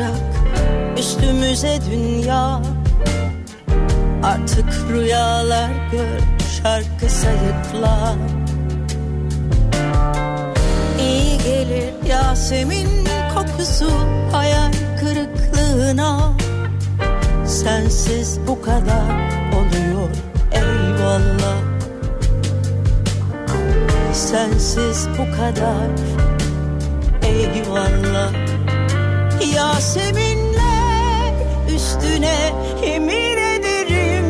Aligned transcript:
bırakacak 0.00 0.98
üstümüze 0.98 1.78
dünya. 1.90 2.62
Artık 4.22 4.66
rüyalar 4.92 5.70
gör 5.92 6.20
şarkı 6.62 7.14
sayıkla 7.14 8.14
İyi 11.00 11.38
gelir 11.38 12.08
Yasemin 12.08 12.88
kokusu 13.34 13.90
hayal 14.32 14.72
kırıklığına. 15.00 16.32
Sensiz 17.46 18.40
bu 18.46 18.62
kadar 18.62 19.30
oluyor 19.54 20.10
eyvallah. 20.52 21.56
Sensiz 24.12 25.08
bu 25.18 25.36
kadar 25.36 25.88
eyvallah 27.22 28.49
Yaseminler 29.60 31.34
üstüne 31.74 32.52
yemin 32.86 33.36
ederim 33.36 34.24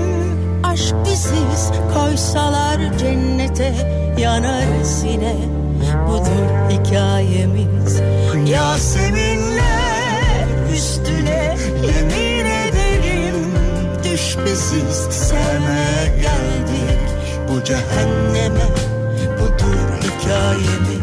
Aşk 0.64 0.94
biziz. 1.04 1.70
Koysalar 1.94 2.98
cennete 2.98 3.74
yanarız 4.18 5.04
yine. 5.04 5.34
Budur 6.08 6.70
hikayemiz. 6.70 8.00
Yaseminler 8.50 10.46
üstüne 10.74 11.56
yemin 11.82 12.46
ederim 12.46 13.54
Düş 14.04 14.36
biziz. 14.44 14.96
Sevmeye 15.10 16.06
geldik 16.06 17.00
bu 17.48 17.64
cehenneme. 17.64 18.66
Budur 19.38 19.78
hikayemiz 20.02 20.99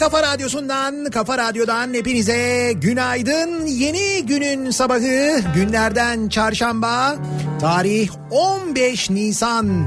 kafa 0.00 0.22
radyosundan, 0.22 1.04
kafa 1.04 1.38
radyodan 1.38 1.94
hepinize 1.94 2.72
günaydın. 2.76 3.66
Yeni 3.66 4.26
günün 4.26 4.70
sabahı 4.70 5.40
günlerden 5.54 6.28
çarşamba, 6.28 7.16
tarih 7.60 8.10
15 8.30 9.10
Nisan. 9.10 9.86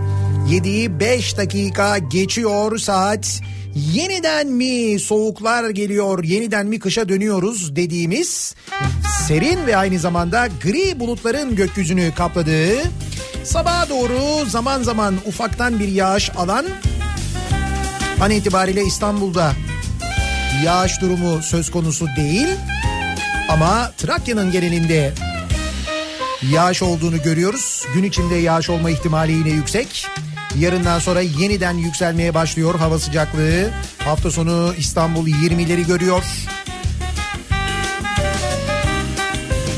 7'yi 0.49 0.99
5 0.99 1.37
dakika 1.37 1.97
geçiyor 1.97 2.77
saat. 2.77 3.41
Yeniden 3.75 4.47
mi 4.47 4.99
soğuklar 4.99 5.69
geliyor, 5.69 6.23
yeniden 6.23 6.67
mi 6.67 6.79
kışa 6.79 7.09
dönüyoruz 7.09 7.75
dediğimiz 7.75 8.55
serin 9.27 9.67
ve 9.67 9.77
aynı 9.77 9.99
zamanda 9.99 10.47
gri 10.63 10.99
bulutların 10.99 11.55
gökyüzünü 11.55 12.11
kapladığı 12.15 12.81
sabaha 13.43 13.89
doğru 13.89 14.45
zaman 14.49 14.83
zaman 14.83 15.15
ufaktan 15.25 15.79
bir 15.79 15.87
yağış 15.87 16.31
alan 16.35 16.65
An 18.21 18.31
itibariyle 18.31 18.83
İstanbul'da 18.83 19.53
yağış 20.63 21.01
durumu 21.01 21.43
söz 21.43 21.71
konusu 21.71 22.07
değil. 22.17 22.47
Ama 23.49 23.91
Trakya'nın 23.97 24.51
genelinde 24.51 25.13
yağış 26.51 26.81
olduğunu 26.81 27.21
görüyoruz. 27.21 27.85
Gün 27.93 28.03
içinde 28.03 28.35
yağış 28.35 28.69
olma 28.69 28.89
ihtimali 28.89 29.31
yine 29.31 29.49
yüksek. 29.49 30.07
Yarından 30.59 30.99
sonra 30.99 31.21
yeniden 31.21 31.77
yükselmeye 31.77 32.33
başlıyor 32.33 32.75
hava 32.75 32.99
sıcaklığı. 32.99 33.69
Hafta 33.97 34.31
sonu 34.31 34.73
İstanbul 34.77 35.27
20'leri 35.27 35.87
görüyor. 35.87 36.23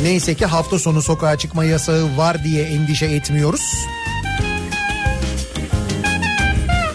Neyse 0.01 0.35
ki 0.35 0.45
hafta 0.45 0.79
sonu 0.79 1.01
sokağa 1.01 1.37
çıkma 1.37 1.65
yasağı 1.65 2.17
var 2.17 2.43
diye 2.43 2.63
endişe 2.63 3.05
etmiyoruz. 3.05 3.85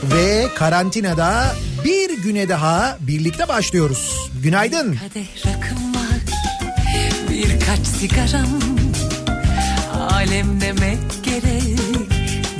Ve 0.03 0.47
karantinada 0.55 1.55
bir 1.85 2.23
güne 2.23 2.49
daha 2.49 2.99
birlikte 3.01 3.49
başlıyoruz. 3.49 4.31
Günaydın. 4.43 4.97
Kadeh 4.97 5.47
rakım 5.47 5.95
var. 5.95 6.21
Birkaç 7.31 7.87
sigaram. 7.87 8.61
Alem 10.11 10.61
demek 10.61 10.99
gerek. 11.23 11.79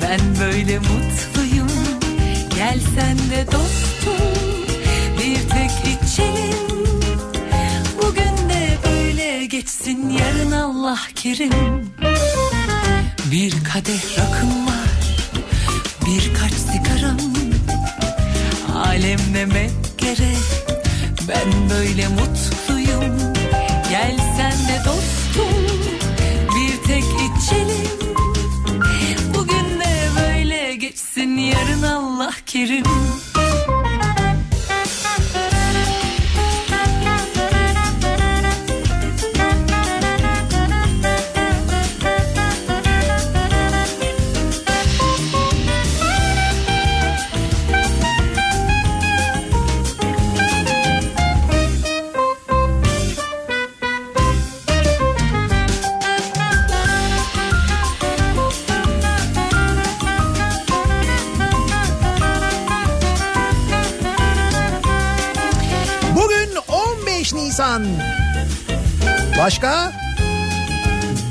Ben 0.01 0.19
böyle 0.39 0.79
mutluyum. 0.79 1.71
Gel 2.55 2.79
sen 2.95 3.17
de 3.17 3.45
dostum. 3.51 4.27
Bir 5.17 5.49
tek 5.49 5.71
içelim 6.03 6.91
Bugün 8.01 8.49
de 8.49 8.77
böyle 8.85 9.45
geçsin. 9.45 10.09
Yarın 10.09 10.51
Allah 10.51 10.99
kerim. 11.15 11.53
Bir 13.31 13.51
kadeh 13.51 14.19
rakım 14.19 14.67
var. 14.67 14.91
Birkaç 16.05 16.53
sigaram 16.53 17.40
Alem 18.85 19.19
demek 19.33 19.71
gerek 19.97 20.37
ben 21.27 21.69
böyle 21.69 22.07
mutluyum. 22.07 23.33
Gel 23.89 24.17
sen 24.37 24.51
de 24.51 24.81
dostum. 24.85 25.77
Bir 26.55 26.87
tek 26.87 27.03
içelim. 27.03 27.87
Bugün 29.35 29.79
de 29.79 30.09
böyle 30.19 30.75
geçsin 30.75 31.37
yarın 31.37 31.83
Allah 31.83 32.33
kerim 32.45 32.83
Nisan. 67.81 68.21
Başka? 69.37 69.91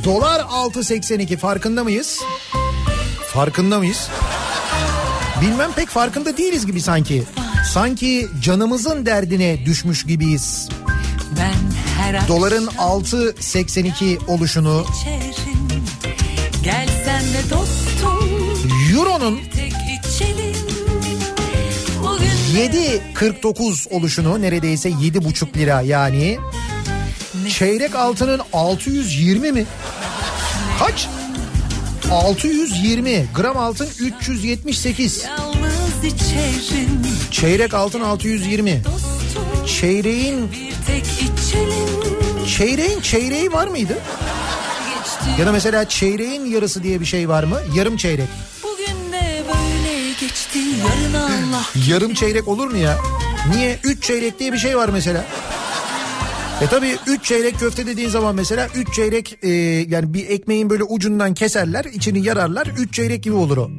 Dolar 0.05 0.41
6.82 0.41 1.37
farkında 1.37 1.85
mıyız? 1.85 2.21
Farkında 3.33 3.79
mıyız? 3.79 4.09
Bilmem 5.41 5.73
pek 5.73 5.89
farkında 5.89 6.37
değiliz 6.37 6.67
gibi 6.67 6.81
sanki. 6.81 7.23
Sanki 7.73 8.29
canımızın 8.43 9.07
derdine 9.07 9.67
düşmüş 9.67 10.05
gibiyiz. 10.07 10.69
Doların 12.29 12.67
akşam 12.67 12.89
6.82 13.03 14.27
oluşunu. 14.27 14.87
Gel 16.65 16.89
sen 17.05 17.23
de 17.23 17.51
dostum 17.51 18.31
Euro'nun 18.95 19.41
7.49 22.55 23.89
oluşunu 23.91 24.43
neredeyse 24.43 24.89
7.5 24.91 25.57
lira 25.57 25.81
yani. 25.81 26.39
Çeyrek 27.49 27.95
altının 27.95 28.41
620 28.53 29.53
mi? 29.53 29.65
Kaç? 30.79 31.09
620 32.11 33.27
gram 33.37 33.57
altın 33.57 33.89
378 34.01 35.25
yalnız 35.25 36.05
içerim. 36.05 37.03
çeyrek 37.31 37.75
altın 37.75 38.01
620 38.01 38.83
Dostum 38.85 39.67
çeyreğin 39.67 40.51
çeyreğin 42.57 43.01
çeyreği 43.01 43.53
var 43.53 43.67
mıydı? 43.67 43.99
Ya 45.39 45.47
da 45.47 45.53
mesela 45.53 45.89
çeyreğin 45.89 46.45
yarısı 46.45 46.83
diye 46.83 47.01
bir 47.01 47.05
şey 47.07 47.29
var 47.29 47.45
mı? 47.45 47.59
Yarım 47.75 47.97
çeyrek. 47.97 48.29
Yarım 51.89 52.15
çeyrek 52.15 52.49
olur 52.49 52.67
mu 52.71 52.77
ya? 52.77 52.99
Niye? 53.55 53.79
Üç 53.85 54.03
çeyrek 54.03 54.39
diye 54.39 54.53
bir 54.53 54.59
şey 54.59 54.77
var 54.77 54.89
mesela. 54.89 55.25
E 56.61 56.67
tabii 56.67 56.97
3 57.07 57.25
çeyrek 57.25 57.59
köfte 57.59 57.87
dediğin 57.87 58.09
zaman 58.09 58.35
mesela 58.35 58.69
3 58.75 58.95
çeyrek 58.95 59.39
e, 59.43 59.49
yani 59.89 60.15
bir 60.15 60.29
ekmeğin 60.31 60.71
böyle 60.71 60.85
ucundan 60.85 61.35
keserler 61.35 61.85
içini 61.85 62.27
yararlar 62.27 62.67
3 62.67 62.95
çeyrek 62.95 63.23
gibi 63.23 63.35
olur 63.35 63.57
o. 63.57 63.71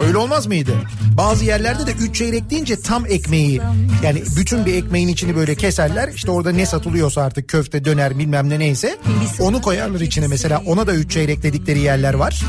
Öyle 0.00 0.16
olmaz 0.16 0.46
mıydı? 0.46 0.72
Bazı 1.16 1.44
yerlerde 1.44 1.86
de 1.86 1.92
3 1.92 2.16
çeyrek 2.16 2.50
deyince 2.50 2.80
tam 2.80 3.06
ekmeği 3.06 3.60
yani 4.02 4.22
bütün 4.36 4.66
bir 4.66 4.74
ekmeğin 4.74 5.08
içini 5.08 5.36
böyle 5.36 5.54
keserler. 5.54 6.08
İşte 6.08 6.30
orada 6.30 6.52
ne 6.52 6.66
satılıyorsa 6.66 7.22
artık 7.22 7.48
köfte 7.48 7.84
döner 7.84 8.18
bilmem 8.18 8.48
ne 8.48 8.58
neyse 8.58 8.98
onu 9.40 9.62
koyarlar 9.62 10.00
içine 10.00 10.26
mesela 10.26 10.62
ona 10.66 10.86
da 10.86 10.94
3 10.94 11.10
çeyrek 11.12 11.42
dedikleri 11.42 11.78
yerler 11.78 12.14
var. 12.14 12.42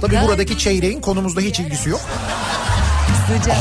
Tabii 0.00 0.16
buradaki 0.26 0.58
çeyreğin 0.58 1.00
konumuzda 1.00 1.40
hiç 1.40 1.60
ilgisi 1.60 1.88
yok. 1.88 2.00
Sıcak. 3.26 3.56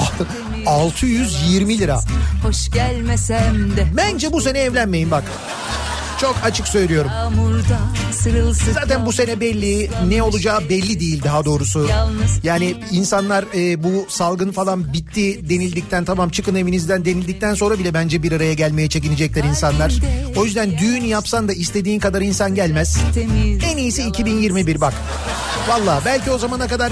620 0.67 1.79
lira. 1.79 1.99
Hoş 2.43 2.71
gelmesem 2.71 3.77
de 3.77 3.87
Bence 3.97 4.31
bu 4.31 4.41
sene 4.41 4.59
evlenmeyin 4.59 5.11
bak. 5.11 5.23
Çok 6.21 6.35
açık 6.43 6.67
söylüyorum. 6.67 7.11
Zaten 8.73 9.05
bu 9.05 9.11
sene 9.13 9.39
belli 9.39 9.89
ne 10.07 10.23
olacağı 10.23 10.69
belli 10.69 10.99
değil 10.99 11.23
daha 11.23 11.45
doğrusu. 11.45 11.87
Yani 12.43 12.75
insanlar 12.91 13.45
e, 13.55 13.83
bu 13.83 14.05
salgın 14.09 14.51
falan 14.51 14.93
bitti 14.93 15.49
denildikten 15.49 16.05
tamam 16.05 16.29
çıkın 16.29 16.55
evinizden 16.55 17.05
denildikten 17.05 17.53
sonra 17.53 17.79
bile 17.79 17.93
bence 17.93 18.23
bir 18.23 18.31
araya 18.31 18.53
gelmeye 18.53 18.89
çekinecekler 18.89 19.43
insanlar. 19.43 19.93
O 20.35 20.45
yüzden 20.45 20.77
düğün 20.77 21.03
yapsan 21.03 21.47
da 21.47 21.53
istediğin 21.53 21.99
kadar 21.99 22.21
insan 22.21 22.55
gelmez. 22.55 22.97
En 23.71 23.77
iyisi 23.77 24.03
2021 24.03 24.81
bak. 24.81 24.93
Valla 25.67 26.01
belki 26.05 26.31
o 26.31 26.37
zamana 26.37 26.67
kadar 26.67 26.91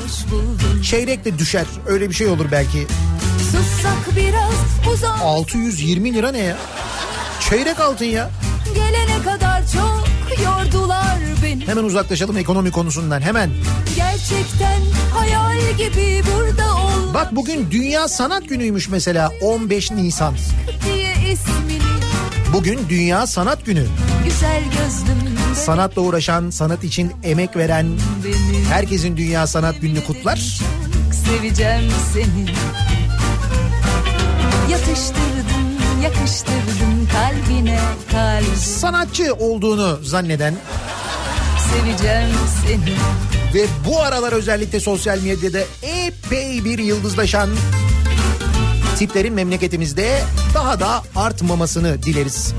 çeyrek 0.83 1.25
de 1.25 1.37
düşer. 1.39 1.65
Öyle 1.87 2.09
bir 2.09 2.13
şey 2.15 2.27
olur 2.27 2.45
belki. 2.51 2.87
Sussak 3.51 4.15
biraz 4.15 4.93
uzan 4.93 5.19
620 5.19 6.13
lira 6.13 6.31
ne 6.31 6.37
ya? 6.39 6.57
Çeyrek 7.49 7.79
altın 7.79 8.05
ya. 8.05 8.29
Gelene 8.75 9.23
kadar 9.23 9.63
çok 9.67 10.03
yordular 10.45 11.17
beni. 11.43 11.67
Hemen 11.67 11.83
uzaklaşalım 11.83 12.37
ekonomi 12.37 12.71
konusundan 12.71 13.21
hemen. 13.21 13.49
Gerçekten 13.95 14.81
hayal 15.13 15.59
gibi 15.77 16.21
burada 16.25 16.75
ol 16.75 17.13
Bak 17.13 17.35
bugün 17.35 17.71
Dünya 17.71 18.07
Sanat 18.07 18.49
Günü'ymüş 18.49 18.89
mesela 18.89 19.31
15 19.41 19.91
Nisan. 19.91 20.35
Bugün 22.53 22.79
Dünya 22.89 23.27
Sanat 23.27 23.65
Günü. 23.65 23.85
güzel 24.25 24.63
gözlüm 24.63 25.31
Sanatla 25.55 26.01
uğraşan, 26.01 26.49
sanat 26.49 26.83
için 26.83 27.11
emek 27.23 27.55
veren 27.57 27.87
herkesin 28.69 29.17
Dünya 29.17 29.47
Sanat 29.47 29.81
Günü'nü 29.81 30.03
kutlar. 30.03 30.59
seveceğim 31.25 31.91
seni. 32.13 32.45
Yatıştırdım, 34.71 35.70
yakıştırdım 36.03 37.07
kalbine 37.11 37.79
kalbi. 38.11 38.57
Sanatçı 38.57 39.33
olduğunu 39.33 39.99
zanneden 40.03 40.55
Seveceğim 41.71 42.29
seni. 42.67 42.95
ve 43.53 43.65
bu 43.87 44.01
aralar 44.01 44.31
özellikle 44.31 44.79
sosyal 44.79 45.19
medyada 45.21 45.59
epey 45.81 46.65
bir 46.65 46.77
yıldızlaşan 46.79 47.49
tiplerin 48.97 49.33
memleketimizde 49.33 50.21
daha 50.53 50.79
da 50.79 51.03
artmamasını 51.15 52.03
dileriz. 52.03 52.53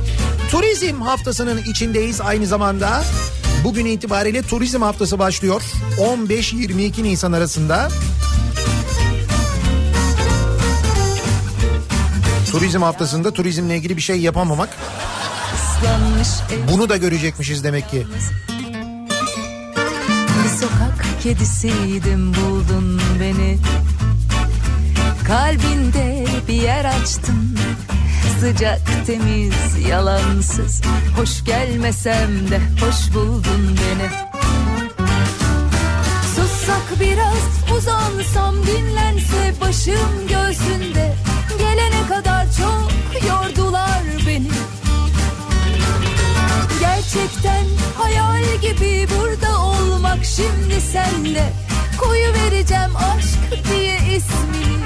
Turizm 0.51 1.01
haftasının 1.01 1.63
içindeyiz 1.63 2.21
aynı 2.21 2.47
zamanda. 2.47 3.05
Bugün 3.65 3.87
itibariyle 3.87 4.43
turizm 4.43 4.83
haftası 4.83 5.19
başlıyor. 5.19 5.63
15-22 5.99 7.03
Nisan 7.03 7.33
arasında. 7.33 7.89
Turizm 12.53 12.83
haftasında 12.83 13.31
turizmle 13.31 13.77
ilgili 13.77 13.97
bir 13.97 14.03
şey 14.03 14.21
yapamamak. 14.21 14.69
Bunu 16.73 16.89
da 16.89 16.97
görecekmişiz 16.97 17.65
demek 17.65 17.91
ki. 17.91 18.07
Bir 20.45 20.49
sokak 20.49 21.07
kedisiydim 21.23 22.35
buldun 22.35 23.01
beni. 23.21 23.59
Kalbinde 25.27 26.27
bir 26.49 26.63
yer 26.63 26.85
açtın 26.85 27.59
Sıcak 28.41 28.81
temiz 29.07 29.89
yalansız. 29.89 30.83
Hoş 31.17 31.45
gelmesem 31.45 32.51
de 32.51 32.61
hoş 32.81 33.15
buldun 33.15 33.77
beni. 33.77 34.11
Sussak 36.37 37.01
biraz 37.01 37.77
uzansam 37.77 38.55
dinlense 38.67 39.55
başım 39.61 40.29
göğsünde. 40.29 41.15
Gelene 41.59 42.09
kadar 42.09 42.32
çok 42.63 43.25
yordular 43.29 44.03
beni. 44.27 44.51
Gerçekten 46.81 47.65
hayal 47.99 48.45
gibi 48.63 49.07
burada 49.19 49.61
olmak 49.61 50.25
şimdi 50.25 50.81
senle. 50.93 51.53
Koyu 52.01 52.33
vereceğim 52.33 52.97
aşk 52.97 53.69
diye 53.71 53.97
ismini. 53.97 54.83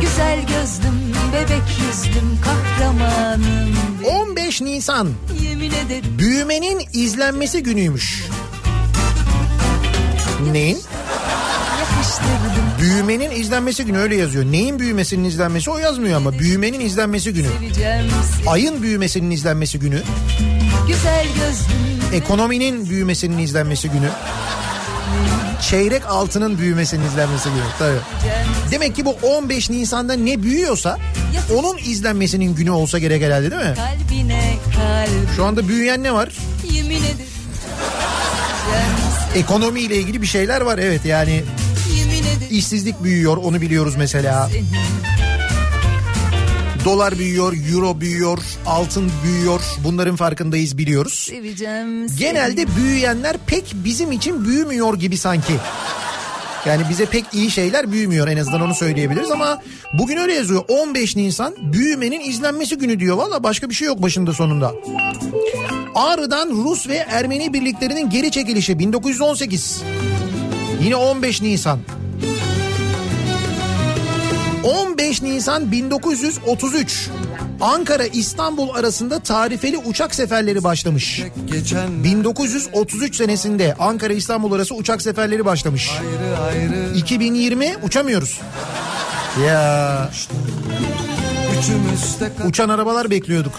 Güzel 0.00 0.40
gözlüm, 0.40 1.14
bebek 1.32 1.62
yüzlüm, 1.86 2.38
kahramanım 2.44 3.76
15 4.10 4.60
Nisan. 4.60 5.08
Yemin 5.42 5.70
ederim. 5.70 6.18
Büyümenin 6.18 6.82
izlenmesi 6.92 7.62
günüymüş. 7.62 8.24
Neyin? 10.52 10.78
yakıştırdım 11.80 12.63
Büyümenin 12.84 13.30
izlenmesi 13.30 13.84
günü 13.84 13.98
öyle 13.98 14.16
yazıyor. 14.16 14.44
Neyin 14.44 14.78
büyümesinin 14.78 15.24
izlenmesi 15.24 15.70
o 15.70 15.78
yazmıyor 15.78 16.16
ama 16.16 16.32
büyümenin 16.38 16.80
izlenmesi 16.80 17.32
günü. 17.34 17.46
Ayın 18.46 18.82
büyümesinin 18.82 19.30
izlenmesi 19.30 19.78
günü. 19.78 20.02
Güzel 20.88 21.26
Ekonominin 22.12 22.90
büyümesinin 22.90 23.38
izlenmesi 23.38 23.88
günü. 23.88 24.08
Çeyrek 25.70 26.06
altının 26.06 26.58
büyümesinin 26.58 27.06
izlenmesi 27.06 27.48
günü. 27.48 27.62
Tabii. 27.78 27.98
Demek 28.70 28.96
ki 28.96 29.04
bu 29.04 29.16
15 29.22 29.70
Nisan'da 29.70 30.12
ne 30.12 30.42
büyüyorsa 30.42 30.98
onun 31.54 31.78
izlenmesinin 31.78 32.54
günü 32.54 32.70
olsa 32.70 32.98
gerek 32.98 33.22
herhalde 33.22 33.50
değil 33.50 33.62
mi? 33.62 33.74
kalbine 33.74 34.54
kalbim 34.76 35.28
Şu 35.36 35.44
anda 35.44 35.68
büyüyen 35.68 36.02
ne 36.02 36.14
var? 36.14 36.28
Yemin 36.72 36.96
ederim 36.96 37.34
Ekonomiyle 39.34 39.96
ilgili 39.96 40.22
bir 40.22 40.26
şeyler 40.26 40.60
var 40.60 40.78
evet 40.78 41.04
yani 41.04 41.44
işsizlik 42.50 43.04
büyüyor 43.04 43.36
onu 43.36 43.60
biliyoruz 43.60 43.94
mesela. 43.98 44.50
Dolar 46.84 47.18
büyüyor, 47.18 47.56
euro 47.72 48.00
büyüyor, 48.00 48.38
altın 48.66 49.12
büyüyor. 49.24 49.60
Bunların 49.84 50.16
farkındayız 50.16 50.78
biliyoruz. 50.78 51.14
Seveceğim. 51.14 52.16
Genelde 52.16 52.76
büyüyenler 52.76 53.36
pek 53.46 53.74
bizim 53.74 54.12
için 54.12 54.44
büyümüyor 54.44 54.94
gibi 54.94 55.16
sanki. 55.16 55.52
Yani 56.66 56.82
bize 56.90 57.06
pek 57.06 57.24
iyi 57.32 57.50
şeyler 57.50 57.92
büyümüyor 57.92 58.28
en 58.28 58.36
azından 58.36 58.60
onu 58.60 58.74
söyleyebiliriz 58.74 59.30
ama 59.30 59.62
bugün 59.92 60.16
öyle 60.16 60.34
yazıyor 60.34 60.64
15 60.68 61.16
Nisan 61.16 61.54
büyümenin 61.72 62.20
izlenmesi 62.20 62.78
günü 62.78 63.00
diyor 63.00 63.16
valla 63.16 63.42
başka 63.42 63.70
bir 63.70 63.74
şey 63.74 63.86
yok 63.86 64.02
başında 64.02 64.32
sonunda. 64.32 64.72
Ağrı'dan 65.94 66.50
Rus 66.50 66.88
ve 66.88 66.96
Ermeni 66.96 67.52
birliklerinin 67.52 68.10
geri 68.10 68.30
çekilişi 68.30 68.78
1918. 68.78 69.82
Yine 70.82 70.96
15 70.96 71.42
Nisan. 71.42 71.78
15 74.64 75.22
Nisan 75.22 75.72
1933. 75.72 77.10
Ankara 77.60 78.04
İstanbul 78.06 78.68
arasında 78.74 79.20
tarifeli 79.20 79.78
uçak 79.78 80.14
seferleri 80.14 80.64
başlamış. 80.64 81.22
Geçen 81.46 82.04
1933 82.04 83.16
senesinde 83.16 83.74
Ankara 83.78 84.12
İstanbul 84.12 84.52
arası 84.52 84.74
uçak 84.74 85.02
seferleri 85.02 85.44
başlamış. 85.44 85.90
ayrı 85.90 86.38
ayrı 86.42 86.96
2020 86.96 87.74
uçamıyoruz. 87.82 88.40
Ya 89.46 90.10
uçan 92.46 92.68
arabalar 92.68 93.10
bekliyorduk. 93.10 93.52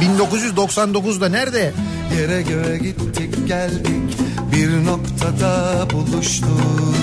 1999'da 0.00 1.28
nerede? 1.28 1.72
yere 2.20 2.42
göğe 2.42 2.78
gittik 2.78 3.48
geldik 3.48 4.23
bir 4.54 4.86
noktada 4.86 5.86
buluştuk. 5.92 6.94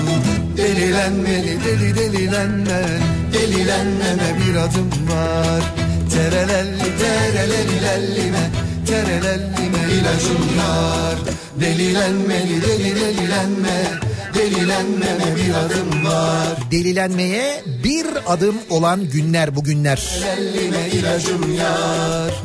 Delilenmeli 0.56 1.58
deli 1.64 1.94
delilenme 1.94 2.82
delilenmeme 3.32 4.38
bir 4.38 4.56
adım 4.56 4.90
var. 5.08 5.62
Terelelli 6.12 6.98
terelellime 6.98 8.50
terelellime 8.86 9.82
ilacım 9.92 10.58
var. 10.58 11.16
Delilenmeli 11.60 12.62
deli 12.62 12.96
delilenme 12.96 13.84
delilenmeme 14.34 15.36
bir 15.36 15.54
adım 15.54 16.04
var. 16.04 16.70
Delilenmeye 16.70 17.62
bir 17.84 18.06
adım 18.26 18.54
olan 18.70 19.10
günler 19.10 19.56
bugünler. 19.56 20.02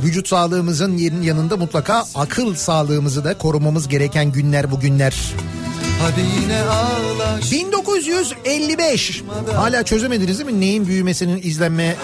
Vücut 0.04 0.28
sağlığımızın 0.28 0.98
yanında 0.98 1.58
mutlaka 1.58 2.06
akıl 2.16 2.56
sağlığımızı 2.56 3.24
da 3.24 3.38
korumamız 3.38 3.88
gereken 3.88 4.32
günler 4.32 4.72
bugünler. 4.72 5.16
Hadi 6.02 6.22
yine 6.42 6.62
ağla 6.62 7.40
1955. 7.52 9.24
Hala 9.56 9.84
çözemediniz 9.84 10.40
değil 10.40 10.52
mi 10.52 10.60
neyin 10.62 10.88
büyümesinin 10.88 11.42
izlenme 11.44 11.96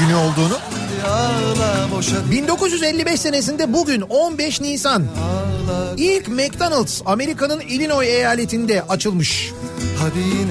günü 0.00 0.14
olduğunu? 0.14 0.58
ağla 1.06 1.88
boşa 1.96 2.30
1955 2.30 3.20
senesinde 3.20 3.72
bugün 3.72 4.00
15 4.00 4.60
Nisan 4.60 5.04
ilk 5.96 6.28
McDonald's 6.28 7.02
Amerika'nın 7.06 7.60
Illinois 7.60 8.08
eyaletinde 8.08 8.82
açılmış. 8.82 9.52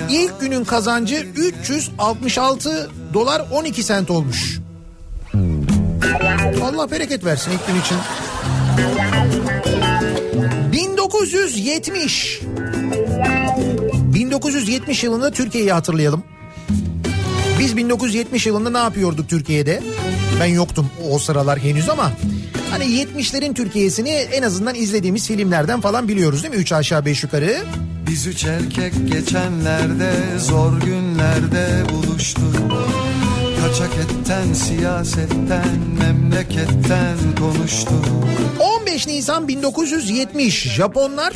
İlk 0.09 0.39
günün 0.41 0.63
kazancı 0.63 1.15
366 1.35 2.89
dolar 3.13 3.45
12 3.51 3.83
sent 3.83 4.09
olmuş. 4.11 4.59
Allah 6.63 6.91
bereket 6.91 7.25
versin 7.25 7.51
ilk 7.51 7.67
gün 7.67 7.81
için. 7.81 7.97
1970 10.71 12.41
1970 14.13 15.03
yılında 15.03 15.31
Türkiye'yi 15.31 15.71
hatırlayalım. 15.71 16.23
Biz 17.59 17.77
1970 17.77 18.47
yılında 18.47 18.69
ne 18.69 18.77
yapıyorduk 18.77 19.29
Türkiye'de? 19.29 19.83
Ben 20.39 20.45
yoktum 20.45 20.89
o 21.11 21.19
sıralar 21.19 21.59
henüz 21.59 21.89
ama 21.89 22.11
hani 22.71 22.83
70'lerin 22.83 23.53
Türkiye'sini 23.53 24.09
en 24.09 24.43
azından 24.43 24.75
izlediğimiz 24.75 25.27
filmlerden 25.27 25.81
falan 25.81 26.07
biliyoruz 26.07 26.43
değil 26.43 26.53
mi? 26.53 26.59
3 26.59 26.71
aşağı 26.71 27.05
5 27.05 27.23
yukarı. 27.23 27.57
Biz 28.09 28.27
üç 28.27 28.45
erkek 28.45 28.93
geçenlerde 29.11 30.11
zor 30.39 30.81
günlerde 30.81 31.83
buluştuk. 31.93 32.87
Kaçak 33.67 33.91
etten 33.93 34.53
siyasetten 34.53 35.79
memleketten 35.99 37.17
konuştuk. 37.39 38.05
15 38.59 39.07
Nisan 39.07 39.47
1970 39.47 40.63
Japonlar 40.63 41.33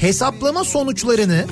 hesaplama 0.00 0.64
sonuçlarını 0.64 1.44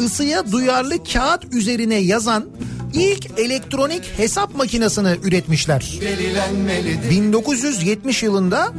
ısıya 0.00 0.52
duyarlı 0.52 1.04
kağıt 1.04 1.54
üzerine 1.54 1.94
yazan 1.94 2.48
ilk 2.94 3.38
elektronik 3.38 4.18
hesap 4.18 4.54
makinesini 4.54 5.16
üretmişler. 5.22 5.98
Delilenmeli 6.00 7.10
1970 7.10 8.22
yılında 8.22 8.72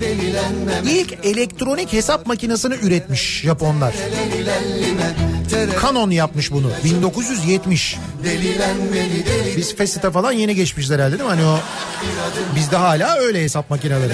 ilk 0.90 1.18
elektronik 1.24 1.94
hesap 1.94 2.28
makinesini 2.28 2.76
üretmiş 2.84 3.42
Japonlar. 3.42 3.94
delilellime 3.94 5.16
tere 5.18 5.33
Canon 5.82 6.10
yapmış 6.10 6.52
bunu 6.52 6.68
1970. 6.84 7.98
delilenmeli 8.24 9.26
deli 9.26 9.58
Biz 9.58 9.76
Fesit'e 9.76 10.12
falan 10.12 10.32
yeni 10.32 10.56
geçmişler 10.56 11.00
herhalde 11.00 11.20
değil 11.20 11.30
mi? 11.30 11.36
Hani 11.36 11.46
o 11.46 11.60
bizde 12.56 12.76
hala 12.76 13.16
öyle 13.18 13.44
hesap 13.44 13.70
makineleri. 13.70 14.14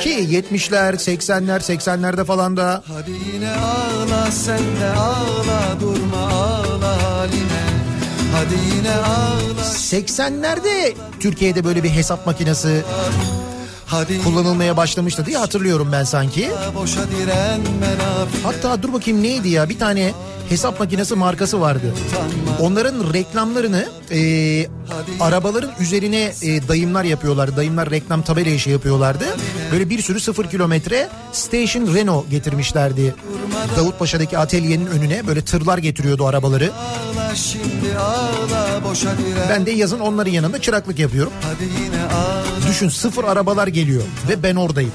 Ki 0.00 0.10
70'ler, 0.10 0.92
80'ler, 0.94 1.60
80'lerde 1.60 2.24
falan 2.24 2.56
da 2.56 2.82
Hadi 2.88 3.10
yine 3.34 3.50
ağla 3.50 4.30
sen 4.30 4.58
de 4.58 4.90
ağla 4.90 5.80
durma 5.80 6.18
ağla 6.18 7.02
haline. 7.02 7.66
Hadi 8.32 8.54
yine 8.76 8.92
ağla 8.94 9.62
80'lerde 9.62 10.94
Türkiye'de 11.20 11.64
böyle 11.64 11.82
bir 11.82 11.90
hesap 11.90 12.26
makinesi 12.26 12.82
kullanılmaya 14.24 14.76
başlamıştı 14.76 15.26
diye 15.26 15.36
hatırlıyorum 15.38 15.88
ben 15.92 16.04
sanki. 16.04 16.50
Hatta 18.42 18.82
dur 18.82 18.92
bakayım 18.92 19.22
neydi 19.22 19.48
ya 19.48 19.68
bir 19.68 19.78
tane 19.78 20.12
hesap 20.48 20.80
makinesi 20.80 21.14
markası 21.14 21.60
vardı. 21.60 21.94
Onların 22.60 23.12
reklamlarını 23.14 23.88
e, 24.10 24.20
arabaların 25.20 25.70
üzerine 25.80 26.32
e, 26.42 26.68
dayımlar 26.68 27.04
yapıyorlar. 27.04 27.56
Dayımlar 27.56 27.90
reklam 27.90 28.22
tabela 28.22 28.50
işi 28.50 28.70
yapıyorlardı. 28.70 29.24
Böyle 29.72 29.90
bir 29.90 30.02
sürü 30.02 30.20
sıfır 30.20 30.50
kilometre 30.50 31.08
Station 31.32 31.94
Renault 31.94 32.30
getirmişlerdi. 32.30 33.14
Davutpaşa'daki 33.76 34.38
atölyenin 34.38 34.86
önüne 34.86 35.26
böyle 35.26 35.44
tırlar 35.44 35.78
getiriyordu 35.78 36.26
arabaları. 36.26 36.70
Şimdi 37.36 37.98
ağla 37.98 38.84
boşa 38.84 39.18
diren. 39.18 39.48
Ben 39.50 39.66
de 39.66 39.70
yazın 39.70 40.00
onların 40.00 40.32
yanında 40.32 40.60
çıraklık 40.60 40.98
yapıyorum. 40.98 41.32
Hadi 41.42 41.64
yine 41.64 42.02
ağla 42.14 42.68
Düşün 42.68 42.88
sıfır 42.88 43.24
arabalar 43.24 43.66
geliyor 43.68 44.02
ve 44.28 44.42
ben 44.42 44.56
oradayım. 44.56 44.92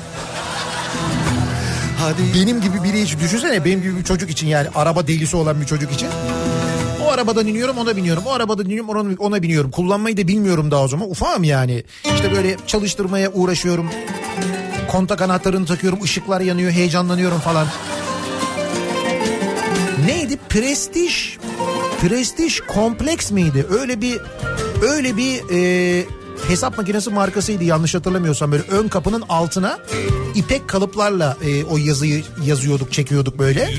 hadi 2.00 2.22
Benim 2.36 2.62
gibi 2.62 2.84
biri 2.84 3.02
için 3.02 3.20
düşünsene 3.20 3.66
benim 3.66 3.82
gibi 3.82 3.98
bir 3.98 4.04
çocuk 4.04 4.30
için 4.30 4.48
yani 4.48 4.68
araba 4.76 5.08
delisi 5.08 5.38
olan 5.38 5.62
bir 5.62 5.66
çocuk 5.66 5.92
için. 5.92 6.10
O 7.06 7.12
arabadan 7.12 7.48
iniyorum 7.48 7.78
ona 7.78 7.96
biniyorum. 7.98 8.24
O 8.26 8.32
arabadan 8.32 8.66
iniyorum 8.66 8.90
ona, 8.90 9.16
ona 9.20 9.42
biniyorum. 9.42 9.72
Kullanmayı 9.72 10.18
da 10.18 10.28
bilmiyorum 10.28 10.72
daha 10.72 10.82
o 10.84 10.88
zaman. 10.88 11.10
Ufağım 11.10 11.44
yani. 11.44 11.84
İşte 12.16 12.32
böyle 12.36 12.58
çalıştırmaya 12.68 13.32
uğraşıyorum. 13.32 13.90
Kontak 14.92 15.22
anahtarını 15.22 15.66
takıyorum. 15.66 16.04
ışıklar 16.04 16.42
yanıyor. 16.42 16.72
Heyecanlanıyorum 16.72 17.40
falan. 17.40 17.68
Neydi? 20.06 20.38
Prestij. 20.50 21.38
Prestij 22.02 22.60
kompleks 22.68 23.32
miydi? 23.32 23.66
Öyle 23.80 24.02
bir 24.02 24.20
öyle 24.82 25.18
bir 25.18 25.42
e, 25.54 26.06
hesap 26.48 26.78
makinesi 26.78 27.10
markasıydı 27.10 27.64
yanlış 27.64 27.96
hatırlamıyorsam 27.96 28.52
böyle 28.52 28.64
ön 28.64 28.88
kapının 28.88 29.24
altına 29.30 29.80
ipek 30.36 30.68
kalıplarla 30.68 31.38
e, 31.46 31.64
o 31.64 31.78
yazıyı 31.78 32.24
yazıyorduk 32.46 32.94
çekiyorduk 32.94 33.40
böyle. 33.40 33.70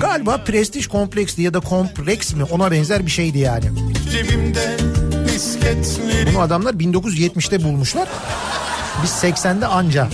Galiba 0.00 0.36
prestij 0.36 0.86
kompleksli 0.86 1.42
ya 1.42 1.54
da 1.54 1.60
kompleks 1.60 2.34
mi 2.34 2.44
ona 2.44 2.70
benzer 2.70 3.06
bir 3.06 3.10
şeydi 3.10 3.38
yani. 3.38 3.64
Cebimde 4.12 4.76
Bunu 6.32 6.40
adamlar 6.40 6.74
1970'te 6.74 7.64
bulmuşlar. 7.64 8.08
Biz 9.02 9.10
80'de 9.10 9.66
anca 9.66 10.08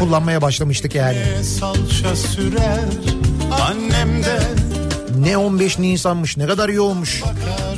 kullanmaya 0.00 0.42
başlamıştık 0.42 0.94
yani. 0.94 1.18
salça 1.44 2.16
sürer 2.16 2.80
Annem 3.60 4.24
de 4.24 4.69
Ne 5.20 5.36
15 5.36 5.78
Nisan'mış 5.78 6.36
ne 6.36 6.46
kadar 6.46 6.68
yoğunmuş. 6.68 7.22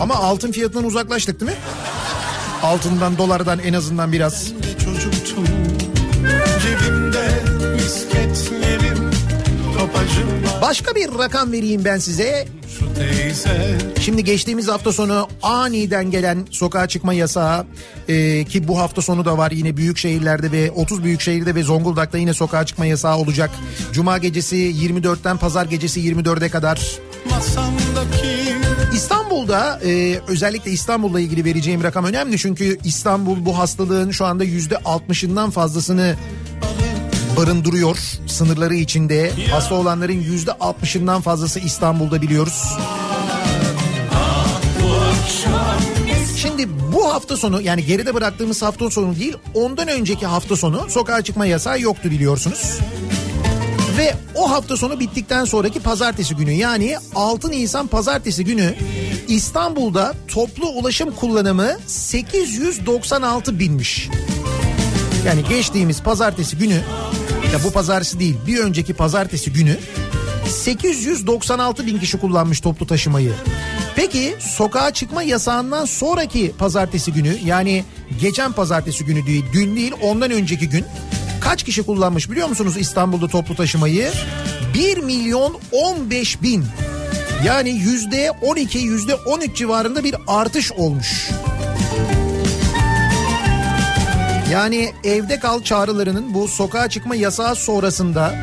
Ama 0.01 0.15
altın 0.15 0.53
fiyatından 0.53 0.85
uzaklaştık 0.85 1.41
değil 1.41 1.51
mi? 1.51 1.59
Altından 2.63 3.19
dolardan 3.19 3.59
en 3.59 3.73
azından 3.73 4.13
biraz. 4.13 4.53
çocuktum 4.85 5.45
Cebimde 6.63 7.29
misketlerim 7.75 9.11
Başka 10.63 10.95
bir 10.95 11.09
rakam 11.19 11.53
vereyim 11.53 11.85
ben 11.85 11.99
size. 11.99 12.49
Şimdi 14.01 14.25
geçtiğimiz 14.25 14.69
hafta 14.69 14.93
sonu 14.93 15.29
aniden 15.43 16.11
gelen 16.11 16.47
sokağa 16.51 16.89
çıkma 16.89 17.15
yasağı 17.15 17.67
e, 18.09 18.45
ki 18.45 18.69
bu 18.69 18.79
hafta 18.79 19.03
sonu 19.03 19.25
da 19.25 19.39
var 19.39 19.51
yine 19.51 19.77
büyük 19.77 19.99
şehirlerde 19.99 20.53
ve 20.53 20.71
30 20.71 21.05
büyük 21.05 21.21
şehirde 21.21 21.55
ve 21.55 21.63
Zonguldak'ta 21.63 22.19
yine 22.19 22.35
sokağa 22.35 22.67
çıkma 22.67 22.87
yasağı 22.87 23.17
olacak. 23.17 23.51
Cuma 23.93 24.19
gecesi 24.19 24.57
24'ten 24.57 25.37
pazar 25.37 25.67
gecesi 25.67 26.01
24'e 26.01 26.49
kadar. 26.49 26.81
İstanbul'da 28.95 29.81
e, 29.85 30.21
özellikle 30.29 30.71
İstanbul'la 30.71 31.21
ilgili 31.21 31.45
vereceğim 31.45 31.83
rakam 31.83 32.05
önemli 32.05 32.39
çünkü 32.39 32.79
İstanbul 32.85 33.45
bu 33.45 33.59
hastalığın 33.59 34.11
şu 34.11 34.25
anda 34.27 34.45
yüzde 34.45 34.75
60'ından 34.75 35.51
fazlasını 35.51 36.17
barındırıyor 37.37 37.99
sınırları 38.27 38.75
içinde. 38.75 39.33
Hasta 39.51 39.75
olanların 39.75 40.21
yüzde 40.21 40.51
60'ından 40.51 41.21
fazlası 41.21 41.61
İstanbul'da 41.61 42.23
biliyoruz. 42.23 42.77
Şimdi 46.37 46.69
bu 46.93 47.15
hafta 47.15 47.37
sonu 47.37 47.63
yani 47.63 47.85
geride 47.85 48.15
bıraktığımız 48.15 48.63
hafta 48.63 48.91
sonu 48.91 49.17
değil 49.17 49.37
ondan 49.55 49.89
önceki 49.89 50.27
hafta 50.27 50.57
sonu 50.57 50.87
sokağa 50.89 51.23
çıkma 51.23 51.47
yasağı 51.47 51.81
yoktu 51.81 52.11
biliyorsunuz. 52.11 52.79
Ve 53.99 54.15
o 54.35 54.51
hafta 54.51 54.77
sonu 54.77 55.01
bittikten 55.01 55.45
sonraki 55.45 55.81
pazartesi 55.81 56.37
günü 56.37 56.53
yani 56.53 56.97
6 57.15 57.51
Nisan 57.51 57.87
pazartesi 57.87 58.45
günü 58.45 58.75
İstanbul'da 59.29 60.15
toplu 60.29 60.69
ulaşım 60.69 61.11
kullanımı 61.11 61.77
896 61.87 63.59
binmiş. 63.59 64.09
Yani 65.27 65.45
geçtiğimiz 65.49 66.03
pazartesi 66.03 66.57
günü 66.59 66.81
ya 67.53 67.65
bu 67.65 67.71
pazartesi 67.71 68.21
değil 68.21 68.37
bir 68.47 68.59
önceki 68.59 68.95
pazartesi 68.95 69.53
günü 69.53 69.77
896 70.49 71.87
bin 71.87 71.99
kişi 71.99 72.19
kullanmış 72.19 72.61
toplu 72.61 72.87
taşımayı. 72.87 73.33
Peki 73.97 74.37
sokağa 74.41 74.91
çıkma 74.91 75.23
yasağından 75.23 75.85
sonraki 75.85 76.53
pazartesi 76.59 77.13
günü 77.13 77.37
yani 77.45 77.85
geçen 78.21 78.53
pazartesi 78.53 79.05
günü 79.05 79.27
değil 79.27 79.45
dün 79.53 79.77
değil 79.77 79.93
ondan 80.03 80.31
önceki 80.31 80.69
gün 80.69 80.85
kaç 81.45 81.63
kişi 81.63 81.83
kullanmış 81.83 82.31
biliyor 82.31 82.49
musunuz 82.49 82.77
İstanbul'da 82.77 83.29
toplu 83.29 83.55
taşımayı? 83.55 84.11
1 84.75 84.99
milyon 84.99 85.59
15 85.73 86.43
bin 86.43 86.65
yani 87.47 87.71
yüzde 87.71 88.31
12 88.43 88.79
yüzde 88.79 89.15
13 89.15 89.57
civarında 89.57 90.05
bir 90.05 90.15
artış 90.27 90.73
olmuş. 90.73 91.31
Yani 94.53 94.93
evde 95.05 95.39
kal 95.39 95.63
çağrılarının 95.63 96.35
bu 96.35 96.49
sokağa 96.49 96.89
çıkma 96.89 97.17
yasağı 97.17 97.55
sonrasında 97.55 98.35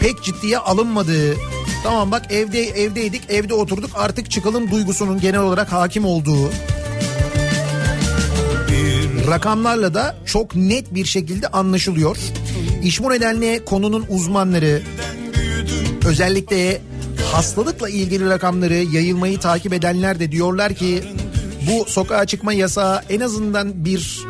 pek 0.00 0.24
ciddiye 0.24 0.58
alınmadığı 0.58 1.36
tamam 1.82 2.10
bak 2.10 2.32
evde 2.32 2.62
evdeydik 2.62 3.22
evde 3.28 3.54
oturduk 3.54 3.90
artık 3.94 4.30
çıkalım 4.30 4.70
duygusunun 4.70 5.20
genel 5.20 5.40
olarak 5.40 5.72
hakim 5.72 6.04
olduğu 6.04 6.50
rakamlarla 9.30 9.94
da 9.94 10.16
çok 10.26 10.56
net 10.56 10.94
bir 10.94 11.04
şekilde 11.04 11.48
anlaşılıyor. 11.48 12.16
İş 12.82 13.00
bu 13.00 13.64
konunun 13.64 14.06
uzmanları 14.08 14.82
özellikle 16.06 16.80
hastalıkla 17.32 17.88
ilgili 17.88 18.28
rakamları 18.28 18.74
yayılmayı 18.74 19.40
takip 19.40 19.72
edenler 19.72 20.20
de 20.20 20.32
diyorlar 20.32 20.74
ki 20.74 21.04
bu 21.70 21.84
sokağa 21.90 22.26
çıkma 22.26 22.52
yasağı 22.52 23.02
en 23.10 23.20
azından 23.20 23.84
bir 23.84 24.24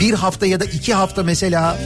bir 0.00 0.14
hafta 0.14 0.46
ya 0.46 0.60
da 0.60 0.64
iki 0.64 0.94
hafta 0.94 1.22
mesela 1.22 1.78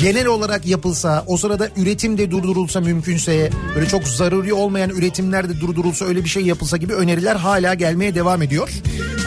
genel 0.00 0.26
olarak 0.26 0.66
yapılsa 0.66 1.24
o 1.26 1.36
sırada 1.36 1.68
üretim 1.76 2.18
de 2.18 2.30
durdurulsa 2.30 2.80
mümkünse 2.80 3.50
böyle 3.74 3.88
çok 3.88 4.08
zaruri 4.08 4.52
olmayan 4.52 4.90
üretimler 4.90 5.48
de 5.48 5.60
durdurulsa 5.60 6.04
öyle 6.04 6.24
bir 6.24 6.28
şey 6.28 6.42
yapılsa 6.42 6.76
gibi 6.76 6.94
öneriler 6.94 7.36
hala 7.36 7.74
gelmeye 7.74 8.14
devam 8.14 8.42
ediyor. 8.42 8.68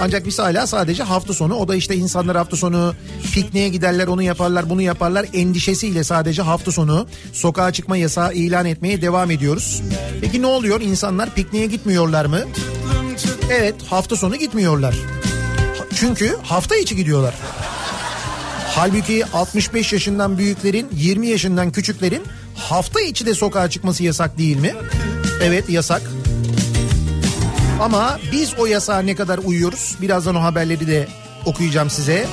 Ancak 0.02 0.26
biz 0.26 0.40
hala 0.40 0.68
sadece 0.68 1.04
hafta 1.04 1.34
sonu 1.34 1.56
o 1.56 1.68
da 1.68 1.76
işte 1.76 1.96
insanlar 1.96 2.38
hafta 2.38 2.58
sonu 2.58 2.94
pikniğe 3.34 3.70
giderler 3.70 4.08
onu 4.08 4.22
yaparlar 4.22 4.70
bunu 4.70 4.82
yaparlar 4.82 5.26
endişesiyle 5.34 6.04
sadece 6.04 6.42
hafta 6.42 6.72
sonu 6.72 7.08
sokağa 7.34 7.74
çıkma 7.74 7.98
yasağı 7.98 8.34
ilan 8.34 8.66
etmeye 8.66 9.02
devam 9.02 9.32
ediyoruz. 9.32 9.82
Peki 10.22 10.42
ne 10.42 10.48
oluyor 10.48 10.82
insanlar 10.82 11.36
pikniğe 11.36 11.66
gitmiyorlar 11.66 12.26
mı? 12.26 12.40
Evet 13.50 13.76
hafta 13.90 14.16
sonu 14.16 14.36
gitmiyorlar. 14.36 14.96
Çünkü 15.96 16.38
hafta 16.44 16.76
içi 16.76 16.96
gidiyorlar. 16.96 17.36
Halbuki 18.76 19.26
65 19.26 19.94
yaşından 19.94 20.38
büyüklerin 20.38 20.90
20 20.96 21.28
yaşından 21.28 21.72
küçüklerin 21.72 22.24
hafta 22.56 23.02
içi 23.02 23.26
de 23.26 23.34
sokağa 23.34 23.70
çıkması 23.70 24.04
yasak 24.04 24.38
değil 24.38 24.58
mi? 24.58 24.74
Evet 25.44 25.70
yasak. 25.70 26.02
Ama 27.82 28.20
biz 28.32 28.54
o 28.60 28.66
yasağa 28.66 29.00
ne 29.00 29.16
kadar 29.16 29.38
uyuyoruz? 29.38 29.98
Birazdan 30.02 30.36
o 30.36 30.42
haberleri 30.42 30.88
de 30.88 31.08
okuyacağım 31.46 31.90
size. 31.90 32.28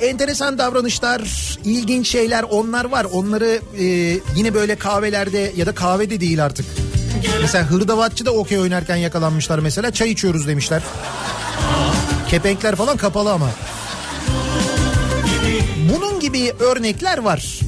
Enteresan 0.00 0.58
davranışlar, 0.58 1.22
ilginç 1.64 2.08
şeyler 2.08 2.42
onlar 2.42 2.84
var. 2.84 3.06
Onları 3.12 3.60
e, 3.78 3.84
yine 4.36 4.54
böyle 4.54 4.76
kahvelerde 4.76 5.52
ya 5.56 5.66
da 5.66 5.74
kahvede 5.74 6.20
değil 6.20 6.44
artık. 6.44 6.66
Mesela 7.42 7.70
hırdavatçı 7.70 8.26
da 8.26 8.30
okey 8.30 8.58
oynarken 8.58 8.96
yakalanmışlar 8.96 9.58
mesela. 9.58 9.90
Çay 9.90 10.10
içiyoruz 10.10 10.46
demişler. 10.46 10.82
Kepenkler 12.28 12.76
falan 12.76 12.96
kapalı 12.96 13.32
ama. 13.32 13.50
Bunun 15.92 16.20
gibi 16.20 16.52
örnekler 16.60 17.18
var. 17.18 17.60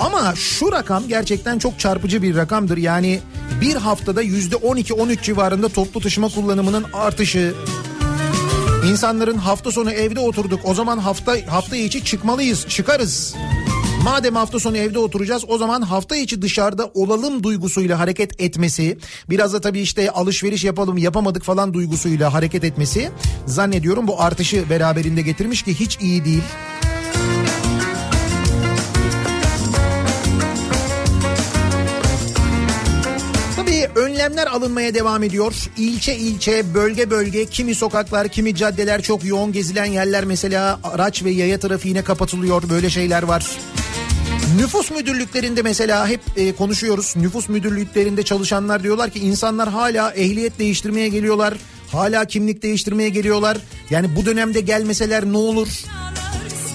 Ama 0.00 0.34
şu 0.36 0.72
rakam 0.72 1.08
gerçekten 1.08 1.58
çok 1.58 1.78
çarpıcı 1.78 2.22
bir 2.22 2.36
rakamdır. 2.36 2.76
Yani 2.76 3.20
bir 3.60 3.76
haftada 3.76 4.22
yüzde 4.22 4.56
12-13 4.56 5.22
civarında 5.22 5.68
toplu 5.68 6.00
taşıma 6.00 6.28
kullanımının 6.28 6.84
artışı. 6.92 7.54
İnsanların 8.90 9.38
hafta 9.38 9.72
sonu 9.72 9.90
evde 9.90 10.20
oturduk. 10.20 10.60
O 10.64 10.74
zaman 10.74 10.98
hafta 10.98 11.36
hafta 11.48 11.76
içi 11.76 12.04
çıkmalıyız, 12.04 12.66
çıkarız. 12.68 13.34
Madem 14.04 14.34
hafta 14.34 14.60
sonu 14.60 14.76
evde 14.76 14.98
oturacağız 14.98 15.44
o 15.48 15.58
zaman 15.58 15.82
hafta 15.82 16.16
içi 16.16 16.42
dışarıda 16.42 16.90
olalım 16.94 17.42
duygusuyla 17.42 17.98
hareket 17.98 18.40
etmesi 18.40 18.98
biraz 19.30 19.52
da 19.52 19.60
tabii 19.60 19.80
işte 19.80 20.10
alışveriş 20.10 20.64
yapalım 20.64 20.98
yapamadık 20.98 21.42
falan 21.42 21.74
duygusuyla 21.74 22.34
hareket 22.34 22.64
etmesi 22.64 23.10
zannediyorum 23.46 24.08
bu 24.08 24.22
artışı 24.22 24.70
beraberinde 24.70 25.22
getirmiş 25.22 25.62
ki 25.62 25.80
hiç 25.80 25.98
iyi 26.00 26.24
değil. 26.24 26.42
Önlemler 34.34 34.52
alınmaya 34.52 34.94
devam 34.94 35.22
ediyor. 35.22 35.54
İlçe 35.76 36.16
ilçe, 36.16 36.74
bölge 36.74 37.10
bölge, 37.10 37.46
kimi 37.46 37.74
sokaklar, 37.74 38.28
kimi 38.28 38.54
caddeler 38.54 39.02
çok 39.02 39.24
yoğun 39.24 39.52
gezilen 39.52 39.84
yerler 39.84 40.24
mesela 40.24 40.80
araç 40.84 41.24
ve 41.24 41.30
yaya 41.30 41.60
trafiğine 41.60 42.04
kapatılıyor. 42.04 42.62
Böyle 42.70 42.90
şeyler 42.90 43.22
var. 43.22 43.46
Nüfus 44.58 44.90
müdürlüklerinde 44.90 45.62
mesela 45.62 46.08
hep 46.08 46.20
e, 46.36 46.52
konuşuyoruz. 46.52 47.14
Nüfus 47.16 47.48
müdürlüklerinde 47.48 48.22
çalışanlar 48.22 48.82
diyorlar 48.82 49.10
ki 49.10 49.18
insanlar 49.18 49.68
hala 49.68 50.12
ehliyet 50.12 50.58
değiştirmeye 50.58 51.08
geliyorlar. 51.08 51.54
Hala 51.92 52.24
kimlik 52.24 52.62
değiştirmeye 52.62 53.08
geliyorlar. 53.08 53.58
Yani 53.90 54.16
bu 54.16 54.26
dönemde 54.26 54.60
gelmeseler 54.60 55.24
ne 55.24 55.36
olur? 55.36 55.68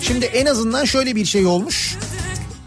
Şimdi 0.02 0.26
en 0.26 0.46
azından 0.46 0.86
şöyle 0.86 1.16
bir 1.16 1.26
şey 1.26 1.46
olmuş. 1.46 1.98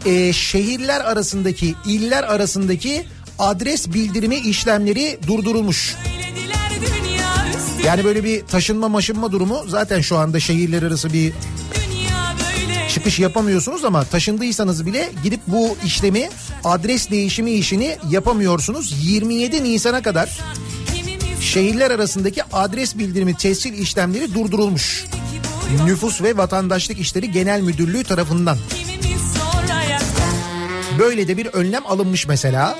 E, 0.05 0.33
şehirler 0.33 1.01
arasındaki, 1.01 1.75
iller 1.87 2.23
arasındaki 2.23 3.05
adres 3.39 3.93
bildirimi 3.93 4.35
işlemleri 4.35 5.19
durdurulmuş. 5.27 5.95
Yani 7.85 8.03
böyle 8.03 8.23
bir 8.23 8.45
taşınma 8.45 8.89
maşınma 8.89 9.31
durumu 9.31 9.63
zaten 9.67 10.01
şu 10.01 10.17
anda 10.17 10.39
şehirler 10.39 10.83
arası 10.83 11.13
bir 11.13 11.33
çıkış 12.93 13.19
yapamıyorsunuz 13.19 13.85
ama 13.85 14.03
taşındıysanız 14.03 14.85
bile 14.85 15.09
gidip 15.23 15.39
bu 15.47 15.77
işlemi 15.85 16.29
adres 16.63 17.09
değişimi 17.09 17.51
işini 17.51 17.97
yapamıyorsunuz. 18.09 18.95
27 19.03 19.63
Nisan'a 19.63 20.01
kadar 20.01 20.39
şehirler 21.41 21.91
arasındaki 21.91 22.43
adres 22.53 22.97
bildirimi 22.97 23.37
tescil 23.37 23.73
işlemleri 23.73 24.33
durdurulmuş. 24.33 25.05
Nüfus 25.85 26.21
ve 26.21 26.37
Vatandaşlık 26.37 26.99
İşleri 26.99 27.31
Genel 27.31 27.61
Müdürlüğü 27.61 28.03
tarafından. 28.03 28.57
Böyle 30.99 31.27
de 31.27 31.37
bir 31.37 31.45
önlem 31.45 31.85
alınmış 31.85 32.27
mesela. 32.27 32.77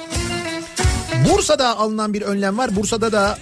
Bursa'da 1.30 1.78
alınan 1.78 2.14
bir 2.14 2.22
önlem 2.22 2.58
var. 2.58 2.76
Bursa'da 2.76 3.12
da 3.12 3.40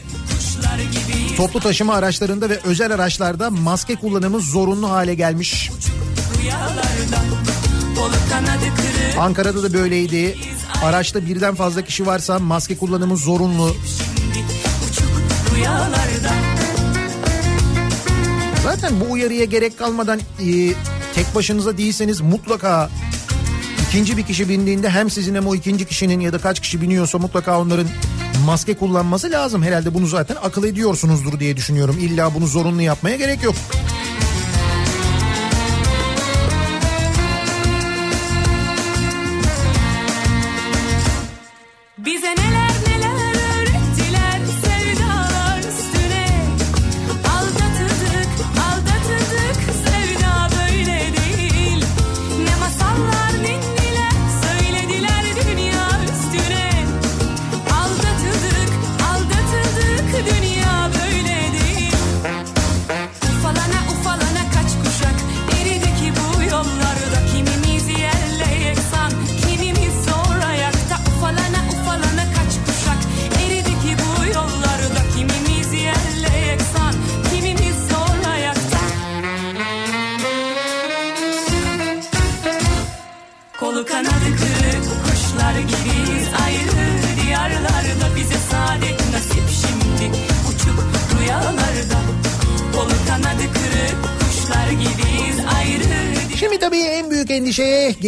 toplu 1.37 1.59
taşıma 1.59 1.93
araçlarında 1.93 2.49
ve 2.49 2.59
özel 2.63 2.93
araçlarda 2.93 3.49
maske 3.49 3.95
kullanımı 3.95 4.39
zorunlu 4.39 4.89
hale 4.89 5.13
gelmiş. 5.13 5.71
Ankara'da 9.19 9.63
da 9.63 9.73
böyleydi. 9.73 10.37
Araçta 10.83 11.25
birden 11.25 11.55
fazla 11.55 11.81
kişi 11.81 12.05
varsa 12.05 12.39
maske 12.39 12.77
kullanımı 12.77 13.17
zorunlu. 13.17 13.75
Zaten 18.63 18.93
bu 18.99 19.11
uyarıya 19.13 19.45
gerek 19.45 19.77
kalmadan 19.79 20.19
e, 20.19 20.73
tek 21.15 21.35
başınıza 21.35 21.77
değilseniz 21.77 22.21
mutlaka 22.21 22.89
ikinci 23.91 24.17
bir 24.17 24.23
kişi 24.23 24.49
bindiğinde 24.49 24.89
hem 24.89 25.09
sizin 25.09 25.35
hem 25.35 25.47
o 25.47 25.55
ikinci 25.55 25.85
kişinin 25.85 26.19
ya 26.19 26.33
da 26.33 26.37
kaç 26.37 26.59
kişi 26.59 26.81
biniyorsa 26.81 27.17
mutlaka 27.17 27.59
onların 27.61 27.87
maske 28.45 28.77
kullanması 28.77 29.31
lazım. 29.31 29.63
Herhalde 29.63 29.93
bunu 29.93 30.07
zaten 30.07 30.35
akıl 30.43 30.63
ediyorsunuzdur 30.63 31.39
diye 31.39 31.57
düşünüyorum. 31.57 31.97
İlla 31.99 32.33
bunu 32.33 32.47
zorunlu 32.47 32.81
yapmaya 32.81 33.15
gerek 33.15 33.43
yok. 33.43 33.55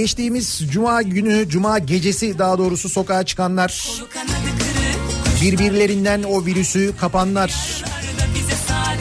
Geçtiğimiz 0.03 0.61
cuma 0.71 1.01
günü, 1.01 1.49
cuma 1.49 1.79
gecesi 1.79 2.39
daha 2.39 2.57
doğrusu 2.57 2.89
sokağa 2.89 3.23
çıkanlar, 3.25 4.01
birbirlerinden 5.41 6.23
o 6.23 6.45
virüsü 6.45 6.93
kapanlar, 6.99 7.72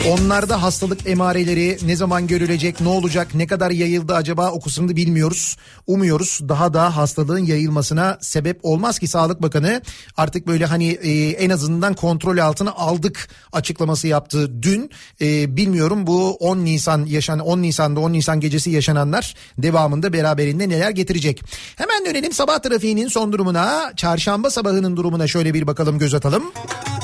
Onlarda 0.09 0.61
hastalık 0.61 1.07
emareleri 1.07 1.77
ne 1.85 1.95
zaman 1.95 2.27
görülecek, 2.27 2.81
ne 2.81 2.87
olacak, 2.87 3.35
ne 3.35 3.47
kadar 3.47 3.71
yayıldı 3.71 4.15
acaba 4.15 4.51
o 4.51 4.61
kısmını 4.61 4.95
bilmiyoruz. 4.95 5.57
Umuyoruz 5.87 6.39
daha 6.49 6.73
da 6.73 6.97
hastalığın 6.97 7.45
yayılmasına 7.45 8.17
sebep 8.21 8.59
olmaz 8.63 8.99
ki 8.99 9.07
Sağlık 9.07 9.41
Bakanı 9.41 9.81
artık 10.17 10.47
böyle 10.47 10.65
hani 10.65 10.89
e, 10.89 11.29
en 11.29 11.49
azından 11.49 11.93
kontrol 11.93 12.37
altına 12.37 12.71
aldık 12.71 13.29
açıklaması 13.53 14.07
yaptı 14.07 14.63
dün. 14.63 14.89
E, 15.21 15.57
bilmiyorum 15.57 16.07
bu 16.07 16.35
10 16.35 16.57
Nisan 16.57 17.05
yaşan 17.05 17.39
10 17.39 17.61
Nisan'da 17.61 17.99
10 17.99 18.13
Nisan 18.13 18.39
gecesi 18.39 18.69
yaşananlar 18.69 19.35
devamında 19.57 20.13
beraberinde 20.13 20.69
neler 20.69 20.89
getirecek. 20.89 21.41
Hemen 21.75 22.05
dönelim 22.05 22.33
sabah 22.33 22.59
trafiğinin 22.59 23.07
son 23.07 23.31
durumuna, 23.31 23.93
çarşamba 23.95 24.49
sabahının 24.49 24.97
durumuna 24.97 25.27
şöyle 25.27 25.53
bir 25.53 25.67
bakalım 25.67 25.99
göz 25.99 26.13
atalım. 26.13 26.43
Kafa 26.53 27.02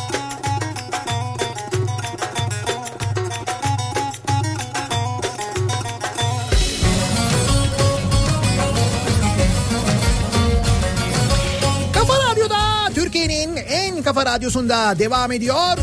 kafa 14.13 14.26
radyosunda 14.26 15.00
devam 15.00 15.32
ediyor. 15.32 15.78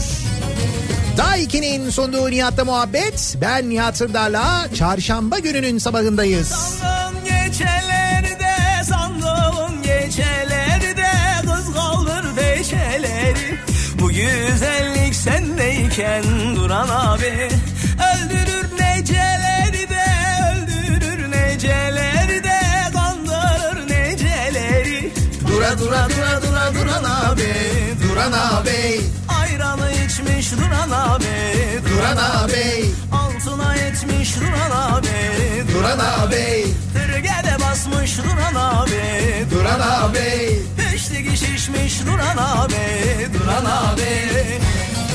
Daha 1.16 1.38
2'nin 1.38 1.90
sunduğu 1.90 2.30
Nihat'la 2.30 2.64
muhabbet. 2.64 3.36
Ben 3.40 3.70
Nihat 3.70 3.96
Sırdar'la 3.96 4.66
çarşamba 4.74 5.38
gününün 5.38 5.78
sabahındayız. 5.78 6.48
Sandığın 6.48 7.24
gecelerde 7.24 8.54
sandığın 8.84 9.82
gecelerde 9.82 11.06
kız 11.42 11.74
kaldır 11.74 12.24
peşeleri 12.36 13.58
Bu 14.00 14.08
güzellik 14.08 15.14
sendeyken 15.14 16.24
duran 16.56 16.88
abi 16.88 17.48
Duran 28.26 28.60
abi. 28.60 29.00
Ayranı 29.40 29.90
içmiş 30.06 30.52
duran 30.52 30.90
abi 30.90 31.24
Duran 31.90 32.16
abi. 32.16 32.84
Altına 33.12 33.74
etmiş 33.74 34.36
duran 34.36 34.70
abi 34.70 35.08
Duran 35.74 35.98
abi. 35.98 36.66
Tırgede 36.92 37.56
basmış 37.60 38.18
duran 38.18 38.54
abi 38.54 39.46
Duran 39.50 39.80
abi. 39.80 40.58
Peşteki 40.76 41.36
şişmiş 41.36 42.00
Duran 42.06 42.36
abi 42.36 42.74
Duran 43.34 43.64
abi 43.64 44.02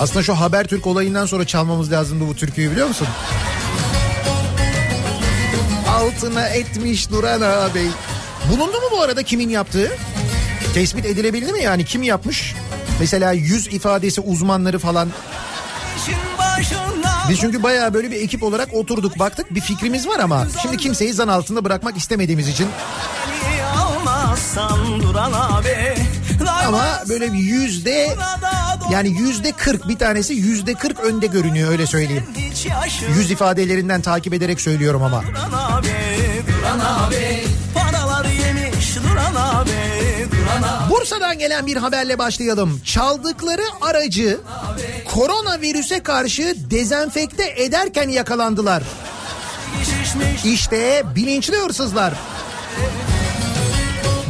Aslında 0.01 0.23
şu 0.23 0.33
Habertürk 0.33 0.87
olayından 0.87 1.25
sonra 1.25 1.47
çalmamız 1.47 1.91
lazımdı 1.91 2.27
bu 2.27 2.35
türküyü 2.35 2.71
biliyor 2.71 2.87
musun? 2.87 3.07
Altına 5.89 6.47
etmiş 6.47 7.09
Duran 7.11 7.41
ağabey. 7.41 7.87
Bulundu 8.51 8.77
mu 8.77 8.87
bu 8.91 9.01
arada 9.01 9.23
kimin 9.23 9.49
yaptığı? 9.49 9.91
Tespit 10.73 11.05
edilebildi 11.05 11.51
mi 11.53 11.63
yani 11.63 11.85
kim 11.85 12.03
yapmış? 12.03 12.55
Mesela 13.01 13.31
yüz 13.31 13.67
ifadesi 13.67 14.21
uzmanları 14.21 14.79
falan. 14.79 15.09
Biz 17.29 17.39
çünkü 17.39 17.63
bayağı 17.63 17.93
böyle 17.93 18.11
bir 18.11 18.21
ekip 18.21 18.43
olarak 18.43 18.73
oturduk 18.73 19.19
baktık 19.19 19.55
bir 19.55 19.61
fikrimiz 19.61 20.07
var 20.07 20.19
ama 20.19 20.47
şimdi 20.61 20.77
kimseyi 20.77 21.13
zan 21.13 21.27
altında 21.27 21.65
bırakmak 21.65 21.97
istemediğimiz 21.97 22.47
için 22.47 22.67
ama 26.67 26.83
böyle 27.09 27.25
yüzde 27.25 28.15
yani 28.91 29.09
yüzde 29.09 29.51
kırk 29.51 29.87
bir 29.87 29.97
tanesi 29.97 30.33
yüzde 30.33 30.73
kırk 30.73 30.99
önde 30.99 31.27
görünüyor 31.27 31.71
öyle 31.71 31.87
söyleyeyim. 31.87 32.23
Yüz 33.17 33.31
ifadelerinden 33.31 34.01
takip 34.01 34.33
ederek 34.33 34.61
söylüyorum 34.61 35.03
ama. 35.03 35.23
Duran 35.23 35.77
abi 35.77 35.87
Duran 36.47 36.79
abi 36.79 37.40
Bursa'dan 40.91 41.39
gelen 41.39 41.65
bir 41.65 41.77
haberle 41.77 42.17
başlayalım. 42.19 42.81
Çaldıkları 42.85 43.61
aracı 43.81 44.39
koronavirüse 45.13 46.03
karşı 46.03 46.55
dezenfekte 46.57 47.53
ederken 47.57 48.09
yakalandılar. 48.09 48.83
İşte 50.45 51.03
bilinçli 51.15 51.55
hırsızlar. 51.57 52.13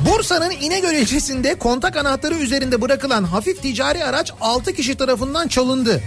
Bursa'nın 0.09 0.51
İnegöl 0.51 0.93
ilçesinde 0.93 1.55
kontak 1.55 1.97
anahtarı 1.97 2.35
üzerinde 2.35 2.81
bırakılan 2.81 3.23
hafif 3.23 3.61
ticari 3.61 4.05
araç 4.05 4.31
6 4.41 4.73
kişi 4.73 4.95
tarafından 4.95 5.47
çalındı. 5.47 6.01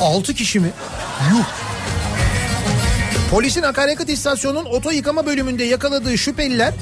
6 0.00 0.34
kişi 0.34 0.60
mi? 0.60 0.70
Yuh. 1.30 1.44
Polisin 3.30 3.62
akaryakıt 3.62 4.08
istasyonunun 4.08 4.64
oto 4.64 4.90
yıkama 4.90 5.26
bölümünde 5.26 5.64
yakaladığı 5.64 6.18
şüpheliler 6.18 6.74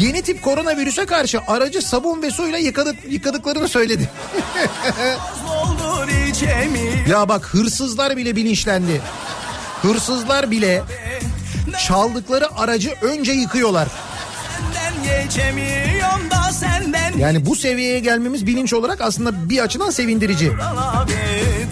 yeni 0.00 0.22
tip 0.22 0.42
koronavirüse 0.42 1.06
karşı 1.06 1.40
aracı 1.46 1.82
sabun 1.82 2.22
ve 2.22 2.30
suyla 2.30 2.58
yıkadık, 2.58 2.96
yıkadıklarını 3.08 3.68
söyledi. 3.68 4.10
Ya 7.08 7.28
bak 7.28 7.44
hırsızlar 7.44 8.16
bile 8.16 8.36
bilinçlendi. 8.36 9.00
Hırsızlar 9.82 10.50
bile 10.50 10.82
çaldıkları 11.86 12.56
aracı 12.56 12.94
önce 13.02 13.32
yıkıyorlar. 13.32 13.88
Yani 17.18 17.46
bu 17.46 17.56
seviyeye 17.56 17.98
gelmemiz 17.98 18.46
bilinç 18.46 18.72
olarak 18.72 19.00
aslında 19.00 19.48
bir 19.50 19.58
açıdan 19.58 19.90
sevindirici. 19.90 20.50
Duran 20.50 20.76
abi, 20.76 21.12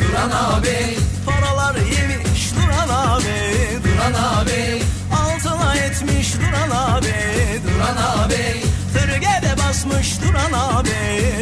Duran 0.01 0.31
abi 0.31 0.97
Paralar 1.27 1.77
yemiş 1.77 2.53
Duran 2.57 2.89
abi, 2.89 3.25
Duran 3.85 4.15
abi 4.15 4.82
Basmış 5.93 6.37
Duran 6.41 6.71
abi, 6.79 7.09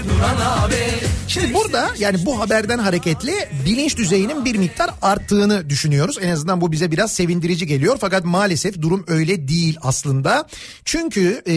Duran 0.08 0.60
abi 0.64 0.80
Şimdi 1.28 1.54
burada 1.54 1.90
yani 1.98 2.26
bu 2.26 2.40
haberden 2.40 2.78
hareketle 2.78 3.50
bilinç 3.66 3.96
düzeyinin 3.96 4.44
bir 4.44 4.56
miktar 4.56 4.90
arttığını 5.02 5.70
düşünüyoruz. 5.70 6.18
En 6.22 6.30
azından 6.30 6.60
bu 6.60 6.72
bize 6.72 6.92
biraz 6.92 7.12
sevindirici 7.12 7.66
geliyor. 7.66 7.96
Fakat 8.00 8.24
maalesef 8.24 8.82
durum 8.82 9.04
öyle 9.08 9.48
değil 9.48 9.78
aslında. 9.82 10.46
Çünkü 10.84 11.42
e, 11.46 11.52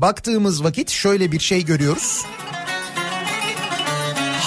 baktığımız 0.00 0.64
vakit 0.64 0.90
şöyle 0.90 1.32
bir 1.32 1.40
şey 1.40 1.64
görüyoruz. 1.64 2.24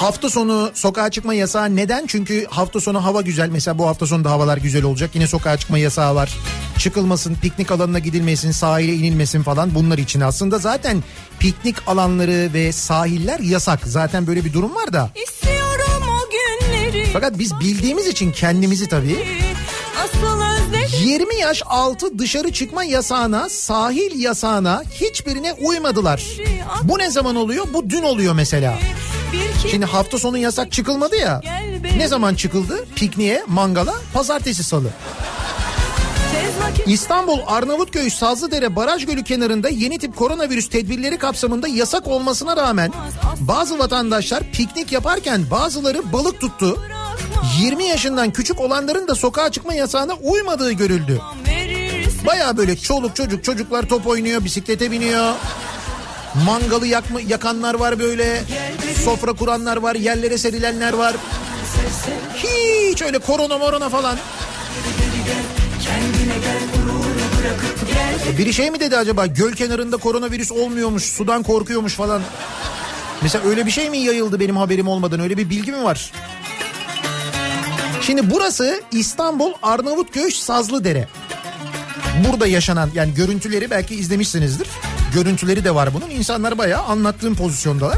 Hafta 0.02 0.30
sonu 0.30 0.72
sokağa 0.74 1.10
çıkma 1.12 1.34
yasağı 1.34 1.76
neden? 1.76 2.06
Çünkü 2.08 2.46
hafta 2.50 2.80
sonu 2.80 3.04
hava 3.04 3.22
güzel. 3.22 3.50
Mesela 3.50 3.78
bu 3.78 3.88
hafta 3.88 4.08
sonu 4.08 4.24
da 4.24 4.32
havalar 4.32 4.58
güzel 4.58 4.84
olacak. 4.84 5.10
Yine 5.14 5.28
sokağa 5.28 5.58
çıkma 5.58 5.78
yasağı 5.78 6.16
var. 6.16 6.38
Çıkılmasın, 6.78 7.36
piknik 7.36 7.72
alanına 7.72 8.00
gidilmesin, 8.00 8.52
sahile 8.52 8.94
inilmesin 8.94 9.44
falan 9.44 9.76
bunlar 9.76 9.98
için 9.98 10.22
aslında 10.22 10.58
zaten 10.58 11.04
piknik 11.40 11.88
alanları 11.88 12.54
ve 12.54 12.72
sahiller 12.72 13.40
yasak. 13.40 13.80
Zaten 13.86 14.28
böyle 14.28 14.46
bir 14.46 14.54
durum 14.54 14.76
var 14.76 14.94
da. 14.94 15.10
İstiyorum 15.24 16.04
o 16.04 16.30
günleri. 16.32 17.10
Fakat 17.14 17.40
biz 17.40 17.60
bildiğimiz 17.60 18.08
için 18.08 18.32
kendimizi 18.32 18.90
tabii 18.90 19.26
Asıl 20.04 20.42
özledim. 20.42 21.08
20 21.08 21.36
yaş 21.36 21.64
altı 21.66 22.20
dışarı 22.20 22.52
çıkma 22.52 22.84
yasağına, 22.84 23.50
sahil 23.50 24.20
yasağına 24.20 24.84
hiçbirine 24.94 25.54
uymadılar. 25.54 26.24
Bu 26.84 27.00
ne 27.00 27.12
zaman 27.12 27.36
oluyor? 27.36 27.68
Bu 27.74 27.90
dün 27.90 28.04
oluyor 28.04 28.34
mesela. 28.34 28.80
Şimdi 29.72 29.86
hafta 29.86 30.20
sonu 30.20 30.38
yasak 30.38 30.72
çıkılmadı 30.72 31.16
ya. 31.16 31.42
Ne 31.98 32.08
zaman 32.08 32.36
çıkıldı? 32.36 32.86
Pikniğe, 32.96 33.44
mangala, 33.48 33.94
pazartesi 34.14 34.64
salı. 34.64 34.88
İstanbul 36.86 37.40
Arnavutköy 37.48 38.10
Sazlıdere 38.10 38.76
Baraj 38.76 39.06
Gölü 39.06 39.24
kenarında 39.24 39.70
yeni 39.70 39.98
tip 39.98 40.16
koronavirüs 40.16 40.70
tedbirleri 40.70 41.18
kapsamında 41.18 41.68
yasak 41.68 42.08
olmasına 42.08 42.58
rağmen 42.58 42.92
bazı 43.40 43.80
vatandaşlar 43.80 44.44
piknik 44.52 44.92
yaparken 44.92 45.42
bazıları 45.52 46.14
balık 46.14 46.42
tuttu. 46.42 46.80
20 47.62 47.84
yaşından 47.86 48.32
küçük 48.32 48.60
olanların 48.60 49.08
da 49.08 49.16
sokağa 49.16 49.52
çıkma 49.52 49.74
yasağına 49.74 50.14
uymadığı 50.14 50.72
görüldü. 50.72 51.22
Baya 52.28 52.58
böyle 52.58 52.78
çoluk 52.78 53.16
çocuk 53.16 53.44
çocuklar 53.44 53.84
top 53.84 54.08
oynuyor, 54.08 54.44
bisiklete 54.44 54.92
biniyor. 54.92 55.34
Mangalı 56.36 56.88
yakma, 56.88 57.22
yakanlar 57.22 57.74
var 57.74 58.00
böyle. 58.00 58.44
Sofra 59.04 59.34
kuranlar 59.34 59.78
var, 59.78 59.96
yerlere 59.96 60.38
serilenler 60.38 60.94
var. 60.94 61.16
Hiç 62.36 63.02
öyle 63.02 63.20
korona 63.20 63.58
morona 63.58 63.90
falan. 63.90 64.18
Biri 68.38 68.54
şey 68.54 68.72
mi 68.72 68.80
dedi 68.80 68.98
acaba 68.98 69.26
göl 69.26 69.54
kenarında 69.54 69.98
koronavirüs 69.98 70.52
olmuyormuş 70.52 71.04
sudan 71.04 71.44
korkuyormuş 71.44 71.94
falan. 71.94 72.22
Mesela 73.22 73.50
öyle 73.50 73.66
bir 73.66 73.72
şey 73.72 73.90
mi 73.90 73.98
yayıldı 73.98 74.40
benim 74.40 74.58
haberim 74.58 74.88
olmadan 74.88 75.20
öyle 75.20 75.38
bir 75.38 75.50
bilgi 75.50 75.72
mi 75.72 75.84
var? 75.84 76.12
Şimdi 78.02 78.32
burası 78.32 78.82
İstanbul 78.92 79.54
Arnavutköy 79.64 80.32
Sazlıdere. 80.32 81.08
Burada 82.28 82.48
yaşanan 82.48 82.90
yani 82.94 83.14
görüntüleri 83.14 83.70
belki 83.70 83.96
izlemişsinizdir. 83.96 84.68
Görüntüleri 85.14 85.64
de 85.64 85.76
var 85.76 85.94
bunun. 85.94 86.10
İnsanlar 86.10 86.58
bayağı 86.58 86.82
anlattığım 86.84 87.36
pozisyondalar. 87.36 87.98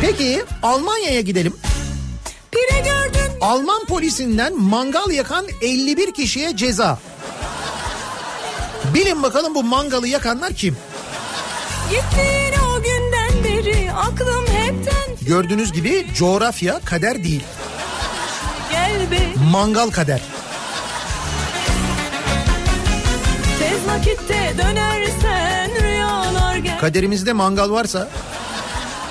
Peki 0.00 0.42
Almanya'ya 0.62 1.20
gidelim. 1.20 1.54
Pire 2.50 2.78
gördün 2.80 3.38
Alman 3.40 3.84
polisinden 3.84 4.60
mangal 4.60 5.10
yakan 5.10 5.46
51 5.62 6.14
kişiye 6.14 6.56
ceza. 6.56 6.98
Bilin 8.94 9.22
bakalım 9.22 9.54
bu 9.54 9.62
mangalı 9.62 10.08
yakanlar 10.08 10.52
kim? 10.54 10.76
gittiğin 11.90 12.54
o 12.70 12.82
günden 12.82 13.44
beri 13.44 13.92
aklım 13.92 14.44
hepten 14.46 15.26
Gördüğünüz 15.26 15.72
gibi 15.72 16.06
coğrafya 16.16 16.80
kader 16.84 17.24
değil. 17.24 17.42
gel 18.70 19.10
be 19.10 19.18
Mangal 19.50 19.90
kader. 19.90 20.20
tez 23.58 23.86
vakitte 23.88 24.33
dönersen 24.58 25.82
rüyalar 25.82 26.56
gel 26.56 26.78
Kaderimizde 26.80 27.32
mangal 27.32 27.70
varsa 27.70 28.08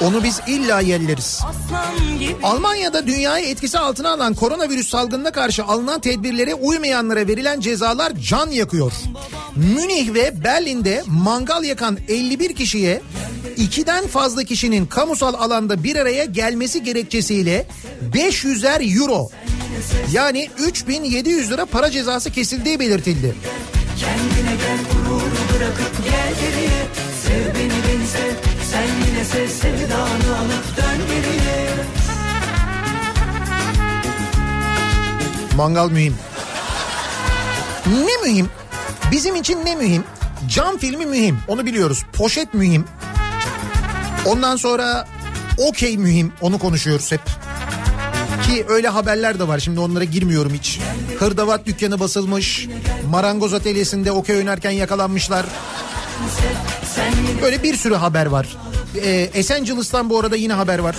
onu 0.01 0.23
biz 0.23 0.41
illa 0.47 0.82
gibi 0.82 2.36
Almanya'da 2.43 3.08
dünyayı 3.08 3.45
etkisi 3.45 3.79
altına 3.79 4.10
alan 4.10 4.34
koronavirüs 4.34 4.89
salgınına 4.89 5.32
karşı 5.32 5.63
alınan 5.63 5.99
tedbirlere 5.99 6.53
uymayanlara 6.53 7.27
verilen 7.27 7.60
cezalar 7.60 8.13
can 8.15 8.49
yakıyor. 8.49 8.91
Münih 9.56 10.13
ve 10.13 10.43
Berlin'de 10.43 11.03
mangal 11.08 11.63
yakan 11.63 11.97
51 12.08 12.56
kişiye 12.56 13.01
ikiden 13.58 14.08
fazla 14.08 14.43
kişinin 14.43 14.86
kamusal 14.86 15.34
alanda 15.34 15.84
bir 15.84 15.95
araya 15.95 16.25
gelmesi 16.25 16.84
gerekçesiyle 16.84 17.67
500'er 18.13 18.99
euro 18.99 19.29
yani 20.12 20.49
3700 20.58 21.51
lira 21.51 21.65
para 21.65 21.91
cezası 21.91 22.32
kesildiği 22.32 22.79
belirtildi. 22.79 23.36
Kendine 23.97 24.56
gel 24.56 24.79
gururu 24.91 25.36
bırakıp 25.53 26.03
gel 26.03 26.34
geriye 26.41 26.88
Sev 27.23 27.56
beni 27.56 27.79
beni 27.88 28.08
sev 28.08 28.36
Sen 28.71 28.88
yine 29.08 29.25
sev 29.25 29.47
sevdanı 29.47 30.38
alıp 30.38 30.77
dön 30.77 31.08
geriye 31.08 31.69
Mangal 35.56 35.89
mühim. 35.89 36.15
Ne 37.86 38.29
mühim? 38.29 38.49
Bizim 39.12 39.36
için 39.36 39.65
ne 39.65 39.75
mühim? 39.75 40.03
Cam 40.49 40.77
filmi 40.77 41.06
mühim. 41.06 41.39
Onu 41.47 41.65
biliyoruz. 41.65 42.06
Poşet 42.13 42.53
mühim. 42.53 42.86
Ondan 44.25 44.56
sonra 44.56 45.08
okey 45.58 45.97
mühim. 45.97 46.34
Onu 46.41 46.60
konuşuyoruz 46.60 47.12
hep. 47.12 47.21
Ki 48.43 48.65
öyle 48.67 48.88
haberler 48.88 49.39
de 49.39 49.47
var. 49.47 49.60
Şimdi 49.60 49.79
onlara 49.79 50.03
girmiyorum 50.03 50.53
hiç. 50.53 50.79
Hırdavat 51.19 51.65
dükkanı 51.65 51.99
basılmış. 51.99 52.67
Marangoz 53.13 53.54
atölyesinde 53.54 54.12
okey 54.12 54.38
oynarken 54.38 54.71
yakalanmışlar. 54.71 55.45
Böyle 57.41 57.63
bir 57.63 57.76
sürü 57.76 57.95
haber 57.95 58.26
var. 58.26 58.58
Ee, 59.04 59.30
Esencilis'ten 59.34 60.10
bu 60.10 60.19
arada 60.19 60.36
yine 60.36 60.54
haber 60.54 60.80
var. 60.80 60.95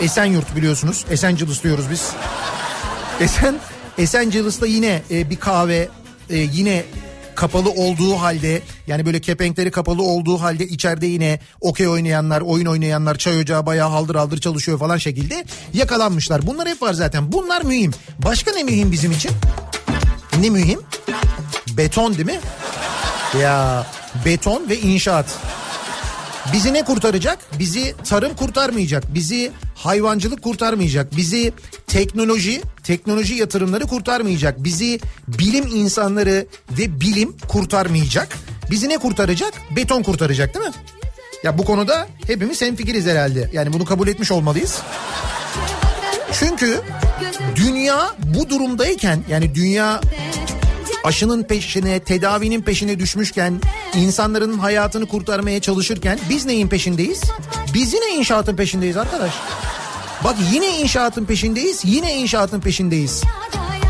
Esenyurt 0.00 0.56
biliyorsunuz. 0.56 1.04
Esencilis 1.10 1.62
diyoruz 1.62 1.84
biz. 1.90 2.10
Esen 3.20 3.54
Esencilis'te 3.98 4.68
yine 4.68 5.02
e, 5.10 5.30
bir 5.30 5.36
kahve 5.36 5.88
e, 6.30 6.36
yine 6.36 6.84
kapalı 7.34 7.70
olduğu 7.70 8.14
halde 8.14 8.62
yani 8.86 9.06
böyle 9.06 9.20
kepenkleri 9.20 9.70
kapalı 9.70 10.02
olduğu 10.02 10.40
halde 10.40 10.66
içeride 10.66 11.06
yine 11.06 11.38
okey 11.60 11.88
oynayanlar, 11.88 12.40
oyun 12.40 12.66
oynayanlar, 12.66 13.18
çay 13.18 13.38
ocağı 13.38 13.66
bayağı 13.66 13.88
haldır 13.88 14.14
haldır 14.14 14.38
çalışıyor 14.38 14.78
falan 14.78 14.96
şekilde 14.96 15.44
yakalanmışlar. 15.72 16.46
Bunlar 16.46 16.68
hep 16.68 16.82
var 16.82 16.92
zaten. 16.92 17.32
Bunlar 17.32 17.62
mühim. 17.62 17.90
Başka 18.18 18.52
ne 18.52 18.62
mühim 18.62 18.92
bizim 18.92 19.12
için? 19.12 19.30
Ne 20.40 20.50
mühim? 20.50 20.80
Beton 21.76 22.14
değil 22.14 22.26
mi? 22.26 22.40
Ya 23.40 23.86
beton 24.24 24.68
ve 24.68 24.78
inşaat. 24.78 25.26
Bizi 26.52 26.74
ne 26.74 26.84
kurtaracak? 26.84 27.38
Bizi 27.58 27.94
tarım 28.08 28.36
kurtarmayacak. 28.36 29.14
Bizi 29.14 29.52
hayvancılık 29.74 30.42
kurtarmayacak. 30.42 31.16
Bizi 31.16 31.52
teknoloji, 31.86 32.62
teknoloji 32.82 33.34
yatırımları 33.34 33.84
kurtarmayacak. 33.86 34.64
Bizi 34.64 35.00
bilim 35.28 35.66
insanları 35.66 36.46
ve 36.70 37.00
bilim 37.00 37.36
kurtarmayacak. 37.48 38.38
Bizi 38.70 38.88
ne 38.88 38.98
kurtaracak? 38.98 39.54
Beton 39.76 40.02
kurtaracak 40.02 40.54
değil 40.54 40.66
mi? 40.66 40.72
Ya 41.44 41.58
bu 41.58 41.64
konuda 41.64 42.08
hepimiz 42.26 42.62
hemfikiriz 42.62 43.06
herhalde. 43.06 43.50
Yani 43.52 43.72
bunu 43.72 43.84
kabul 43.84 44.08
etmiş 44.08 44.32
olmalıyız. 44.32 44.78
Çünkü 46.32 46.80
dünya 47.56 48.14
bu 48.36 48.50
durumdayken 48.50 49.24
yani 49.28 49.54
dünya 49.54 50.00
aşının 51.04 51.42
peşine, 51.42 52.00
tedavinin 52.00 52.62
peşine 52.62 52.98
düşmüşken, 52.98 53.60
insanların 53.94 54.58
hayatını 54.58 55.06
kurtarmaya 55.06 55.60
çalışırken 55.60 56.18
biz 56.30 56.46
neyin 56.46 56.68
peşindeyiz? 56.68 57.20
Biz 57.74 57.94
yine 57.94 58.06
inşaatın 58.18 58.56
peşindeyiz 58.56 58.96
arkadaş. 58.96 59.32
Bak 60.24 60.36
yine 60.52 60.78
inşaatın 60.78 61.24
peşindeyiz, 61.24 61.80
yine 61.84 62.14
inşaatın 62.14 62.60
peşindeyiz. 62.60 63.22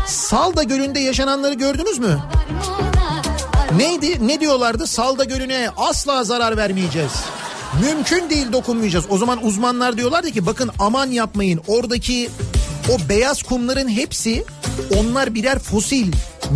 Salda 0.07 0.63
Gölü'nde 0.63 0.99
yaşananları 0.99 1.53
gördünüz 1.53 1.99
mü? 1.99 2.19
Neydi? 3.77 4.27
Ne 4.27 4.39
diyorlardı? 4.39 4.87
Salda 4.87 5.23
Gölü'ne 5.23 5.69
asla 5.77 6.23
zarar 6.23 6.57
vermeyeceğiz. 6.57 7.11
Mümkün 7.81 8.29
değil 8.29 8.51
dokunmayacağız. 8.51 9.05
O 9.09 9.17
zaman 9.17 9.45
uzmanlar 9.45 9.97
diyorlardı 9.97 10.31
ki 10.31 10.45
bakın 10.45 10.71
aman 10.79 11.07
yapmayın. 11.07 11.61
Oradaki 11.67 12.29
o 12.91 13.09
beyaz 13.09 13.43
kumların 13.43 13.89
hepsi 13.89 14.45
onlar 14.97 15.35
birer 15.35 15.59
fosil. 15.59 16.11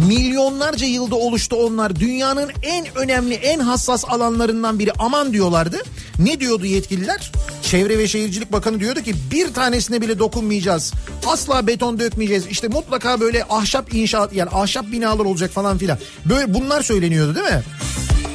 Milyonlarca 0.07 0.87
yılda 0.87 1.15
oluştu 1.15 1.55
onlar. 1.55 1.95
Dünyanın 1.95 2.51
en 2.63 2.85
önemli, 2.95 3.33
en 3.33 3.59
hassas 3.59 4.05
alanlarından 4.07 4.79
biri. 4.79 4.91
Aman 4.99 5.33
diyorlardı. 5.33 5.77
Ne 6.19 6.39
diyordu 6.39 6.65
yetkililer? 6.65 7.31
Çevre 7.63 7.97
ve 7.97 8.07
Şehircilik 8.07 8.51
Bakanı 8.51 8.79
diyordu 8.79 9.01
ki 9.01 9.15
bir 9.31 9.53
tanesine 9.53 10.01
bile 10.01 10.19
dokunmayacağız. 10.19 10.93
Asla 11.27 11.67
beton 11.67 11.99
dökmeyeceğiz. 11.99 12.47
İşte 12.47 12.67
mutlaka 12.67 13.19
böyle 13.19 13.43
ahşap 13.49 13.93
inşaat 13.93 14.33
yani 14.33 14.49
ahşap 14.49 14.91
binalar 14.91 15.25
olacak 15.25 15.51
falan 15.51 15.77
filan. 15.77 15.97
Böyle 16.25 16.53
bunlar 16.53 16.81
söyleniyordu 16.81 17.35
değil 17.35 17.45
mi? 17.45 17.63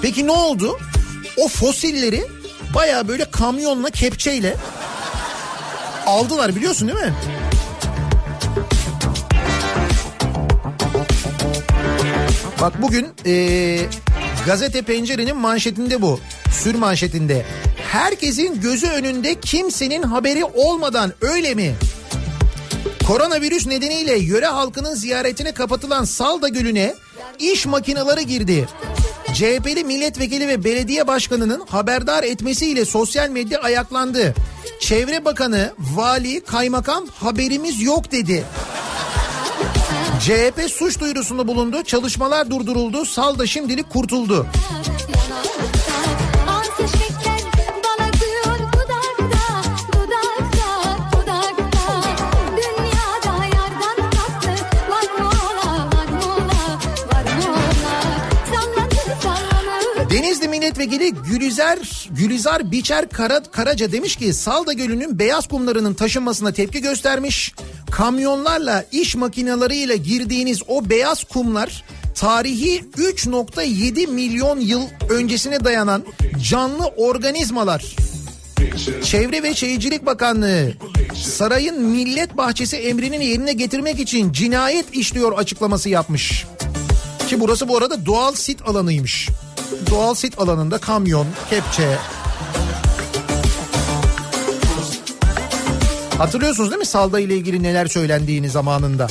Peki 0.02 0.26
ne 0.26 0.32
oldu? 0.32 0.78
O 1.36 1.48
fosilleri 1.48 2.24
baya 2.74 3.08
böyle 3.08 3.24
kamyonla 3.24 3.90
kepçeyle 3.90 4.56
aldılar 6.06 6.56
biliyorsun 6.56 6.88
değil 6.88 7.00
mi? 7.00 7.14
Bak 12.64 12.82
bugün 12.82 13.06
eee, 13.24 13.80
gazete 14.46 14.82
pencerenin 14.82 15.36
manşetinde 15.36 16.02
bu. 16.02 16.20
Sür 16.52 16.74
manşetinde. 16.74 17.46
Herkesin 17.92 18.60
gözü 18.60 18.86
önünde 18.86 19.40
kimsenin 19.40 20.02
haberi 20.02 20.44
olmadan 20.44 21.12
öyle 21.20 21.54
mi? 21.54 21.74
Koronavirüs 23.06 23.66
nedeniyle 23.66 24.18
yöre 24.18 24.46
halkının 24.46 24.94
ziyaretine 24.94 25.52
kapatılan 25.52 26.04
Salda 26.04 26.48
Gölü'ne 26.48 26.94
iş 27.38 27.66
makineleri 27.66 28.26
girdi. 28.26 28.68
CHP'li 29.34 29.84
milletvekili 29.84 30.48
ve 30.48 30.64
belediye 30.64 31.06
başkanının 31.06 31.62
haberdar 31.68 32.24
etmesiyle 32.24 32.84
sosyal 32.84 33.30
medya 33.30 33.60
ayaklandı. 33.60 34.34
Çevre 34.80 35.24
Bakanı, 35.24 35.72
vali, 35.78 36.40
kaymakam 36.40 37.06
haberimiz 37.06 37.82
yok 37.82 38.12
dedi. 38.12 38.44
CHP 40.20 40.70
suç 40.70 41.00
duyurusunda 41.00 41.46
bulundu. 41.48 41.82
Çalışmalar 41.82 42.50
durduruldu. 42.50 43.04
Salda 43.04 43.46
şimdilik 43.46 43.90
kurtuldu. 43.90 44.46
Milletvekili 60.64 61.14
Gülizar 61.30 62.08
Gülizar 62.10 62.70
Biçer 62.70 63.08
Kara, 63.08 63.42
Karaca 63.42 63.92
demiş 63.92 64.16
ki 64.16 64.34
Salda 64.34 64.72
Gölü'nün 64.72 65.18
beyaz 65.18 65.48
kumlarının 65.48 65.94
taşınmasına 65.94 66.52
tepki 66.52 66.80
göstermiş. 66.80 67.54
Kamyonlarla 67.90 68.84
iş 68.92 69.16
makineleriyle 69.16 69.96
girdiğiniz 69.96 70.62
o 70.68 70.90
beyaz 70.90 71.24
kumlar 71.24 71.84
tarihi 72.14 72.84
3.7 72.96 74.06
milyon 74.06 74.60
yıl 74.60 74.82
öncesine 75.10 75.64
dayanan 75.64 76.02
canlı 76.50 76.86
organizmalar. 76.86 77.96
Çevre 79.02 79.42
ve 79.42 79.54
Şehircilik 79.54 80.06
Bakanlığı 80.06 80.72
sarayın 81.14 81.82
millet 81.82 82.36
bahçesi 82.36 82.76
emrinin 82.76 83.20
yerine 83.20 83.52
getirmek 83.52 84.00
için 84.00 84.32
cinayet 84.32 84.94
işliyor 84.94 85.32
açıklaması 85.38 85.88
yapmış. 85.88 86.44
Ki 87.28 87.40
burası 87.40 87.68
bu 87.68 87.76
arada 87.76 88.06
doğal 88.06 88.34
sit 88.34 88.62
alanıymış 88.62 89.28
doğal 89.90 90.14
sit 90.14 90.38
alanında 90.38 90.78
kamyon, 90.78 91.26
kepçe, 91.50 91.98
Hatırlıyorsunuz 96.18 96.70
değil 96.70 96.78
mi 96.78 96.86
Salda 96.86 97.20
ile 97.20 97.36
ilgili 97.36 97.62
neler 97.62 97.86
söylendiğini 97.86 98.50
zamanında? 98.50 99.08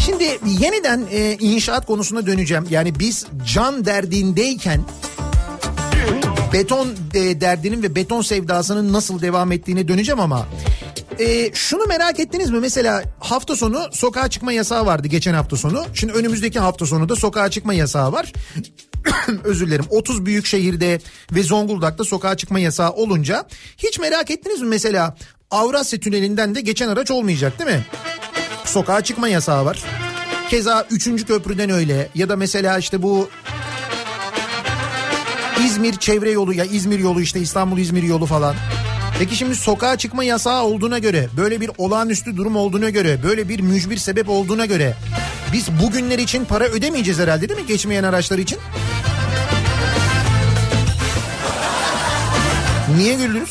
Şimdi 0.00 0.38
yeniden 0.44 1.02
e, 1.10 1.36
inşaat 1.40 1.86
konusuna 1.86 2.26
döneceğim. 2.26 2.66
Yani 2.70 2.98
biz 2.98 3.26
can 3.54 3.84
derdindeyken 3.84 4.80
beton 6.52 6.88
e, 7.14 7.40
derdinin 7.40 7.82
ve 7.82 7.94
beton 7.94 8.22
sevdasının 8.22 8.92
nasıl 8.92 9.20
devam 9.22 9.52
ettiğine 9.52 9.88
döneceğim 9.88 10.20
ama 10.20 10.46
e, 11.18 11.54
şunu 11.54 11.84
merak 11.84 12.20
ettiniz 12.20 12.50
mi? 12.50 12.60
Mesela 12.60 13.02
hafta 13.20 13.56
sonu 13.56 13.88
sokağa 13.92 14.28
çıkma 14.28 14.52
yasağı 14.52 14.86
vardı 14.86 15.08
geçen 15.08 15.34
hafta 15.34 15.56
sonu. 15.56 15.84
Şimdi 15.94 16.12
önümüzdeki 16.12 16.58
hafta 16.58 16.86
sonu 16.86 17.08
da 17.08 17.16
sokağa 17.16 17.50
çıkma 17.50 17.74
yasağı 17.74 18.12
var. 18.12 18.32
Özür 19.44 19.66
dilerim 19.66 19.84
30 19.90 20.26
büyük 20.26 20.46
şehirde 20.46 21.00
ve 21.32 21.42
Zonguldak'ta 21.42 22.04
sokağa 22.04 22.36
çıkma 22.36 22.60
yasağı 22.60 22.90
olunca 22.90 23.46
hiç 23.78 23.98
merak 23.98 24.30
ettiniz 24.30 24.60
mi 24.60 24.68
mesela 24.68 25.16
Avrasya 25.50 26.00
Tüneli'nden 26.00 26.54
de 26.54 26.60
geçen 26.60 26.88
araç 26.88 27.10
olmayacak 27.10 27.58
değil 27.58 27.70
mi? 27.70 27.86
Sokağa 28.64 29.00
çıkma 29.00 29.28
yasağı 29.28 29.64
var. 29.64 29.84
Keza 30.50 30.86
3. 30.90 31.26
köprüden 31.26 31.70
öyle 31.70 32.08
ya 32.14 32.28
da 32.28 32.36
mesela 32.36 32.78
işte 32.78 33.02
bu 33.02 33.28
İzmir 35.66 35.96
çevre 35.96 36.30
yolu 36.30 36.54
ya 36.54 36.64
İzmir 36.64 36.98
yolu 36.98 37.20
işte 37.20 37.40
İstanbul 37.40 37.78
İzmir 37.78 38.02
yolu 38.02 38.26
falan. 38.26 38.54
Peki 39.18 39.36
şimdi 39.36 39.56
sokağa 39.56 39.96
çıkma 39.96 40.24
yasağı 40.24 40.62
olduğuna 40.62 40.98
göre, 40.98 41.28
böyle 41.36 41.60
bir 41.60 41.70
olağanüstü 41.78 42.36
durum 42.36 42.56
olduğuna 42.56 42.90
göre, 42.90 43.22
böyle 43.22 43.48
bir 43.48 43.60
mücbir 43.60 43.96
sebep 43.96 44.28
olduğuna 44.28 44.66
göre 44.66 44.94
biz 45.52 45.68
bugünler 45.82 46.18
için 46.18 46.44
para 46.44 46.64
ödemeyeceğiz 46.64 47.20
herhalde 47.20 47.48
değil 47.48 47.60
mi 47.60 47.66
geçmeyen 47.66 48.04
araçlar 48.04 48.38
için? 48.38 48.58
Niye 52.96 53.14
güldünüz? 53.14 53.50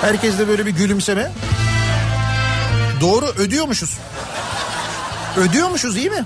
Herkeste 0.00 0.48
böyle 0.48 0.66
bir 0.66 0.70
gülümseme. 0.70 1.30
Doğru 3.00 3.26
ödüyormuşuz. 3.26 3.98
Ödüyormuşuz 5.36 5.96
iyi 5.96 6.10
mi? 6.10 6.24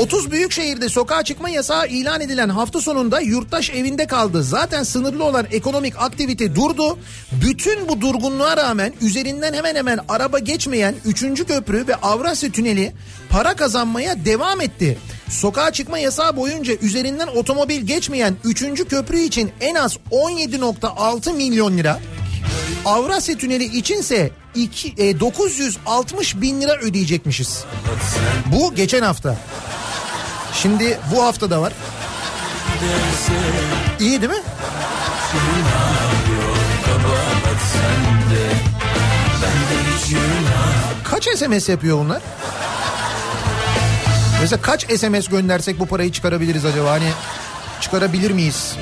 30 0.00 0.30
büyük 0.30 0.52
şehirde 0.52 0.88
sokağa 0.88 1.22
çıkma 1.22 1.48
yasağı 1.48 1.88
ilan 1.88 2.20
edilen 2.20 2.48
hafta 2.48 2.80
sonunda 2.80 3.20
yurttaş 3.20 3.70
evinde 3.70 4.06
kaldı. 4.06 4.42
Zaten 4.42 4.82
sınırlı 4.82 5.24
olan 5.24 5.46
ekonomik 5.50 5.94
aktivite 5.98 6.54
durdu. 6.54 6.98
Bütün 7.32 7.88
bu 7.88 8.00
durgunluğa 8.00 8.56
rağmen 8.56 8.92
üzerinden 9.00 9.54
hemen 9.54 9.74
hemen 9.74 10.00
araba 10.08 10.38
geçmeyen 10.38 10.94
3. 11.04 11.20
köprü 11.46 11.86
ve 11.88 11.94
Avrasya 11.94 12.50
Tüneli 12.50 12.92
para 13.30 13.56
kazanmaya 13.56 14.24
devam 14.24 14.60
etti. 14.60 14.98
Sokağa 15.28 15.70
çıkma 15.70 15.98
yasağı 15.98 16.36
boyunca 16.36 16.74
üzerinden 16.74 17.26
otomobil 17.26 17.80
geçmeyen 17.80 18.36
3. 18.44 18.88
köprü 18.88 19.18
için 19.18 19.50
en 19.60 19.74
az 19.74 19.96
17.6 20.10 21.36
milyon 21.36 21.78
lira. 21.78 22.00
Avrasya 22.88 23.36
Tüneli 23.38 23.64
içinse 23.64 24.30
iki, 24.54 24.94
e, 24.98 25.20
960 25.20 26.40
bin 26.40 26.60
lira 26.60 26.76
ödeyecekmişiz. 26.76 27.64
Bu 28.46 28.74
geçen 28.74 29.02
hafta. 29.02 29.36
Şimdi 30.54 30.98
bu 31.14 31.24
hafta 31.24 31.50
da 31.50 31.60
var. 31.60 31.72
İyi 34.00 34.20
değil 34.20 34.32
mi? 34.32 34.42
Kaç 41.04 41.24
SMS 41.38 41.68
yapıyor 41.68 41.98
bunlar? 41.98 42.22
Mesela 44.40 44.62
kaç 44.62 44.92
SMS 44.98 45.28
göndersek 45.28 45.78
bu 45.80 45.86
parayı 45.86 46.12
çıkarabiliriz 46.12 46.64
acaba? 46.64 46.90
Hani 46.90 47.10
çıkarabilir 47.80 48.30
miyiz? 48.30 48.76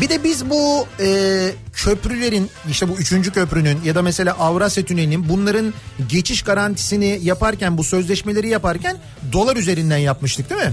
Bir 0.00 0.08
de 0.08 0.24
biz 0.24 0.50
bu 0.50 0.86
e, 1.00 1.50
köprülerin 1.72 2.50
işte 2.70 2.88
bu 2.88 2.92
üçüncü 2.92 3.32
köprünün 3.32 3.78
ya 3.84 3.94
da 3.94 4.02
mesela 4.02 4.36
Avrasya 4.38 4.84
Tüneli'nin 4.84 5.28
bunların 5.28 5.74
geçiş 6.08 6.42
garantisini 6.42 7.20
yaparken 7.22 7.78
bu 7.78 7.84
sözleşmeleri 7.84 8.48
yaparken 8.48 8.96
dolar 9.32 9.56
üzerinden 9.56 9.96
yapmıştık 9.98 10.50
değil 10.50 10.60
mi? 10.60 10.72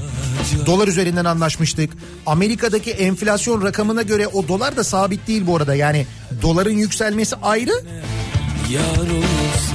Dolar 0.65 0.88
üzerinden 0.88 1.25
anlaşmıştık. 1.25 1.93
Amerika'daki 2.25 2.91
enflasyon 2.91 3.61
rakamına 3.61 4.01
göre 4.01 4.27
o 4.27 4.47
dolar 4.47 4.77
da 4.77 4.83
sabit 4.83 5.27
değil 5.27 5.47
bu 5.47 5.57
arada. 5.57 5.75
Yani 5.75 6.05
doların 6.41 6.77
yükselmesi 6.77 7.35
ayrı. 7.41 7.71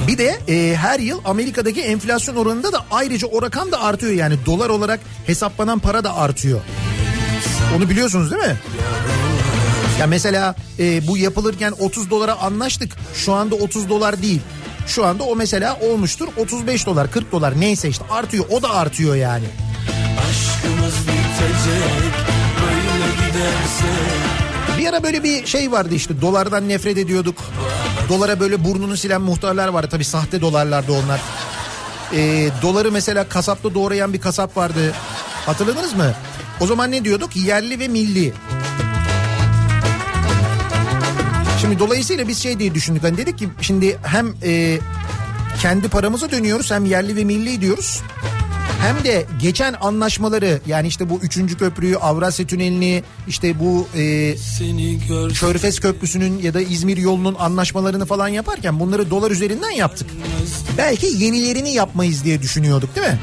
Bir 0.07 0.17
de 0.17 0.39
e, 0.47 0.75
her 0.75 0.99
yıl 0.99 1.21
Amerika'daki 1.25 1.81
enflasyon 1.81 2.35
oranında 2.35 2.73
da 2.73 2.85
ayrıca 2.91 3.27
o 3.27 3.41
rakam 3.41 3.71
da 3.71 3.81
artıyor. 3.81 4.13
Yani 4.13 4.35
dolar 4.45 4.69
olarak 4.69 4.99
hesaplanan 5.25 5.79
para 5.79 6.03
da 6.03 6.15
artıyor. 6.15 6.61
Onu 7.77 7.89
biliyorsunuz 7.89 8.31
değil 8.31 8.43
mi? 8.43 8.55
Ya 10.01 10.07
mesela 10.07 10.55
e, 10.79 11.07
bu 11.07 11.17
yapılırken 11.17 11.73
30 11.79 12.09
dolara 12.09 12.35
anlaştık. 12.39 12.97
Şu 13.15 13.33
anda 13.33 13.55
30 13.55 13.89
dolar 13.89 14.21
değil. 14.21 14.41
Şu 14.87 15.05
anda 15.05 15.23
o 15.23 15.35
mesela 15.35 15.79
olmuştur 15.81 16.27
35 16.37 16.85
dolar 16.85 17.11
40 17.11 17.31
dolar 17.31 17.59
neyse 17.59 17.89
işte 17.89 18.05
artıyor 18.09 18.45
o 18.49 18.61
da 18.61 18.69
artıyor 18.69 19.15
yani. 19.15 19.45
Aşkımız 20.29 20.93
bitecek 20.99 22.13
böyle 22.61 23.27
giderse 23.27 23.85
Bir 24.77 24.87
ara 24.87 25.03
böyle 25.03 25.23
bir 25.23 25.45
şey 25.45 25.71
vardı 25.71 25.95
işte 25.95 26.21
dolardan 26.21 26.69
nefret 26.69 26.97
ediyorduk. 26.97 27.37
Dolara 28.09 28.39
böyle 28.39 28.63
burnunu 28.63 28.97
silen 28.97 29.21
muhtarlar 29.21 29.67
vardı 29.67 29.87
tabii 29.91 30.05
sahte 30.05 30.41
dolarlardı 30.41 30.91
onlar. 30.91 31.21
E, 32.13 32.49
doları 32.61 32.91
mesela 32.91 33.29
kasapta 33.29 33.73
doğrayan 33.73 34.13
bir 34.13 34.21
kasap 34.21 34.57
vardı. 34.57 34.93
Hatırladınız 35.45 35.93
mı? 35.93 36.13
O 36.61 36.67
zaman 36.67 36.91
ne 36.91 37.03
diyorduk? 37.05 37.35
Yerli 37.35 37.79
ve 37.79 37.87
milli. 37.87 38.33
Şimdi 41.61 41.79
dolayısıyla 41.79 42.27
biz 42.27 42.39
şey 42.43 42.59
diye 42.59 42.73
düşündük. 42.75 43.03
Hani 43.03 43.17
dedik 43.17 43.37
ki 43.37 43.49
şimdi 43.61 43.97
hem 44.03 44.33
e, 44.43 44.79
kendi 45.61 45.87
paramıza 45.87 46.31
dönüyoruz 46.31 46.71
hem 46.71 46.85
yerli 46.85 47.15
ve 47.15 47.23
milli 47.23 47.61
diyoruz. 47.61 48.01
Hem 48.81 49.03
de 49.03 49.25
geçen 49.41 49.75
anlaşmaları 49.81 50.59
yani 50.67 50.87
işte 50.87 51.09
bu 51.09 51.19
üçüncü 51.21 51.57
köprüyü 51.57 51.97
Avrasya 51.97 52.47
Tüneli'ni 52.47 53.03
işte 53.27 53.59
bu 53.59 53.87
e, 53.95 54.35
Körfez 55.33 55.79
Köprüsü'nün 55.79 56.39
ya 56.39 56.53
da 56.53 56.61
İzmir 56.61 56.97
yolunun 56.97 57.35
anlaşmalarını 57.39 58.05
falan 58.05 58.27
yaparken 58.27 58.79
bunları 58.79 59.09
dolar 59.09 59.31
üzerinden 59.31 59.71
yaptık. 59.71 60.07
Belki 60.77 61.05
yenilerini 61.05 61.73
yapmayız 61.73 62.23
diye 62.23 62.41
düşünüyorduk 62.41 62.95
değil 62.95 63.07
mi? 63.07 63.19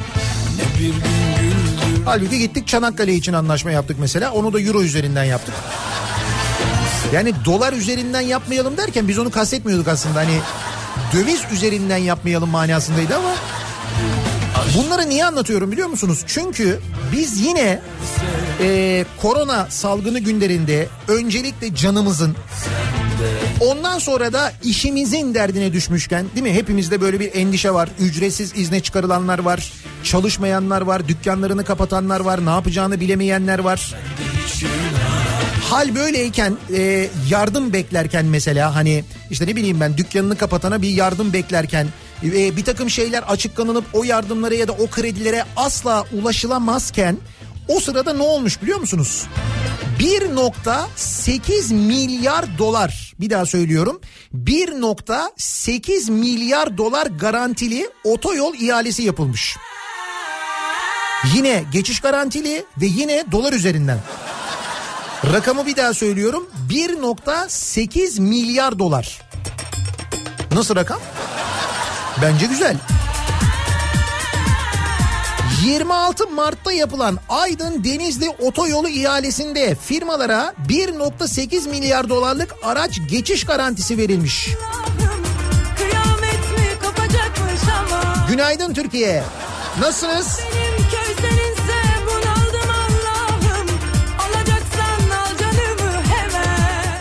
Halbuki 2.05 2.39
gittik 2.39 2.69
Çanakkale 2.69 3.15
için 3.15 3.33
anlaşma 3.33 3.71
yaptık 3.71 3.97
mesela. 4.01 4.33
Onu 4.33 4.53
da 4.53 4.61
euro 4.61 4.83
üzerinden 4.83 5.25
yaptık. 5.25 5.55
Yani 7.13 7.33
dolar 7.45 7.73
üzerinden 7.73 8.21
yapmayalım 8.21 8.77
derken 8.77 9.09
biz 9.09 9.19
onu 9.19 9.31
kastetmiyorduk 9.31 9.89
aslında. 9.89 10.19
Hani 10.19 10.39
döviz 11.13 11.41
üzerinden 11.53 11.97
yapmayalım 11.97 12.51
manasındaydı 12.51 13.17
ama 13.17 13.35
bunları 14.77 15.09
niye 15.09 15.27
anlatıyorum 15.27 15.73
biliyor 15.73 15.89
musunuz? 15.89 16.25
Çünkü 16.27 16.81
biz 17.13 17.41
yine 17.41 17.81
e, 18.61 19.05
korona 19.23 19.67
salgını 19.71 20.19
günlerinde 20.19 20.89
öncelikle 21.09 21.75
canımızın 21.75 22.37
Ondan 23.61 23.99
sonra 23.99 24.33
da 24.33 24.53
işimizin 24.63 25.35
derdine 25.35 25.73
düşmüşken 25.73 26.27
değil 26.35 26.43
mi? 26.43 26.53
Hepimizde 26.53 27.01
böyle 27.01 27.21
bir 27.21 27.35
endişe 27.35 27.75
var. 27.75 27.89
Ücretsiz 28.01 28.53
izne 28.59 28.81
çıkarılanlar 28.81 29.39
var. 29.39 29.73
Çalışmayanlar 30.05 30.81
var. 30.81 31.09
Dükkanlarını 31.09 31.65
kapatanlar 31.65 32.21
var. 32.21 32.47
Ne 32.47 32.51
yapacağını 32.51 33.01
bilemeyenler 33.01 33.59
var. 33.59 33.95
Hal 35.71 35.95
böyleyken 35.95 36.57
e, 36.77 37.09
yardım 37.31 37.73
beklerken 37.73 38.27
mesela 38.27 38.75
hani 38.75 39.05
işte 39.31 39.47
ne 39.47 39.57
bileyim 39.57 39.81
ben 39.81 39.97
dükkanını 39.97 40.37
kapatana 40.37 40.83
bir 40.83 40.89
yardım 40.89 41.33
beklerken 41.33 41.87
e, 42.25 42.57
bir 42.57 42.65
takım 42.65 42.91
şeyler 42.91 43.23
açıklanılıp 43.23 43.85
o 43.93 44.05
yardımlara 44.05 44.55
ya 44.55 44.69
da 44.69 44.73
o 44.73 44.87
kredilere 44.87 45.45
asla 45.57 46.05
ulaşılamazken 46.13 47.17
o 47.69 47.81
sırada 47.81 48.13
ne 48.13 48.23
olmuş 48.23 48.63
biliyor 48.63 48.79
musunuz? 48.79 49.27
1.8 50.01 51.75
milyar 51.75 52.59
dolar 52.59 53.15
bir 53.21 53.31
daha 53.31 53.47
söylüyorum 53.47 54.01
1.8 54.35 56.11
milyar 56.11 56.79
dolar 56.79 57.07
garantili 57.07 57.91
otoyol 58.05 58.55
ihalesi 58.55 59.03
yapılmış. 59.03 59.57
Yine 61.35 61.65
geçiş 61.73 62.01
garantili 62.01 62.65
ve 62.81 62.87
yine 62.87 63.25
dolar 63.33 63.53
üzerinden. 63.53 63.99
Rakamı 65.25 65.67
bir 65.67 65.77
daha 65.77 65.95
söylüyorum 65.95 66.49
1.8 66.71 68.21
milyar 68.21 68.79
dolar. 68.79 69.21
Nasıl 70.53 70.77
rakam? 70.77 71.01
Bence 72.23 72.47
güzel. 72.47 72.77
26 75.65 76.27
Mart'ta 76.31 76.73
yapılan 76.73 77.19
Aydın 77.29 77.85
Denizli 77.85 78.29
otoyolu 78.31 78.89
ihalesinde 78.89 79.75
firmalara 79.75 80.55
1.8 80.69 81.69
milyar 81.69 82.09
dolarlık 82.09 82.55
araç 82.63 83.01
geçiş 83.11 83.45
garantisi 83.45 83.99
verilmiş. 83.99 84.49
Günaydın 88.29 88.75
Türkiye. 88.75 89.23
Nasılsınız? 89.81 90.39
Benim 90.55 90.68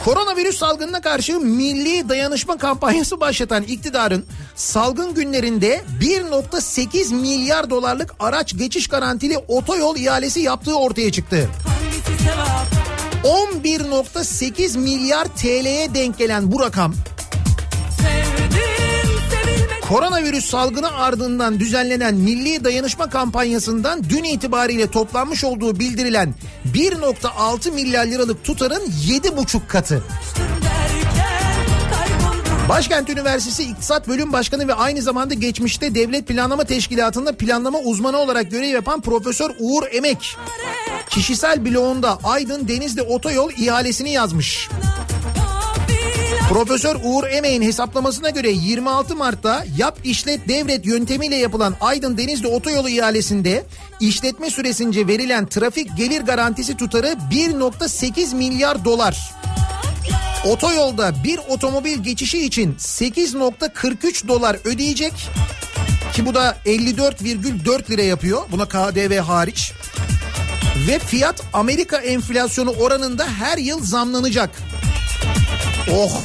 Koronavirüs 0.07 0.57
salgınına 0.57 1.01
karşı 1.01 1.39
milli 1.39 2.09
dayanışma 2.09 2.57
kampanyası 2.57 3.19
başlatan 3.19 3.63
iktidarın 3.63 4.25
salgın 4.55 5.13
günlerinde 5.13 5.81
1.8 6.01 7.15
milyar 7.15 7.69
dolarlık 7.69 8.15
araç 8.19 8.57
geçiş 8.57 8.87
garantili 8.87 9.37
otoyol 9.37 9.97
ihalesi 9.97 10.39
yaptığı 10.39 10.79
ortaya 10.79 11.11
çıktı. 11.11 11.49
Hangisi 11.67 12.23
sevap 12.23 12.67
11.8 13.63 14.77
milyar 14.77 15.25
TL'ye 15.25 15.93
denk 15.93 16.17
gelen 16.17 16.51
bu 16.51 16.59
rakam 16.59 16.93
Sevdim 17.97 18.76
koronavirüs 19.89 20.45
salgını 20.45 20.91
ardından 20.91 21.59
düzenlenen 21.59 22.15
milli 22.15 22.63
dayanışma 22.63 23.09
kampanyasından 23.09 24.03
dün 24.09 24.23
itibariyle 24.23 24.91
toplanmış 24.91 25.43
olduğu 25.43 25.79
bildirilen 25.79 26.35
1.6 26.73 27.71
milyar 27.71 28.05
liralık 28.05 28.43
tutarın 28.43 28.81
7,5 29.07 29.67
katı. 29.67 30.03
Başkent 32.69 33.09
Üniversitesi 33.09 33.63
İktisat 33.63 34.07
Bölüm 34.07 34.33
Başkanı 34.33 34.67
ve 34.67 34.73
aynı 34.73 35.01
zamanda 35.01 35.33
geçmişte 35.33 35.95
Devlet 35.95 36.27
Planlama 36.27 36.63
Teşkilatı'nda 36.63 37.37
planlama 37.37 37.79
uzmanı 37.79 38.17
olarak 38.17 38.51
görev 38.51 38.69
yapan 38.69 39.01
Profesör 39.01 39.51
Uğur 39.59 39.83
Emek 39.91 40.37
kişisel 41.09 41.65
bloğunda 41.65 42.19
Aydın 42.23 42.67
Denizli 42.67 43.01
Otoyol 43.01 43.51
ihalesini 43.57 44.11
yazmış. 44.11 44.69
Profesör 46.49 46.97
Uğur 47.03 47.23
Emek'in 47.27 47.61
hesaplamasına 47.61 48.29
göre 48.29 48.51
26 48.51 49.15
Mart'ta 49.15 49.65
yap 49.77 49.99
işlet 50.03 50.47
devret 50.47 50.85
yöntemiyle 50.85 51.35
yapılan 51.35 51.75
Aydın 51.81 52.17
Denizli 52.17 52.47
Otoyolu 52.47 52.89
ihalesinde 52.89 53.65
işletme 53.99 54.49
süresince 54.49 55.07
verilen 55.07 55.45
trafik 55.45 55.97
gelir 55.97 56.21
garantisi 56.21 56.77
tutarı 56.77 57.07
1.8 57.31 58.35
milyar 58.35 58.85
dolar. 58.85 59.31
Otoyolda 60.45 61.13
bir 61.23 61.39
otomobil 61.49 62.03
geçişi 62.03 62.45
için 62.45 62.75
8.43 62.75 64.27
dolar 64.27 64.57
ödeyecek 64.65 65.13
ki 66.13 66.25
bu 66.25 66.35
da 66.35 66.57
54,4 66.65 67.89
lira 67.89 68.01
yapıyor. 68.01 68.41
Buna 68.51 68.65
KDV 68.65 69.19
hariç. 69.19 69.73
Ve 70.87 70.99
fiyat 70.99 71.43
Amerika 71.53 71.97
enflasyonu 71.97 72.71
oranında 72.71 73.25
her 73.25 73.57
yıl 73.57 73.83
zamlanacak. 73.83 74.49
Oh. 75.93 76.21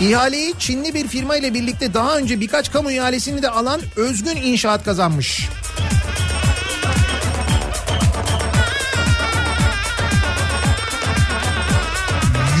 İhaleyi 0.00 0.54
Çinli 0.58 0.94
bir 0.94 1.08
firma 1.08 1.36
ile 1.36 1.54
birlikte 1.54 1.94
daha 1.94 2.16
önce 2.16 2.40
birkaç 2.40 2.72
kamu 2.72 2.90
ihalesini 2.90 3.42
de 3.42 3.50
alan 3.50 3.80
Özgün 3.96 4.36
İnşaat 4.36 4.84
kazanmış. 4.84 5.48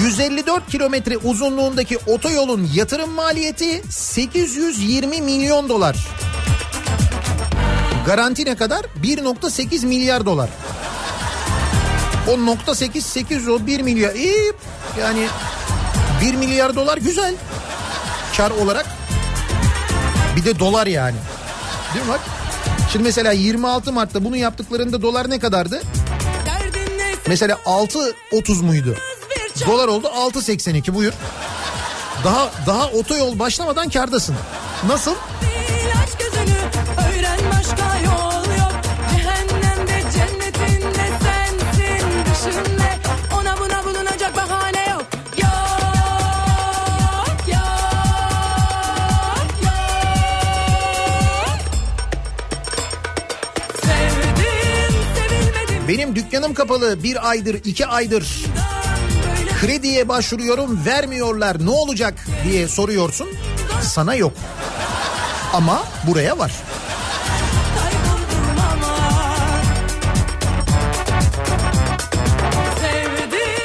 ...154 0.00 0.60
kilometre 0.70 1.16
uzunluğundaki 1.16 1.98
otoyolun 2.06 2.70
yatırım 2.74 3.10
maliyeti 3.10 3.82
820 3.90 5.20
milyon 5.20 5.68
dolar. 5.68 5.96
Garanti 8.06 8.44
ne 8.44 8.56
kadar? 8.56 8.84
1.8 9.02 9.86
milyar 9.86 10.26
dolar. 10.26 10.48
O 12.30 12.46
nokta 12.46 12.74
8 12.74 13.06
8 13.06 13.48
o 13.48 13.66
1 13.66 13.80
milyar. 13.80 14.14
İyi. 14.14 14.52
Yani 15.00 15.26
1 16.22 16.34
milyar 16.34 16.74
dolar 16.74 16.96
güzel. 16.98 17.34
Kar 18.36 18.50
olarak. 18.50 18.86
Bir 20.36 20.44
de 20.44 20.58
dolar 20.58 20.86
yani. 20.86 21.16
Değil 21.94 22.04
mi 22.04 22.10
bak? 22.10 22.20
Şimdi 22.92 23.02
mesela 23.02 23.32
26 23.32 23.92
Mart'ta 23.92 24.24
bunu 24.24 24.36
yaptıklarında 24.36 25.02
dolar 25.02 25.30
ne 25.30 25.38
kadardı? 25.38 25.82
Mesela 27.26 27.58
6.30 27.66 28.62
muydu? 28.62 28.96
Dolar 29.66 29.88
oldu 29.88 30.06
6.82 30.08 30.94
buyur. 30.94 31.12
Daha 32.24 32.50
daha 32.66 32.86
otoyol 32.86 33.38
başlamadan 33.38 33.88
kardasın. 33.88 34.36
Nasıl? 34.86 35.14
değil 35.42 35.94
aç 36.02 36.18
gözünü 36.18 36.58
Öğren 36.98 37.40
başka 37.52 37.98
yol 38.04 38.39
Benim 56.00 56.16
dükkanım 56.16 56.54
kapalı 56.54 57.02
bir 57.02 57.28
aydır 57.28 57.54
iki 57.64 57.86
aydır. 57.86 58.44
Krediye 59.60 60.08
başvuruyorum 60.08 60.84
vermiyorlar 60.86 61.66
ne 61.66 61.70
olacak 61.70 62.26
diye 62.44 62.68
soruyorsun. 62.68 63.28
Sana 63.82 64.14
yok. 64.14 64.32
Ama 65.52 65.84
buraya 66.06 66.38
var. 66.38 66.52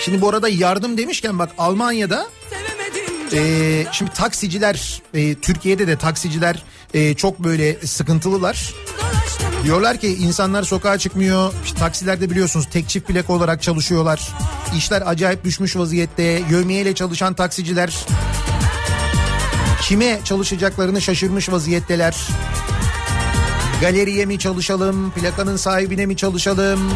Şimdi 0.02 0.22
bu 0.22 0.30
arada 0.30 0.50
yardım 0.50 0.98
demişken 0.98 1.40
bak 1.40 1.50
Almanya'da 1.58 2.28
e, 3.34 3.86
şimdi 3.92 4.12
taksiciler 4.14 5.02
e, 5.14 5.36
Türkiye'de 5.36 5.88
de 5.88 5.98
taksiciler 5.98 6.64
e, 6.94 7.14
çok 7.14 7.40
böyle 7.40 7.74
sıkıntılılar. 7.88 8.74
Diyorlar 9.66 9.98
ki 9.98 10.08
insanlar 10.08 10.64
sokağa 10.64 10.98
çıkmıyor. 10.98 11.54
İşte 11.66 11.80
taksilerde 11.80 12.30
biliyorsunuz 12.30 12.68
tek 12.72 12.90
çift 12.90 13.08
plaka 13.08 13.34
olarak 13.34 13.62
çalışıyorlar. 13.62 14.30
İşler 14.78 15.04
acayip 15.06 15.44
düşmüş 15.44 15.76
vaziyette. 15.76 16.44
Yövmiyeyle 16.50 16.96
çalışan 16.96 17.34
taksiciler 17.34 18.06
kime 19.82 20.20
çalışacaklarını 20.24 21.02
şaşırmış 21.02 21.50
vaziyetteler. 21.50 22.28
Galeriye 23.82 24.26
mi 24.26 24.40
çalışalım, 24.40 25.12
plakanın 25.12 25.58
sahibine 25.58 26.06
mi 26.06 26.18
çalışalım? 26.18 26.92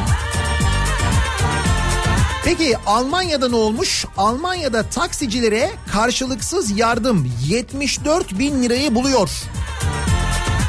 Peki 2.45 2.77
Almanya'da 2.85 3.49
ne 3.49 3.55
olmuş? 3.55 4.05
Almanya'da 4.17 4.83
taksicilere 4.83 5.71
karşılıksız 5.91 6.77
yardım 6.79 7.31
74 7.47 8.39
bin 8.39 8.63
lirayı 8.63 8.95
buluyor. 8.95 9.29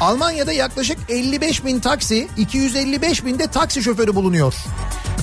Almanya'da 0.01 0.51
yaklaşık 0.51 0.97
55 1.09 1.65
bin 1.65 1.79
taksi, 1.79 2.27
255 2.37 3.25
bin 3.25 3.39
de 3.39 3.47
taksi 3.47 3.83
şoförü 3.83 4.15
bulunuyor. 4.15 4.53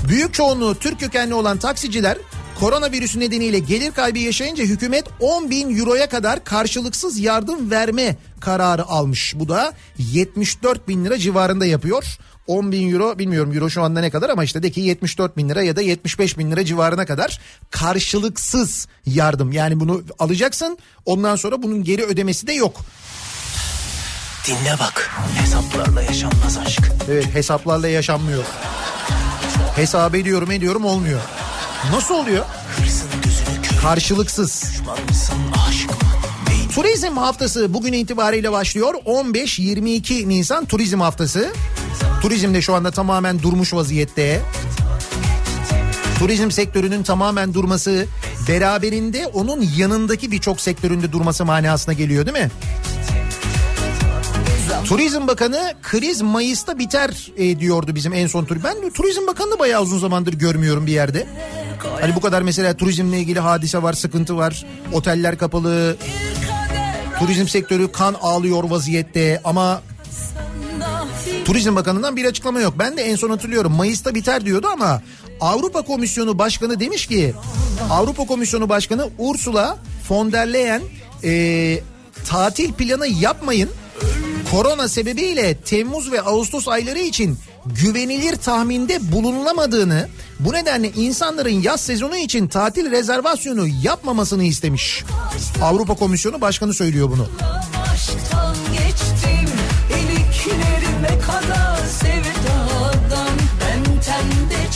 Büyük 0.09 0.35
çoğunluğu 0.35 0.75
Türk 0.75 1.01
kökenli 1.01 1.35
olan 1.35 1.59
taksiciler 1.59 2.19
koronavirüsü 2.61 3.21
nedeniyle 3.21 3.59
gelir 3.59 3.93
kaybı 3.93 4.19
yaşayınca 4.19 4.65
hükümet 4.65 5.05
10 5.21 5.51
bin 5.51 5.79
euroya 5.79 6.09
kadar 6.09 6.45
karşılıksız 6.45 7.19
yardım 7.19 7.71
verme 7.71 8.17
kararı 8.41 8.87
almış. 8.87 9.35
Bu 9.37 9.49
da 9.49 9.73
74 9.99 10.89
bin 10.89 11.05
lira 11.05 11.19
civarında 11.19 11.67
yapıyor. 11.67 12.19
10 12.47 12.73
bin 12.73 12.93
euro 12.93 13.19
bilmiyorum 13.19 13.53
euro 13.55 13.71
şu 13.71 13.83
anda 13.83 14.01
ne 14.01 14.11
kadar 14.11 14.31
ama 14.31 14.45
işte 14.45 14.63
de 14.63 14.71
ki 14.71 14.81
74 14.81 15.37
bin 15.37 15.49
lira 15.49 15.63
ya 15.63 15.77
da 15.77 15.83
75 15.83 16.39
bin 16.39 16.51
lira 16.51 16.65
civarına 16.65 17.07
kadar 17.07 17.41
karşılıksız 17.71 18.89
yardım. 19.07 19.53
Yani 19.53 19.81
bunu 19.81 20.03
alacaksın 20.19 20.79
ondan 21.05 21.37
sonra 21.37 21.63
bunun 21.63 21.85
geri 21.85 22.05
ödemesi 22.05 22.47
de 22.47 22.53
yok. 22.53 22.81
Dinle 24.49 24.79
bak 24.81 25.11
hesaplarla 25.41 26.03
yaşanmaz 26.03 26.59
aşk 26.67 26.93
Evet 27.11 27.35
hesaplarla 27.35 27.89
yaşanmıyor. 27.89 28.45
Hesap 29.77 30.15
ediyorum 30.15 30.51
ediyorum 30.51 30.85
olmuyor. 30.85 31.21
Nasıl 31.93 32.15
oluyor? 32.15 32.45
Karşılıksız. 33.83 34.65
Turizm 36.75 37.17
haftası 37.17 37.75
bugün 37.75 37.93
itibariyle 37.93 38.53
başlıyor. 38.53 38.95
15-22 38.95 40.29
Nisan 40.29 40.65
turizm 40.65 41.01
haftası. 41.01 41.53
Turizm 42.23 42.55
de 42.55 42.63
şu 42.63 42.75
anda 42.75 42.91
tamamen 42.91 43.43
durmuş 43.43 43.75
vaziyette. 43.75 44.41
Turizm 46.19 46.51
sektörünün 46.51 47.03
tamamen 47.03 47.55
durması 47.55 48.07
beraberinde 48.49 49.27
onun 49.27 49.69
yanındaki 49.77 50.31
birçok 50.31 50.61
sektöründe 50.61 51.13
durması 51.13 51.45
manasına 51.45 51.95
geliyor 51.95 52.27
değil 52.27 52.39
mi? 52.39 52.51
Turizm 54.85 55.27
Bakanı 55.27 55.75
kriz 55.83 56.23
Mayıs'ta 56.23 56.79
biter 56.79 57.31
e, 57.37 57.61
diyordu 57.61 57.95
bizim 57.95 58.13
en 58.13 58.27
son 58.27 58.45
tur. 58.45 58.57
Ben 58.65 58.91
Turizm 58.91 59.27
Bakanı'nı 59.27 59.59
bayağı 59.59 59.83
uzun 59.83 59.99
zamandır 59.99 60.33
görmüyorum 60.33 60.87
bir 60.87 60.93
yerde. 60.93 61.27
Hani 62.01 62.15
bu 62.15 62.21
kadar 62.21 62.43
mesela 62.43 62.77
turizmle 62.77 63.19
ilgili 63.19 63.41
hadise 63.41 63.83
var, 63.83 63.93
sıkıntı 63.93 64.37
var. 64.37 64.67
Oteller 64.93 65.39
kapalı. 65.39 65.97
Turizm 67.19 67.49
sektörü 67.49 67.93
kan 67.93 68.17
ağlıyor 68.23 68.65
vaziyette 68.65 69.41
ama 69.45 69.83
Turizm 71.45 71.77
Bakanı'ndan 71.77 72.17
bir 72.17 72.25
açıklama 72.25 72.61
yok. 72.61 72.75
Ben 72.79 72.97
de 72.97 73.03
en 73.03 73.17
son 73.17 73.31
hatırlıyorum 73.31 73.73
Mayıs'ta 73.73 74.15
biter 74.15 74.45
diyordu 74.45 74.67
ama 74.73 75.03
Avrupa 75.41 75.83
Komisyonu 75.83 76.39
Başkanı 76.39 76.81
demiş 76.81 77.07
ki 77.07 77.35
Avrupa 77.91 78.27
Komisyonu 78.27 78.69
Başkanı 78.69 79.09
Ursula 79.19 79.79
von 80.11 80.33
der 80.33 80.53
Leyen 80.53 80.83
e, 81.25 81.81
tatil 82.29 82.73
planı 82.73 83.07
yapmayın. 83.07 83.71
Korona 84.51 84.89
sebebiyle 84.89 85.55
Temmuz 85.55 86.13
ve 86.13 86.23
Ağustos 86.23 86.69
ayları 86.69 86.99
için 86.99 87.39
güvenilir 87.67 88.37
tahminde 88.37 89.13
bulunulamadığını 89.13 90.09
Bu 90.41 90.53
nedenle 90.53 90.91
insanların 90.91 91.63
yaz 91.63 91.81
sezonu 91.81 92.17
için 92.17 92.49
tatil 92.49 92.91
rezervasyonu 92.91 93.67
yapmamasını 93.83 94.45
istemiş. 94.45 95.05
Avrupa 95.63 95.95
Komisyonu 95.95 96.41
Başkanı 96.41 96.75
söylüyor 96.75 97.11
bunu. 97.11 97.29
Geçtim 98.73 99.49
kadar 101.27 101.79
sevdadan 101.87 103.37
Ben 103.61 103.85
tende 104.01 104.71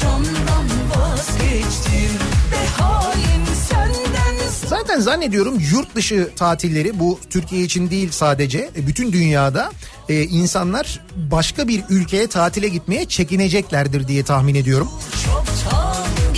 Zaten 4.92 5.04
zannediyorum 5.04 5.58
yurt 5.72 5.94
dışı 5.94 6.30
tatilleri 6.36 6.98
bu 7.00 7.18
Türkiye 7.30 7.62
için 7.62 7.90
değil 7.90 8.08
sadece 8.10 8.70
e, 8.76 8.86
bütün 8.86 9.12
dünyada 9.12 9.70
e, 10.08 10.22
insanlar 10.22 11.00
başka 11.16 11.68
bir 11.68 11.82
ülkeye 11.90 12.26
tatile 12.26 12.68
gitmeye 12.68 13.04
çekineceklerdir 13.04 14.08
diye 14.08 14.22
tahmin 14.22 14.54
ediyorum. 14.54 14.88
çoktan 15.24 15.96
geçtim 16.16 16.31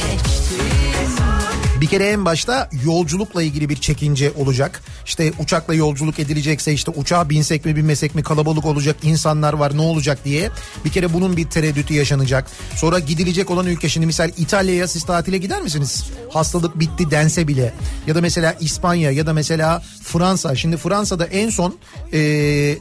Bir 1.85 1.89
kere 1.89 2.05
en 2.09 2.25
başta 2.25 2.69
yolculukla 2.85 3.43
ilgili 3.43 3.69
bir 3.69 3.77
çekince 3.77 4.33
olacak. 4.37 4.83
İşte 5.07 5.33
uçakla 5.39 5.75
yolculuk 5.75 6.19
edilecekse 6.19 6.73
işte 6.73 6.91
uçağa 6.91 7.31
binsek 7.31 7.65
mi 7.65 7.77
binmesek 7.77 8.15
mi 8.15 8.23
kalabalık 8.23 8.65
olacak 8.65 8.97
insanlar 9.03 9.53
var 9.53 9.77
ne 9.77 9.81
olacak 9.81 10.25
diye. 10.25 10.51
Bir 10.85 10.91
kere 10.91 11.13
bunun 11.13 11.37
bir 11.37 11.51
tereddütü 11.51 11.95
yaşanacak. 11.95 12.47
Sonra 12.77 12.99
gidilecek 12.99 13.51
olan 13.51 13.67
ülke 13.67 13.89
şimdi 13.89 14.07
misal 14.07 14.31
İtalya'ya 14.37 14.89
siz 14.89 15.05
tatile 15.05 15.39
gider 15.39 15.63
misiniz? 15.63 16.05
Hastalık 16.33 16.81
bitti 16.81 17.11
dense 17.11 17.49
bile. 17.49 17.75
Ya 18.07 18.15
da 18.15 18.21
mesela 18.21 18.57
İspanya 18.61 19.11
ya 19.11 19.27
da 19.27 19.33
mesela 19.33 19.83
Fransa. 20.03 20.57
Şimdi 20.57 20.77
Fransa'da 20.77 21.27
en 21.27 21.51
son 21.51 21.79
eee 22.13 22.79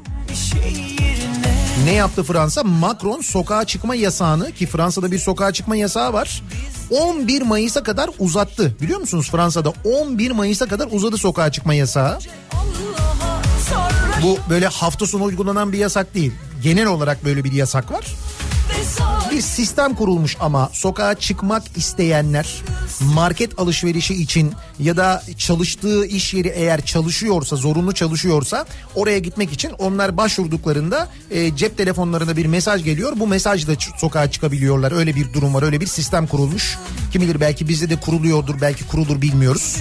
ne 1.86 1.94
yaptı 1.94 2.24
Fransa? 2.24 2.64
Macron 2.64 3.22
sokağa 3.22 3.66
çıkma 3.66 3.96
yasağını 3.96 4.52
ki 4.52 4.66
Fransa'da 4.68 5.12
bir 5.12 5.20
sokağa 5.20 5.52
çıkma 5.52 5.76
yasağı 5.76 6.14
var. 6.14 6.44
11 6.90 7.42
Mayıs'a 7.42 7.84
kadar 7.84 8.10
uzattı. 8.20 8.76
Biliyor 8.82 9.00
musunuz 9.00 9.30
Fransa'da 9.32 9.74
11 9.84 10.32
Mayıs'a 10.32 10.66
kadar 10.66 10.88
uzadı 10.92 11.18
sokağa 11.18 11.52
çıkma 11.52 11.74
yasağı. 11.74 12.20
Bu 14.24 14.38
böyle 14.50 14.68
hafta 14.68 15.08
sonu 15.08 15.24
uygulanan 15.24 15.72
bir 15.72 15.78
yasak 15.78 16.16
değil. 16.16 16.32
Genel 16.64 16.86
olarak 16.86 17.26
böyle 17.26 17.44
bir 17.44 17.52
yasak 17.52 17.92
var. 17.92 18.06
Bir 19.32 19.42
sistem 19.42 19.96
kurulmuş 19.96 20.38
ama 20.40 20.70
sokağa 20.74 21.16
çıkmak 21.16 21.64
isteyenler 21.78 22.62
market 23.02 23.60
alışverişi 23.60 24.14
için 24.14 24.54
ya 24.80 24.98
da 24.98 25.24
çalıştığı 25.38 26.06
iş 26.06 26.34
yeri 26.34 26.48
eğer 26.48 26.86
çalışıyorsa 26.86 27.56
zorunlu 27.56 27.94
çalışıyorsa 27.94 28.66
oraya 28.96 29.20
gitmek 29.20 29.54
için 29.54 29.72
onlar 29.80 30.18
başvurduklarında 30.18 31.10
e, 31.32 31.56
cep 31.56 31.78
telefonlarına 31.78 32.38
bir 32.38 32.46
mesaj 32.46 32.84
geliyor. 32.84 33.14
Bu 33.16 33.28
mesajla 33.28 33.74
sokağa 33.98 34.32
çıkabiliyorlar. 34.32 34.92
Öyle 34.92 35.16
bir 35.16 35.34
durum 35.34 35.54
var. 35.54 35.64
Öyle 35.64 35.82
bir 35.82 35.88
sistem 35.88 36.28
kurulmuş. 36.28 36.78
Kim 37.12 37.22
bilir 37.22 37.40
belki 37.40 37.70
bizde 37.70 37.90
de 37.90 37.96
kuruluyordur 37.96 38.62
belki 38.62 38.88
kurulur 38.88 39.22
bilmiyoruz. 39.22 39.78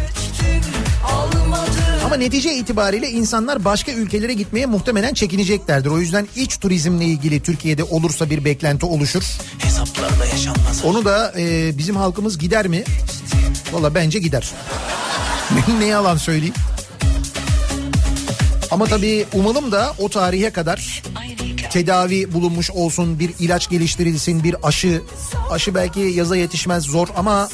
Ama 2.13 2.19
netice 2.19 2.55
itibariyle 2.55 3.11
insanlar 3.11 3.65
başka 3.65 3.93
ülkelere 3.93 4.33
gitmeye 4.35 4.67
muhtemelen 4.67 5.15
çekineceklerdir. 5.15 5.91
O 5.91 5.99
yüzden 5.99 6.29
iç 6.37 6.57
turizmle 6.57 7.05
ilgili 7.05 7.41
Türkiye'de 7.41 7.85
olursa 7.85 8.31
bir 8.31 8.45
beklenti 8.45 8.87
oluşur. 8.87 9.23
Hesaplarla 9.59 10.27
yaşanmaz. 10.27 10.85
Onu 10.85 11.05
da 11.05 11.33
e, 11.39 11.79
bizim 11.79 11.97
halkımız 11.97 12.39
gider 12.39 12.67
mi? 12.67 12.85
Valla 13.73 13.95
bence 13.95 14.19
gider. 14.19 14.51
ne 15.79 15.85
yalan 15.85 16.17
söyleyeyim. 16.17 16.55
Ama 18.71 18.87
tabii 18.87 19.27
umalım 19.35 19.73
da 19.73 19.95
o 19.99 20.09
tarihe 20.09 20.51
kadar 20.51 21.03
tedavi 21.71 22.33
bulunmuş 22.33 22.71
olsun, 22.71 23.19
bir 23.19 23.31
ilaç 23.39 23.71
geliştirilsin, 23.71 24.45
bir 24.45 24.57
aşı. 24.63 25.03
Aşı 25.51 25.75
belki 25.75 26.01
yaza 26.01 26.37
yetişmez 26.37 26.85
zor 26.85 27.09
ama 27.17 27.49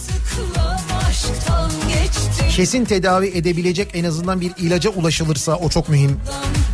kesin 2.58 2.84
tedavi 2.84 3.26
edebilecek 3.26 3.90
en 3.94 4.04
azından 4.04 4.40
bir 4.40 4.52
ilaca 4.58 4.90
ulaşılırsa 4.90 5.56
o 5.56 5.68
çok 5.68 5.88
mühim. 5.88 6.20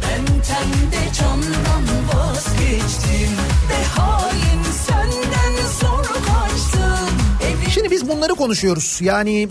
Ben 0.03 0.25
tende 0.27 1.13
candan 1.19 1.83
vazgeçtim 2.15 3.31
Ve 3.71 3.85
hain 3.85 4.63
senden 4.87 5.53
zor 5.81 6.05
kaçtım 6.05 7.17
Evi 7.43 7.71
Şimdi 7.71 7.91
biz 7.91 8.09
bunları 8.09 8.35
konuşuyoruz. 8.35 8.99
Yani 9.01 9.49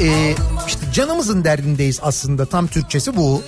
e, 0.00 0.34
işte 0.66 0.92
canımızın 0.92 1.44
derdindeyiz 1.44 2.00
aslında 2.02 2.46
tam 2.46 2.66
Türkçesi 2.66 3.16
bu. 3.16 3.42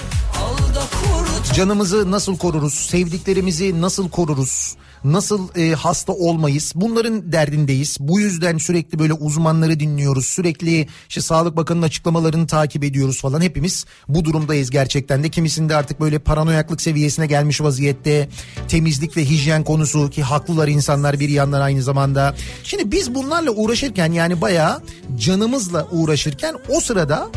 Canımızı 1.54 2.10
nasıl 2.10 2.38
koruruz? 2.38 2.74
Sevdiklerimizi 2.74 3.80
nasıl 3.80 4.10
koruruz? 4.10 4.76
Nasıl 5.04 5.48
e, 5.56 5.74
hasta 5.74 6.12
olmayız? 6.12 6.72
Bunların 6.74 7.32
derdindeyiz. 7.32 7.96
Bu 8.00 8.20
yüzden 8.20 8.58
sürekli 8.58 8.98
böyle 8.98 9.12
uzmanları 9.12 9.80
dinliyoruz. 9.80 10.26
Sürekli 10.26 10.88
işte 11.08 11.20
Sağlık 11.20 11.56
Bakanı'nın 11.56 11.86
açıklamalarını 11.86 12.46
takip 12.46 12.84
ediyoruz 12.84 13.20
falan. 13.20 13.40
Hepimiz 13.40 13.84
bu 14.08 14.24
durumdayız 14.24 14.70
gerçekten 14.70 15.24
de. 15.24 15.28
Kimisinde 15.28 15.76
artık 15.76 16.00
böyle 16.00 16.18
paranoyaklık 16.18 16.80
seviyesine 16.80 17.26
gelmiş 17.26 17.60
vaziyette. 17.60 18.28
Temizlik 18.68 19.16
ve 19.16 19.24
hijyen 19.24 19.64
konusu 19.64 20.10
ki 20.10 20.22
haklılar 20.22 20.68
insanlar 20.68 21.20
bir 21.20 21.28
yandan 21.28 21.60
aynı 21.60 21.82
zamanda. 21.82 22.34
Şimdi 22.64 22.92
biz 22.92 23.14
bunlarla 23.14 23.50
uğraşırken 23.50 24.12
yani 24.12 24.40
bayağı 24.40 24.82
canımızla 25.18 25.86
uğraşırken 25.92 26.54
o 26.68 26.80
sırada 26.80 27.28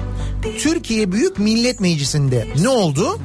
Türkiye 0.59 1.11
Büyük 1.11 1.39
Millet 1.39 1.79
Meclisi'nde 1.79 2.47
ne 2.61 2.69
oldu? 2.69 3.19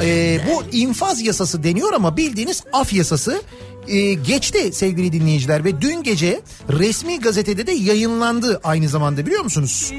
Ee, 0.00 0.40
bu 0.50 0.76
infaz 0.76 1.20
yasası 1.20 1.62
deniyor 1.62 1.92
ama 1.92 2.16
bildiğiniz 2.16 2.62
af 2.72 2.92
yasası 2.92 3.42
e, 3.88 4.14
geçti 4.14 4.72
sevgili 4.72 5.12
dinleyiciler 5.12 5.64
ve 5.64 5.80
dün 5.80 6.02
gece 6.02 6.40
resmi 6.70 7.20
gazetede 7.20 7.66
de 7.66 7.72
yayınlandı 7.72 8.60
aynı 8.64 8.88
zamanda 8.88 9.26
biliyor 9.26 9.42
musunuz? 9.42 9.92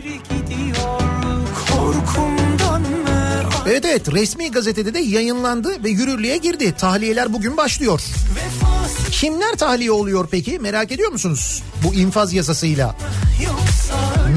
Evet 3.70 3.86
evet 3.86 4.14
resmi 4.14 4.52
gazetede 4.52 4.94
de 4.94 5.00
yayınlandı 5.00 5.84
ve 5.84 5.90
yürürlüğe 5.90 6.38
girdi. 6.38 6.74
Tahliyeler 6.78 7.34
bugün 7.34 7.58
başlıyor. 7.58 8.02
Kimler 9.12 9.56
tahliye 9.56 9.92
oluyor 9.92 10.28
peki 10.32 10.60
merak 10.60 10.92
ediyor 10.92 11.12
musunuz? 11.12 11.64
Bu 11.84 11.94
infaz 11.94 12.34
yasasıyla. 12.34 12.96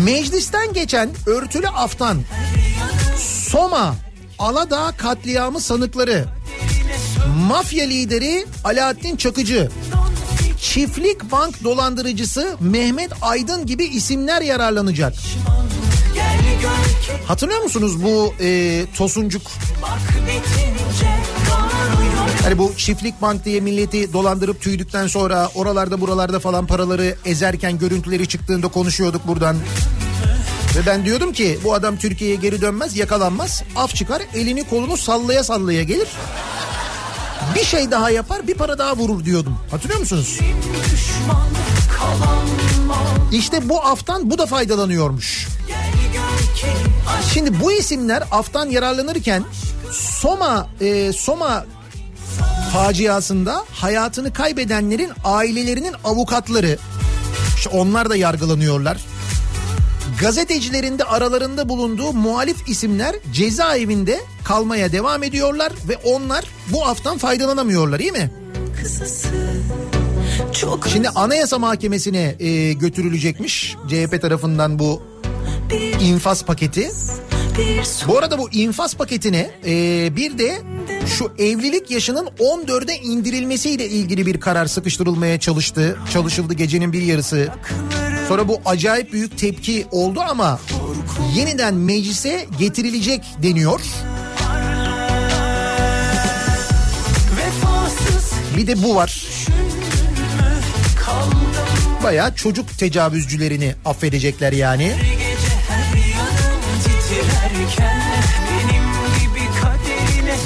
Meclisten 0.05 0.73
geçen 0.73 1.11
örtülü 1.27 1.69
aftan 1.69 2.19
Soma 3.19 3.95
Aladağ 4.41 4.93
katliamı 4.97 5.61
sanıkları 5.61 6.25
mafya 7.49 7.85
lideri 7.85 8.47
Alaaddin 8.65 9.17
Çakıcı 9.17 9.71
çiftlik 10.61 11.33
bank 11.33 11.65
dolandırıcısı 11.65 12.57
Mehmet 12.61 13.11
Aydın 13.23 13.67
gibi 13.67 13.85
isimler 13.85 14.43
yararlanacak. 14.43 15.15
Hatırlıyor 17.27 17.63
musunuz 17.63 18.05
bu 18.05 18.35
e, 18.41 18.83
Tosuncuk 18.97 19.43
Hani 22.43 22.59
bu 22.59 22.73
çiftlik 22.77 23.23
bank 23.23 23.45
diye 23.45 23.61
milleti 23.61 24.13
dolandırıp 24.13 24.61
tüydükten 24.63 25.07
sonra 25.07 25.49
oralarda 25.55 26.01
buralarda 26.01 26.39
falan 26.41 26.67
paraları 26.67 27.17
ezerken 27.25 27.79
görüntüleri 27.79 28.29
çıktığında 28.29 28.69
konuşuyorduk 28.69 29.27
buradan. 29.27 29.57
Ve 30.77 30.87
ben 30.87 31.05
diyordum 31.05 31.33
ki 31.33 31.59
bu 31.65 31.75
adam 31.75 31.97
Türkiye'ye 31.97 32.37
geri 32.37 32.61
dönmez 32.61 32.97
yakalanmaz 32.97 33.63
af 33.77 33.95
çıkar 33.95 34.23
elini 34.35 34.65
kolunu 34.69 34.97
sallaya 34.97 35.45
sallaya 35.45 35.83
gelir. 35.83 36.09
Bir 37.55 37.65
şey 37.65 37.91
daha 37.91 38.11
yapar 38.11 38.47
bir 38.47 38.55
para 38.55 38.79
daha 38.79 38.97
vurur 38.97 39.25
diyordum. 39.25 39.59
Hatırlıyor 39.71 40.01
musunuz? 40.01 40.39
İşte 43.33 43.69
bu 43.69 43.85
aftan 43.85 44.31
bu 44.31 44.39
da 44.39 44.47
faydalanıyormuş. 44.47 45.49
Şimdi 47.35 47.61
bu 47.61 47.73
isimler 47.73 48.23
aftan 48.31 48.67
yararlanırken 48.67 49.45
Soma 49.93 50.69
e, 50.81 51.13
Soma 51.13 51.67
faciasında 52.73 53.65
hayatını 53.73 54.33
kaybedenlerin 54.33 55.11
ailelerinin 55.25 55.95
avukatları 56.05 56.79
işte 57.57 57.71
onlar 57.71 58.11
da 58.11 58.17
yargılanıyorlar. 58.17 58.97
Gazetecilerin 60.21 60.99
de 60.99 61.05
aralarında 61.05 61.69
bulunduğu 61.69 62.13
muhalif 62.13 62.69
isimler 62.69 63.17
cezaevinde 63.33 64.21
kalmaya 64.45 64.93
devam 64.93 65.23
ediyorlar 65.23 65.73
ve 65.89 65.97
onlar 65.97 66.45
bu 66.73 66.87
aftan 66.87 67.19
faydalanamıyorlar 67.19 67.99
değil 67.99 68.13
mi? 68.13 68.31
kısası 68.83 69.29
çok 70.53 70.89
Şimdi 70.89 71.09
Anayasa 71.09 71.59
Mahkemesi'ne 71.59 72.35
e, 72.39 72.73
götürülecekmiş 72.73 73.77
CHP 73.89 74.23
tarafından 74.23 74.79
bu 74.79 75.03
infaz 76.01 76.45
paketi. 76.45 76.91
Bu 78.09 78.19
arada 78.19 78.39
bu 78.39 78.51
infaz 78.51 78.95
paketine 78.95 79.51
e, 79.67 80.17
bir 80.17 80.39
de 80.39 80.59
şu 81.07 81.33
evlilik 81.39 81.91
yaşının 81.91 82.27
14'e 82.27 82.95
indirilmesiyle 82.95 83.89
ilgili 83.89 84.27
bir 84.27 84.41
karar 84.41 84.67
sıkıştırılmaya 84.67 85.41
çalıştı. 85.41 85.99
Çalışıldı 86.13 86.55
gecenin 86.55 86.93
bir 86.93 87.03
yarısı. 87.03 87.49
Sonra 88.31 88.49
bu 88.49 88.61
acayip 88.65 89.13
büyük 89.13 89.39
tepki 89.39 89.87
oldu 89.91 90.21
ama 90.21 90.61
yeniden 91.35 91.75
meclise 91.75 92.47
getirilecek 92.59 93.25
deniyor. 93.43 93.81
Bir 98.57 98.67
de 98.67 98.83
bu 98.83 98.95
var. 98.95 99.25
Bayağı 102.05 102.35
çocuk 102.35 102.79
tecavüzcülerini 102.79 103.75
affedecekler 103.85 104.53
yani. 104.53 104.93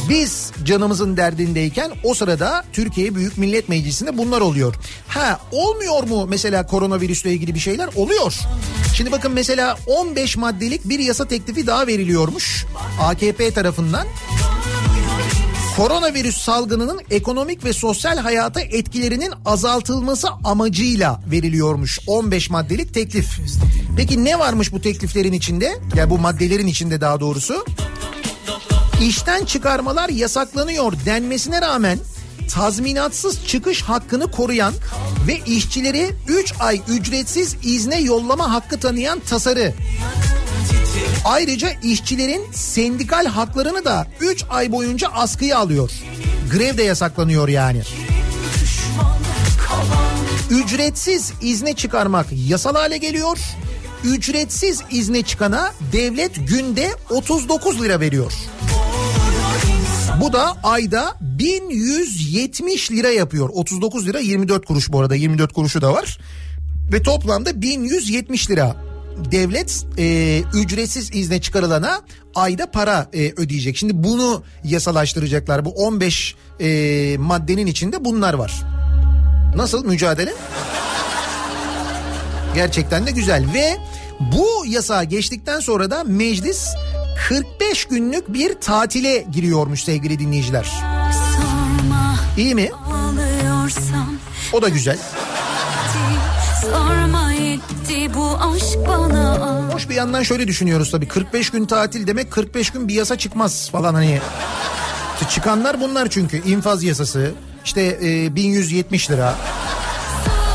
Biz 0.09 0.44
canımızın 0.65 1.17
derdindeyken 1.17 1.91
o 2.05 2.15
sırada 2.15 2.65
Türkiye 2.73 3.15
Büyük 3.15 3.39
Millet 3.39 3.69
Meclisi'nde 3.69 4.19
bunlar 4.19 4.41
oluyor. 4.41 4.75
Ha 5.09 5.41
olmuyor 5.53 6.05
mu 6.05 6.27
mesela 6.29 6.67
koronavirüsle 6.67 7.33
ilgili 7.33 7.55
bir 7.55 7.61
şeyler? 7.61 7.89
Oluyor. 7.97 8.35
Şimdi 8.95 9.13
bakın 9.13 9.33
mesela 9.33 9.79
15 9.87 10.37
maddelik 10.37 10.89
bir 10.89 10.99
yasa 10.99 11.25
teklifi 11.25 11.67
daha 11.67 11.87
veriliyormuş 11.87 12.67
AKP 13.01 13.51
tarafından. 13.51 14.07
Koronavirüs 15.77 16.37
salgınının 16.37 17.01
ekonomik 17.11 17.65
ve 17.65 17.73
sosyal 17.73 18.19
hayata 18.19 18.61
etkilerinin 18.61 19.33
azaltılması 19.45 20.29
amacıyla 20.45 21.21
veriliyormuş 21.31 21.99
15 22.07 22.51
maddelik 22.51 22.95
teklif. 22.95 23.39
Peki 23.97 24.25
ne 24.25 24.39
varmış 24.39 24.73
bu 24.73 24.81
tekliflerin 24.81 25.33
içinde? 25.33 25.65
Ya 25.65 25.75
yani 25.97 26.11
bu 26.11 26.19
maddelerin 26.19 26.67
içinde 26.67 27.01
daha 27.01 27.21
doğrusu. 27.21 27.65
İşten 29.03 29.45
çıkarmalar 29.45 30.09
yasaklanıyor 30.09 30.93
denmesine 31.07 31.61
rağmen 31.61 31.99
tazminatsız 32.51 33.47
çıkış 33.47 33.83
hakkını 33.83 34.31
koruyan 34.31 34.75
ve 35.27 35.39
işçileri 35.47 36.11
3 36.29 36.55
ay 36.61 36.81
ücretsiz 36.89 37.57
izne 37.63 38.01
yollama 38.01 38.53
hakkı 38.53 38.81
tanıyan 38.81 39.21
tasarı. 39.21 39.75
Ayrıca 41.25 41.71
işçilerin 41.83 42.53
sendikal 42.53 43.27
haklarını 43.27 43.85
da 43.85 44.07
3 44.21 44.45
ay 44.51 44.73
boyunca 44.73 45.09
askıya 45.09 45.59
alıyor. 45.59 45.91
Grev 46.53 46.79
de 46.79 46.83
yasaklanıyor 46.83 47.49
yani. 47.49 47.83
Ücretsiz 50.51 51.33
izne 51.43 51.75
çıkarmak 51.75 52.27
yasal 52.49 52.75
hale 52.75 52.97
geliyor. 52.97 53.39
Ücretsiz 54.05 54.83
izne 54.91 55.23
çıkana 55.23 55.73
devlet 55.93 56.49
günde 56.49 56.91
39 57.11 57.83
lira 57.83 58.01
veriyor. 58.01 58.33
Bu 60.21 60.33
da 60.33 60.57
ayda 60.63 61.15
1170 61.21 62.91
lira 62.91 63.09
yapıyor. 63.09 63.51
39 63.53 64.07
lira 64.07 64.19
24 64.19 64.67
kuruş 64.67 64.93
bu 64.93 65.01
arada 65.01 65.15
24 65.15 65.53
kuruşu 65.53 65.83
da 65.83 65.93
var. 65.93 66.19
Ve 66.93 67.03
toplamda 67.03 67.63
1170 67.63 68.51
lira 68.51 68.77
devlet 69.31 69.87
e, 69.99 70.43
ücretsiz 70.55 71.15
izne 71.15 71.41
çıkarılana 71.41 72.01
ayda 72.35 72.71
para 72.71 73.09
e, 73.13 73.33
ödeyecek. 73.37 73.77
Şimdi 73.77 74.05
bunu 74.05 74.43
yasalaştıracaklar. 74.65 75.65
Bu 75.65 75.71
15 75.71 76.35
e, 76.61 77.17
maddenin 77.19 77.67
içinde 77.67 78.05
bunlar 78.05 78.35
var. 78.35 78.63
Nasıl 79.57 79.85
mücadele? 79.85 80.35
Gerçekten 82.55 83.07
de 83.07 83.11
güzel 83.11 83.45
ve 83.55 83.77
bu 84.21 84.67
yasa 84.67 85.05
geçtikten 85.05 85.61
sonra 85.61 85.91
da 85.91 86.05
meclis 86.05 86.69
45 87.29 87.85
günlük 87.85 88.33
bir 88.33 88.55
tatile 88.61 89.27
giriyormuş 89.33 89.85
sevgili 89.85 90.19
dinleyiciler. 90.19 90.65
Sorma 91.35 92.17
İyi 92.37 92.55
mi? 92.55 92.71
O 94.53 94.63
da 94.63 94.69
güzel. 94.69 94.99
Hoş 99.73 99.89
bir 99.89 99.95
yandan 99.95 100.23
şöyle 100.23 100.49
düşünüyoruz 100.49 100.91
tabii 100.91 101.09
45 101.09 101.51
gün 101.51 101.65
tatil 101.67 102.07
demek 102.07 102.31
45 102.31 102.71
gün 102.71 102.89
bir 102.89 102.95
yasa 102.95 103.19
çıkmaz 103.19 103.71
falan 103.71 103.95
hani. 103.95 104.21
Çıkanlar 105.31 105.81
bunlar 105.81 106.09
çünkü 106.11 106.37
infaz 106.49 106.85
yasası 106.85 107.33
işte 107.65 107.99
e, 108.03 108.35
1170 108.37 109.11
lira. 109.11 109.35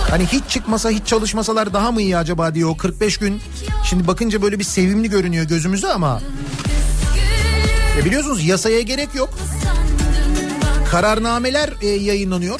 Hani 0.09 0.25
hiç 0.25 0.43
çıkmasa 0.49 0.89
hiç 0.89 1.07
çalışmasalar 1.07 1.73
daha 1.73 1.91
mı 1.91 2.01
iyi 2.01 2.17
acaba 2.17 2.55
diyor 2.55 2.69
o 2.69 2.77
45 2.77 3.17
gün. 3.17 3.41
Şimdi 3.83 4.07
bakınca 4.07 4.41
böyle 4.41 4.59
bir 4.59 4.63
sevimli 4.63 5.09
görünüyor 5.09 5.45
gözümüze 5.45 5.87
ama. 5.87 6.21
E 7.99 8.05
biliyorsunuz 8.05 8.43
yasaya 8.43 8.81
gerek 8.81 9.15
yok. 9.15 9.29
Kararnameler 10.91 11.73
e, 11.81 11.87
yayınlanıyor. 11.87 12.59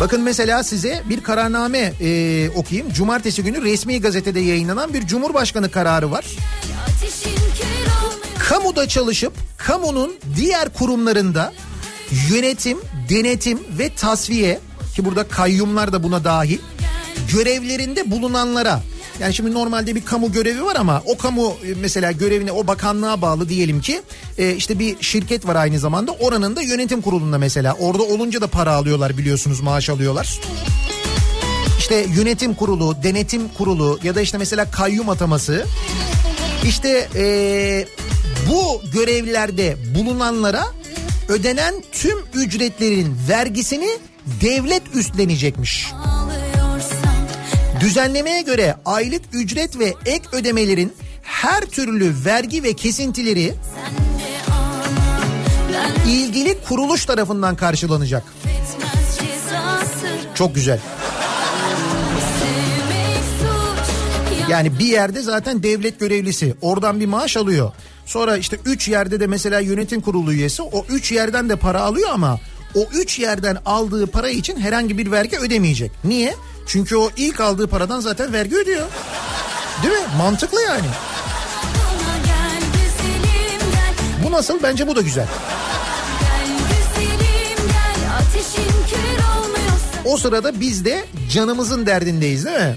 Bakın 0.00 0.22
mesela 0.22 0.62
size 0.62 1.02
bir 1.08 1.22
kararname 1.22 1.92
e, 2.00 2.50
okuyayım. 2.50 2.92
Cumartesi 2.92 3.42
günü 3.42 3.62
resmi 3.62 4.00
gazetede 4.00 4.40
yayınlanan 4.40 4.94
bir 4.94 5.06
Cumhurbaşkanı 5.06 5.70
kararı 5.70 6.10
var. 6.10 6.24
Kamuda 8.38 8.88
çalışıp 8.88 9.32
kamunun 9.58 10.16
diğer 10.36 10.68
kurumlarında 10.68 11.52
yönetim, 12.30 12.78
denetim 13.08 13.58
ve 13.78 13.94
tasfiye 13.94 14.60
ki 14.94 15.04
burada 15.04 15.28
kayyumlar 15.28 15.92
da 15.92 16.02
buna 16.02 16.24
dahil 16.24 16.58
görevlerinde 17.32 18.10
bulunanlara 18.10 18.82
yani 19.20 19.34
şimdi 19.34 19.54
normalde 19.54 19.94
bir 19.94 20.04
kamu 20.04 20.32
görevi 20.32 20.64
var 20.64 20.76
ama 20.76 21.02
o 21.06 21.16
kamu 21.18 21.46
e, 21.48 21.74
mesela 21.80 22.12
görevine 22.12 22.52
o 22.52 22.66
bakanlığa 22.66 23.22
bağlı 23.22 23.48
diyelim 23.48 23.80
ki 23.80 24.02
e, 24.38 24.54
işte 24.54 24.78
bir 24.78 24.96
şirket 25.00 25.46
var 25.46 25.56
aynı 25.56 25.78
zamanda 25.78 26.12
oranın 26.12 26.56
da 26.56 26.62
yönetim 26.62 27.00
kurulunda 27.02 27.38
mesela 27.38 27.76
orada 27.80 28.02
olunca 28.02 28.40
da 28.40 28.46
para 28.46 28.72
alıyorlar 28.72 29.18
biliyorsunuz 29.18 29.60
maaş 29.60 29.88
alıyorlar. 29.90 30.40
İşte 31.78 32.06
yönetim 32.16 32.54
kurulu, 32.54 32.96
denetim 33.02 33.48
kurulu 33.48 33.98
ya 34.02 34.14
da 34.14 34.20
işte 34.20 34.38
mesela 34.38 34.70
kayyum 34.70 35.08
ataması 35.08 35.66
işte 36.64 37.08
eee, 37.14 37.86
bu 38.48 38.82
görevlerde 38.92 39.76
bulunanlara 39.94 40.64
ödenen 41.28 41.74
tüm 41.92 42.18
ücretlerin 42.34 43.16
vergisini 43.28 43.88
devlet 44.40 44.82
üstlenecekmiş. 44.94 45.92
Düzenlemeye 47.80 48.42
göre 48.42 48.76
aylık 48.84 49.22
ücret 49.32 49.78
ve 49.78 49.94
ek 50.06 50.24
ödemelerin 50.32 50.92
her 51.22 51.60
türlü 51.60 52.24
vergi 52.24 52.62
ve 52.62 52.72
kesintileri 52.72 53.54
ilgili 56.08 56.58
kuruluş 56.68 57.04
tarafından 57.04 57.56
karşılanacak. 57.56 58.22
Çok 60.34 60.54
güzel. 60.54 60.80
Yani 64.48 64.78
bir 64.78 64.86
yerde 64.86 65.22
zaten 65.22 65.62
devlet 65.62 66.00
görevlisi 66.00 66.54
oradan 66.60 67.00
bir 67.00 67.06
maaş 67.06 67.36
alıyor. 67.36 67.72
Sonra 68.06 68.36
işte 68.36 68.58
üç 68.64 68.88
yerde 68.88 69.20
de 69.20 69.26
mesela 69.26 69.60
yönetim 69.60 70.00
kurulu 70.00 70.32
üyesi 70.32 70.62
o 70.62 70.86
üç 70.88 71.12
yerden 71.12 71.48
de 71.48 71.56
para 71.56 71.80
alıyor 71.80 72.10
ama 72.12 72.40
o 72.74 72.88
üç 72.92 73.18
yerden 73.18 73.58
aldığı 73.66 74.06
para 74.06 74.28
için 74.28 74.56
herhangi 74.60 74.98
bir 74.98 75.10
vergi 75.10 75.38
ödemeyecek. 75.38 75.92
Niye? 76.04 76.34
Çünkü 76.66 76.96
o 76.96 77.10
ilk 77.16 77.40
aldığı 77.40 77.66
paradan 77.68 78.00
zaten 78.00 78.32
vergi 78.32 78.56
ödüyor. 78.56 78.86
Değil 79.82 79.94
mi? 79.94 80.00
Mantıklı 80.18 80.62
yani. 80.62 80.86
Bu 84.24 84.32
nasıl? 84.32 84.62
Bence 84.62 84.88
bu 84.88 84.96
da 84.96 85.00
güzel. 85.00 85.26
O 90.04 90.16
sırada 90.16 90.60
biz 90.60 90.84
de 90.84 91.04
canımızın 91.30 91.86
derdindeyiz 91.86 92.44
değil 92.44 92.58
mi? 92.58 92.76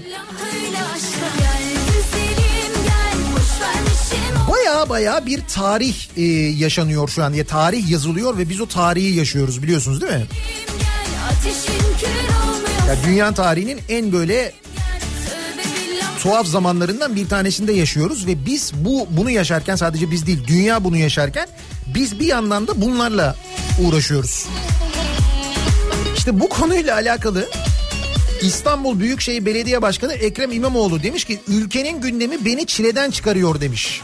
Baya 4.70 4.88
baya 4.88 5.26
bir 5.26 5.40
tarih 5.40 5.94
e, 6.16 6.22
yaşanıyor 6.58 7.08
şu 7.08 7.24
an. 7.24 7.32
Ya 7.32 7.46
tarih 7.46 7.90
yazılıyor 7.90 8.38
ve 8.38 8.48
biz 8.48 8.60
o 8.60 8.66
tarihi 8.66 9.16
yaşıyoruz 9.16 9.62
biliyorsunuz 9.62 10.00
değil 10.00 10.12
mi? 10.12 10.26
Ya 12.88 12.96
dünya 13.06 13.34
tarihinin 13.34 13.80
en 13.88 14.12
böyle 14.12 14.52
tuhaf 16.22 16.46
zamanlarından 16.46 17.16
bir 17.16 17.28
tanesinde 17.28 17.72
yaşıyoruz 17.72 18.26
ve 18.26 18.46
biz 18.46 18.72
bu 18.74 19.08
bunu 19.10 19.30
yaşarken 19.30 19.76
sadece 19.76 20.10
biz 20.10 20.26
değil 20.26 20.44
dünya 20.46 20.84
bunu 20.84 20.96
yaşarken 20.96 21.48
biz 21.94 22.20
bir 22.20 22.26
yandan 22.26 22.68
da 22.68 22.80
bunlarla 22.80 23.36
uğraşıyoruz. 23.84 24.46
İşte 26.16 26.40
bu 26.40 26.48
konuyla 26.48 26.94
alakalı 26.94 27.48
İstanbul 28.42 29.00
Büyükşehir 29.00 29.46
Belediye 29.46 29.82
Başkanı 29.82 30.12
Ekrem 30.12 30.52
İmamoğlu 30.52 31.02
demiş 31.02 31.24
ki 31.24 31.40
ülkenin 31.48 32.00
gündemi 32.00 32.44
beni 32.44 32.66
çileden 32.66 33.10
çıkarıyor 33.10 33.60
demiş. 33.60 34.02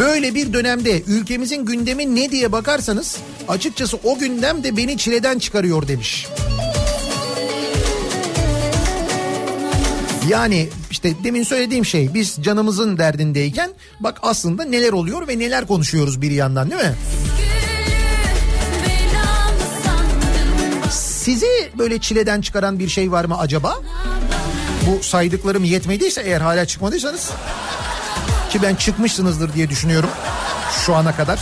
Böyle 0.00 0.34
bir 0.34 0.52
dönemde 0.52 1.02
ülkemizin 1.02 1.64
gündemi 1.64 2.14
ne 2.14 2.30
diye 2.30 2.52
bakarsanız 2.52 3.16
açıkçası 3.48 3.98
o 4.04 4.18
gündem 4.18 4.64
de 4.64 4.76
beni 4.76 4.98
çileden 4.98 5.38
çıkarıyor 5.38 5.88
demiş. 5.88 6.26
Yani 10.28 10.68
işte 10.90 11.24
demin 11.24 11.42
söylediğim 11.42 11.84
şey 11.84 12.14
biz 12.14 12.36
canımızın 12.42 12.98
derdindeyken 12.98 13.70
bak 14.00 14.18
aslında 14.22 14.64
neler 14.64 14.92
oluyor 14.92 15.28
ve 15.28 15.38
neler 15.38 15.66
konuşuyoruz 15.66 16.22
bir 16.22 16.30
yandan 16.30 16.70
değil 16.70 16.82
mi? 16.82 16.94
Sizi 20.90 21.70
böyle 21.78 21.98
çileden 21.98 22.40
çıkaran 22.40 22.78
bir 22.78 22.88
şey 22.88 23.12
var 23.12 23.24
mı 23.24 23.38
acaba? 23.38 23.78
Bu 24.86 25.02
saydıklarım 25.02 25.64
yetmediyse 25.64 26.22
eğer 26.22 26.40
hala 26.40 26.66
çıkmadıysanız 26.66 27.30
ki 28.54 28.62
ben 28.62 28.74
çıkmışsınızdır 28.74 29.52
diye 29.52 29.70
düşünüyorum 29.70 30.10
şu 30.86 30.94
ana 30.94 31.16
kadar. 31.16 31.40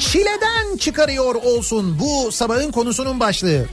Çileden 0.00 0.76
çıkarıyor 0.76 1.34
olsun 1.34 1.98
bu 2.00 2.32
sabahın 2.32 2.70
konusunun 2.70 3.20
başlığı. 3.20 3.66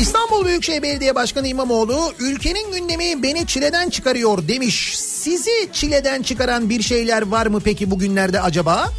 İstanbul 0.00 0.44
Büyükşehir 0.44 0.82
Belediye 0.82 1.14
Başkanı 1.14 1.48
İmamoğlu 1.48 2.12
ülkenin 2.18 2.72
gündemi 2.72 3.22
beni 3.22 3.46
çileden 3.46 3.90
çıkarıyor 3.90 4.48
demiş 4.48 5.05
sizi 5.26 5.68
çileden 5.72 6.22
çıkaran 6.22 6.70
bir 6.70 6.82
şeyler 6.82 7.22
var 7.22 7.46
mı 7.46 7.60
peki 7.64 7.90
bugünlerde 7.90 8.40
acaba? 8.40 8.92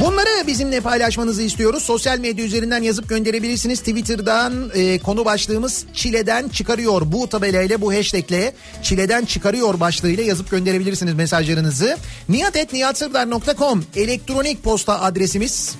Bunları 0.00 0.46
bizimle 0.46 0.80
paylaşmanızı 0.80 1.42
istiyoruz. 1.42 1.82
Sosyal 1.82 2.18
medya 2.18 2.44
üzerinden 2.44 2.82
yazıp 2.82 3.08
gönderebilirsiniz. 3.08 3.78
Twitter'dan 3.78 4.70
e, 4.74 4.98
konu 4.98 5.24
başlığımız 5.24 5.84
çileden 5.94 6.48
çıkarıyor. 6.48 7.02
Bu 7.04 7.28
tabelayla 7.28 7.80
bu 7.80 7.94
hashtagle 7.94 8.52
çileden 8.82 9.24
çıkarıyor 9.24 9.80
başlığıyla 9.80 10.24
yazıp 10.24 10.50
gönderebilirsiniz 10.50 11.14
mesajlarınızı. 11.14 11.96
niyatetniyatsırdar.com 12.28 13.84
elektronik 13.96 14.62
posta 14.62 15.00
adresimiz. 15.00 15.74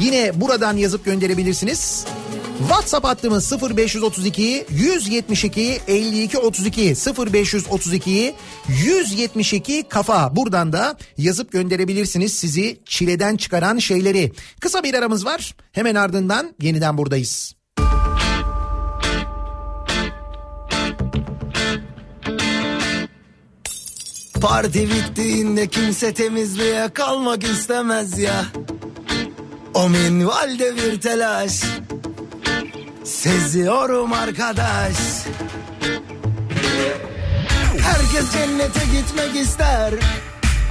Yine 0.00 0.40
buradan 0.40 0.76
yazıp 0.76 1.04
gönderebilirsiniz. 1.04 2.04
WhatsApp 2.58 3.06
hattımız 3.06 3.52
0532 3.52 4.66
172 4.70 5.80
52 5.88 6.38
32 6.38 6.94
0532 7.32 8.34
172 8.68 9.82
kafa. 9.88 10.36
Buradan 10.36 10.72
da 10.72 10.96
yazıp 11.18 11.52
gönderebilirsiniz 11.52 12.32
sizi 12.32 12.80
çileden 12.86 13.36
çıkaran 13.36 13.78
şeyleri. 13.78 14.32
Kısa 14.60 14.82
bir 14.82 14.94
aramız 14.94 15.24
var. 15.24 15.54
Hemen 15.72 15.94
ardından 15.94 16.54
yeniden 16.60 16.98
buradayız. 16.98 17.54
Parti 24.40 24.88
bittiğinde 24.90 25.66
kimse 25.66 26.14
temizliğe 26.14 26.88
kalmak 26.88 27.44
istemez 27.44 28.18
ya. 28.18 28.44
O 29.74 29.88
minvalde 29.88 30.76
bir 30.76 31.00
telaş. 31.00 31.62
Seziyorum 33.04 34.12
arkadaş. 34.12 34.96
Herkes 37.82 38.32
cennete 38.32 38.80
gitmek 38.92 39.36
ister. 39.36 39.94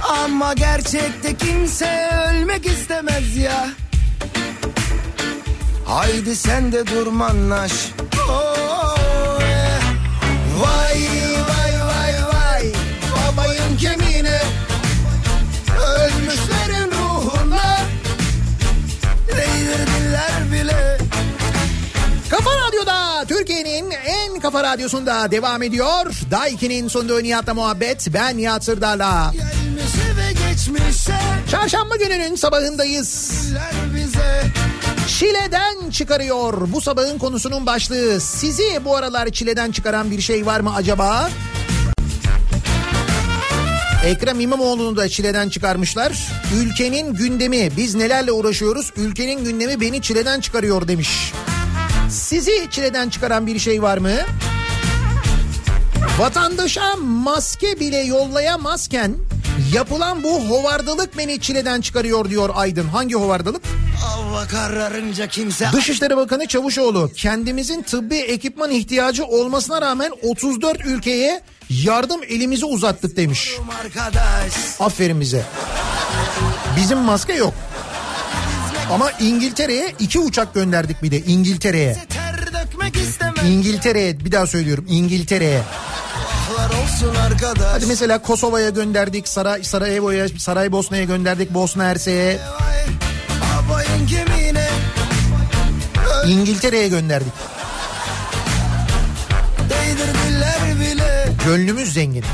Ama 0.08 0.54
gerçekte 0.54 1.36
kimse 1.36 2.10
ölmek 2.28 2.66
istemez 2.66 3.36
ya. 3.36 3.68
Haydi 5.84 6.36
sen 6.36 6.72
de 6.72 6.86
durmanlaş. 6.86 7.72
Oh. 8.28 9.38
Vay 10.58 11.00
vay 11.02 11.36
vay 11.48 11.61
Kafa 22.44 22.56
Radyo'da 22.68 23.24
Türkiye'nin 23.28 23.90
en 23.90 24.40
kafa 24.40 24.62
radyosunda 24.62 25.30
devam 25.30 25.62
ediyor. 25.62 26.06
Daiki'nin 26.30 26.88
sunduğu 26.88 27.22
Nihat'la 27.22 27.54
muhabbet. 27.54 28.08
Ben 28.14 28.36
Nihat 28.36 28.64
Sırdar'la. 28.64 29.32
Çarşamba 31.50 31.96
gününün 31.96 32.36
sabahındayız. 32.36 33.32
Çileden 35.18 35.90
çıkarıyor 35.90 36.72
bu 36.72 36.80
sabahın 36.80 37.18
konusunun 37.18 37.66
başlığı. 37.66 38.20
Sizi 38.20 38.84
bu 38.84 38.96
aralar 38.96 39.30
çileden 39.30 39.72
çıkaran 39.72 40.10
bir 40.10 40.20
şey 40.20 40.46
var 40.46 40.60
mı 40.60 40.74
acaba? 40.74 41.30
Ekrem 44.04 44.40
İmamoğlu'nu 44.40 44.96
da 44.96 45.08
çileden 45.08 45.48
çıkarmışlar. 45.48 46.28
Ülkenin 46.56 47.14
gündemi 47.14 47.70
biz 47.76 47.94
nelerle 47.94 48.32
uğraşıyoruz? 48.32 48.92
Ülkenin 48.96 49.44
gündemi 49.44 49.80
beni 49.80 50.02
çileden 50.02 50.40
çıkarıyor 50.40 50.88
demiş. 50.88 51.32
Sizi 52.32 52.68
çileden 52.70 53.08
çıkaran 53.08 53.46
bir 53.46 53.58
şey 53.58 53.82
var 53.82 53.98
mı? 53.98 54.10
Vatandaşa 56.18 56.96
maske 56.96 57.80
bile 57.80 57.98
yollayamazken 57.98 59.14
yapılan 59.74 60.22
bu 60.22 60.40
hovardalık 60.40 61.18
beni 61.18 61.40
çileden 61.40 61.80
çıkarıyor 61.80 62.30
diyor 62.30 62.50
Aydın. 62.54 62.88
Hangi 62.88 63.14
hovardalık? 63.14 63.62
Hava 64.00 64.46
kararınca 64.46 65.26
kimse 65.26 65.66
Dışişleri 65.72 66.16
Bakanı 66.16 66.46
Çavuşoğlu 66.46 67.10
kendimizin 67.16 67.82
tıbbi 67.82 68.18
ekipman 68.18 68.70
ihtiyacı 68.70 69.24
olmasına 69.24 69.82
rağmen 69.82 70.12
34 70.22 70.86
ülkeye 70.86 71.40
yardım 71.70 72.22
elimizi 72.22 72.64
uzattık 72.64 73.16
demiş. 73.16 73.52
arkadaş 73.84 74.52
Aferin 74.80 75.20
bize. 75.20 75.44
Bizim 76.76 76.98
maske 76.98 77.32
yok. 77.32 77.54
Ama 78.92 79.10
İngiltere'ye 79.10 79.94
iki 79.98 80.18
uçak 80.18 80.54
gönderdik 80.54 81.02
bir 81.02 81.10
de 81.10 81.20
İngiltere'ye. 81.20 81.96
İngiltere'ye 83.46 84.20
bir 84.20 84.32
daha 84.32 84.46
söylüyorum 84.46 84.84
İngiltere'ye. 84.88 85.62
Hadi 87.72 87.86
mesela 87.86 88.22
Kosova'ya 88.22 88.70
gönderdik, 88.70 89.28
Saray, 89.28 89.64
Sarajevo'ya, 89.64 90.28
Saraybosna'ya 90.28 91.04
gönderdik, 91.04 91.54
Bosna 91.54 91.84
Hersek'e, 91.84 92.38
Vay, 93.68 93.84
İngiltere'ye 96.26 96.88
gönderdik. 96.88 97.32
Gönlümüz 101.46 101.92
zengin. 101.92 102.24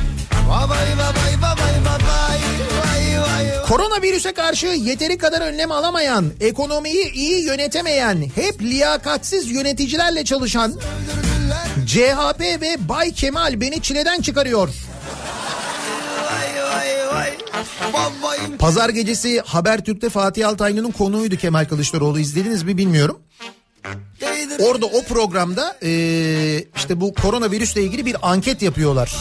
Babay 0.50 0.98
Koronavirüse 3.68 4.32
karşı 4.32 4.66
yeteri 4.66 5.18
kadar 5.18 5.40
önlem 5.40 5.72
alamayan, 5.72 6.32
ekonomiyi 6.40 7.12
iyi 7.12 7.44
yönetemeyen, 7.44 8.24
hep 8.34 8.62
liyakatsiz 8.62 9.50
yöneticilerle 9.50 10.24
çalışan 10.24 10.74
CHP 11.86 12.40
ve 12.40 12.88
Bay 12.88 13.12
Kemal 13.12 13.60
beni 13.60 13.82
çileden 13.82 14.20
çıkarıyor. 14.20 14.68
Pazar 18.58 18.88
gecesi 18.88 19.40
Habertürk'te 19.40 20.08
Fatih 20.08 20.48
Altaylı'nın 20.48 20.90
konuğuydu 20.90 21.36
Kemal 21.36 21.64
Kılıçdaroğlu. 21.64 22.20
İzlediniz 22.20 22.62
mi 22.62 22.78
bilmiyorum. 22.78 23.18
Orada 24.60 24.86
o 24.86 25.02
programda 25.02 25.76
işte 26.76 27.00
bu 27.00 27.14
koronavirüsle 27.14 27.82
ilgili 27.82 28.06
bir 28.06 28.16
anket 28.30 28.62
yapıyorlar. 28.62 29.16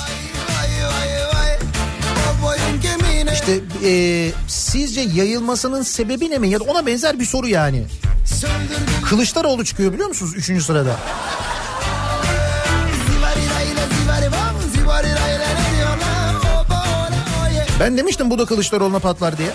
İşte 3.48 3.64
eee, 3.88 4.32
sizce 4.48 5.02
yayılmasının 5.02 5.82
sebebi 5.82 6.30
ne 6.30 6.38
mi? 6.38 6.50
Ya 6.50 6.60
da 6.60 6.64
ona 6.64 6.86
benzer 6.86 7.20
bir 7.20 7.26
soru 7.26 7.48
yani. 7.48 7.84
Kılıçdaroğlu 9.06 9.66
çıkıyor 9.66 9.94
biliyor 9.94 10.08
musunuz 10.08 10.34
3. 10.36 10.64
sırada? 10.64 10.96
Ben 17.80 17.98
demiştim 17.98 18.30
bu 18.30 18.38
da 18.40 18.46
Kılıçdaroğlu'na 18.46 19.00
patlar 19.00 19.38
diye. 19.38 19.50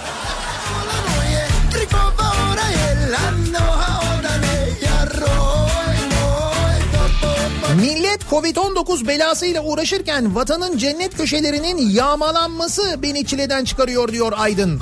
Millet 8.12 8.30
Covid-19 8.30 9.08
belasıyla 9.08 9.62
uğraşırken 9.62 10.34
vatanın 10.34 10.78
cennet 10.78 11.16
köşelerinin 11.16 11.90
yağmalanması 11.90 13.02
beni 13.02 13.26
çileden 13.26 13.64
çıkarıyor 13.64 14.08
diyor 14.08 14.32
Aydın. 14.36 14.80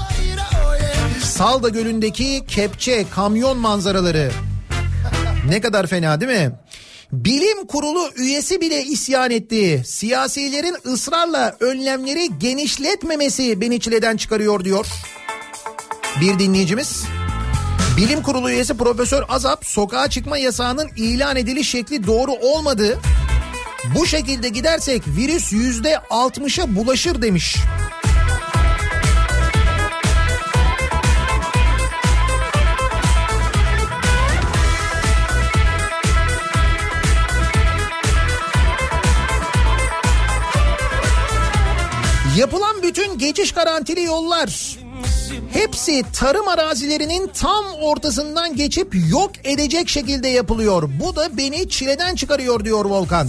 Salda 1.23 1.69
Gölü'ndeki 1.69 2.43
kepçe, 2.49 3.05
kamyon 3.11 3.59
manzaraları. 3.59 4.31
Ne 5.49 5.61
kadar 5.61 5.87
fena 5.87 6.21
değil 6.21 6.33
mi? 6.33 6.53
Bilim 7.13 7.67
kurulu 7.67 8.11
üyesi 8.17 8.61
bile 8.61 8.85
isyan 8.85 9.31
etti. 9.31 9.83
Siyasilerin 9.87 10.77
ısrarla 10.87 11.57
önlemleri 11.61 12.39
genişletmemesi 12.39 13.61
beni 13.61 13.81
çileden 13.81 14.17
çıkarıyor 14.17 14.65
diyor. 14.65 14.87
Bir 16.21 16.39
dinleyicimiz. 16.39 17.05
Bilim 17.97 18.23
kurulu 18.23 18.51
üyesi 18.51 18.77
Profesör 18.77 19.25
Azap 19.29 19.67
sokağa 19.67 20.11
çıkma 20.11 20.39
yasağının 20.39 20.89
ilan 20.97 21.37
ediliş 21.37 21.71
şekli 21.71 22.07
doğru 22.07 22.33
olmadı. 22.33 22.99
Bu 23.85 24.07
şekilde 24.07 24.49
gidersek 24.49 25.03
virüs 25.07 25.53
yüzde 25.53 25.99
altmışa 26.11 26.77
bulaşır 26.77 27.23
demiş. 27.23 27.57
Yapılan 42.37 42.83
bütün 42.83 43.19
geçiş 43.19 43.53
garantili 43.53 44.03
yollar 44.03 44.80
Hepsi 45.53 46.05
tarım 46.13 46.49
arazilerinin 46.49 47.31
tam 47.35 47.65
ortasından 47.81 48.57
geçip 48.57 48.95
yok 49.11 49.31
edecek 49.45 49.89
şekilde 49.89 50.29
yapılıyor. 50.29 50.91
Bu 51.01 51.17
da 51.17 51.37
beni 51.37 51.69
çileden 51.69 52.15
çıkarıyor 52.15 52.65
diyor 52.65 52.85
Volkan. 52.85 53.29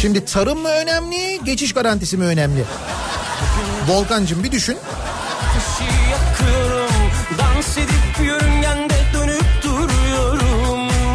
Şimdi 0.00 0.24
tarım 0.24 0.58
mı 0.58 0.68
önemli, 0.68 1.40
geçiş 1.44 1.72
garantisi 1.72 2.16
mi 2.16 2.24
önemli? 2.24 2.64
Volkancığım 3.88 4.44
bir 4.44 4.52
düşün. 4.52 4.76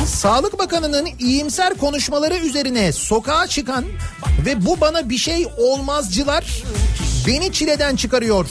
Sağlık 0.06 0.60
Bakanı'nın 0.60 1.10
iyimser 1.20 1.74
konuşmaları 1.74 2.36
üzerine 2.36 2.92
sokağa 2.92 3.48
çıkan 3.48 3.86
ve 4.46 4.66
bu 4.66 4.82
bana 4.82 5.10
bir 5.10 5.18
şey 5.18 5.48
olmazcılar 5.58 6.64
beni 7.28 7.52
çileden 7.52 7.96
çıkarıyor. 7.96 8.46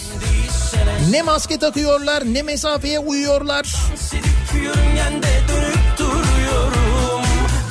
Ne 1.09 1.23
maske 1.23 1.59
takıyorlar 1.59 2.25
ne 2.25 2.43
mesafeye 2.43 2.99
uyuyorlar. 2.99 3.75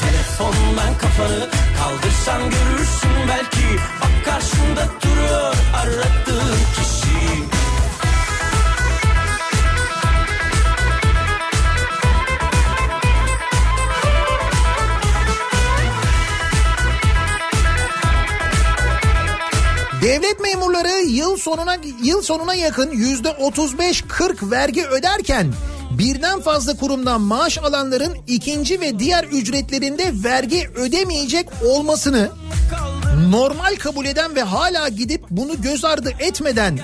Telefondan 0.01 0.97
kafanı 0.97 1.49
kaldırsan 1.77 2.41
görürsün 2.41 3.09
belki. 3.29 3.67
Bak 4.01 4.25
karşında 4.25 4.87
duruyor 5.03 5.55
aradığın 5.75 6.58
Devlet 20.09 20.39
memurları 20.39 21.05
yıl 21.05 21.37
sonuna 21.37 21.75
yıl 22.03 22.21
sonuna 22.21 22.53
yakın 22.53 22.91
yüzde 22.91 23.29
35-40 23.29 24.51
vergi 24.51 24.85
öderken 24.85 25.53
birden 25.91 26.41
fazla 26.41 26.77
kurumdan 26.77 27.21
maaş 27.21 27.57
alanların 27.57 28.17
ikinci 28.27 28.81
ve 28.81 28.99
diğer 28.99 29.23
ücretlerinde 29.23 30.11
vergi 30.23 30.69
ödemeyecek 30.75 31.49
olmasını 31.65 32.29
normal 33.29 33.75
kabul 33.75 34.05
eden 34.05 34.35
ve 34.35 34.43
hala 34.43 34.87
gidip 34.87 35.25
bunu 35.29 35.61
göz 35.61 35.85
ardı 35.85 36.13
etmeden 36.19 36.79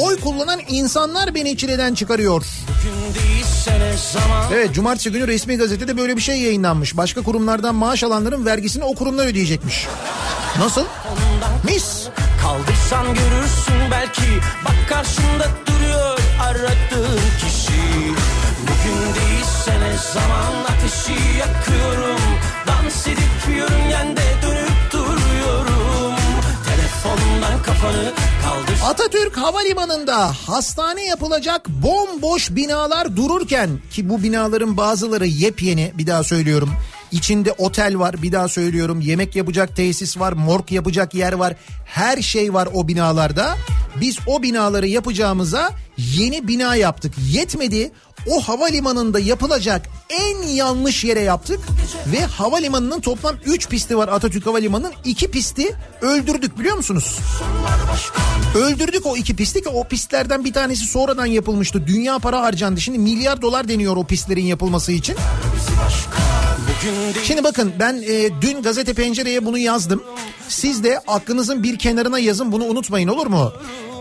oy 0.00 0.20
kullanan 0.20 0.60
insanlar 0.68 1.34
beni 1.34 1.56
çileden 1.56 1.94
çıkarıyor. 1.94 2.44
Evet 4.52 4.74
cumartesi 4.74 5.10
günü 5.12 5.28
resmi 5.28 5.56
gazetede 5.56 5.96
böyle 5.96 6.16
bir 6.16 6.22
şey 6.22 6.40
yayınlanmış. 6.40 6.96
Başka 6.96 7.22
kurumlardan 7.22 7.74
maaş 7.74 8.02
alanların 8.02 8.46
vergisini 8.46 8.84
o 8.84 8.94
kurumlar 8.94 9.26
ödeyecekmiş. 9.26 9.86
Nasıl? 10.58 10.84
Mis. 11.64 12.08
Kaldırsan 12.44 13.06
görürsün 13.06 13.90
belki. 13.90 14.22
Bak 14.64 14.88
karşında 14.88 15.48
duruyor 15.66 16.18
aradığın 16.42 17.20
kişi. 17.40 17.82
Bugün 18.62 19.00
değilse 19.14 19.80
ne 19.80 19.96
zaman 20.12 20.64
ateşi 20.64 21.38
yakıyorum. 21.38 22.20
Dans 22.66 23.06
edip 23.06 23.56
yörüngende 23.56 24.22
dönüp 24.42 24.92
duruyorum. 24.92 26.14
Telefondan 26.68 27.62
kafanı 27.62 28.12
kaldır. 28.44 28.80
Atatürk 28.84 29.36
Havalimanı'nda 29.36 30.32
hastane 30.46 31.04
yapılacak 31.04 31.68
bomboş 31.68 32.50
binalar 32.50 33.16
dururken 33.16 33.70
ki 33.92 34.08
bu 34.08 34.22
binaların 34.22 34.76
bazıları 34.76 35.26
yepyeni 35.26 35.92
bir 35.94 36.06
daha 36.06 36.22
söylüyorum. 36.24 36.70
İçinde 37.14 37.52
otel 37.52 37.98
var 37.98 38.22
bir 38.22 38.32
daha 38.32 38.48
söylüyorum. 38.48 39.00
Yemek 39.00 39.36
yapacak 39.36 39.76
tesis 39.76 40.18
var, 40.18 40.32
morg 40.32 40.72
yapacak 40.72 41.14
yer 41.14 41.32
var. 41.32 41.54
Her 41.84 42.22
şey 42.22 42.54
var 42.54 42.68
o 42.74 42.88
binalarda. 42.88 43.56
Biz 44.00 44.18
o 44.26 44.42
binaları 44.42 44.86
yapacağımıza 44.86 45.70
yeni 45.98 46.48
bina 46.48 46.76
yaptık. 46.76 47.14
Yetmedi. 47.30 47.92
O 48.26 48.40
havalimanında 48.40 49.20
yapılacak 49.20 49.88
en 50.10 50.42
yanlış 50.42 51.04
yere 51.04 51.20
yaptık 51.20 51.60
ve 52.12 52.24
havalimanının 52.24 53.00
toplam 53.00 53.36
3 53.46 53.68
pisti 53.68 53.98
var 53.98 54.08
Atatürk 54.08 54.46
Havalimanı'nın 54.46 54.92
2 55.04 55.30
pisti 55.30 55.76
öldürdük 56.00 56.58
biliyor 56.58 56.76
musunuz? 56.76 57.18
Öldürdük 58.54 59.06
o 59.06 59.16
iki 59.16 59.36
pisti 59.36 59.62
ki 59.62 59.68
o 59.68 59.84
pistlerden 59.88 60.44
bir 60.44 60.52
tanesi 60.52 60.84
sonradan 60.86 61.26
yapılmıştı. 61.26 61.86
Dünya 61.86 62.18
para 62.18 62.40
harcandı. 62.42 62.80
Şimdi 62.80 62.98
milyar 62.98 63.42
dolar 63.42 63.68
deniyor 63.68 63.96
o 63.96 64.04
pistlerin 64.04 64.44
yapılması 64.44 64.92
için. 64.92 65.16
Şimdi 67.24 67.44
bakın 67.44 67.72
ben 67.78 68.02
e, 68.08 68.42
dün 68.42 68.62
gazete 68.62 68.94
pencereye 68.94 69.44
bunu 69.44 69.58
yazdım. 69.58 70.02
Siz 70.48 70.84
de 70.84 70.98
aklınızın 71.06 71.62
bir 71.62 71.78
kenarına 71.78 72.18
yazın 72.18 72.52
bunu 72.52 72.64
unutmayın 72.64 73.08
olur 73.08 73.26
mu? 73.26 73.52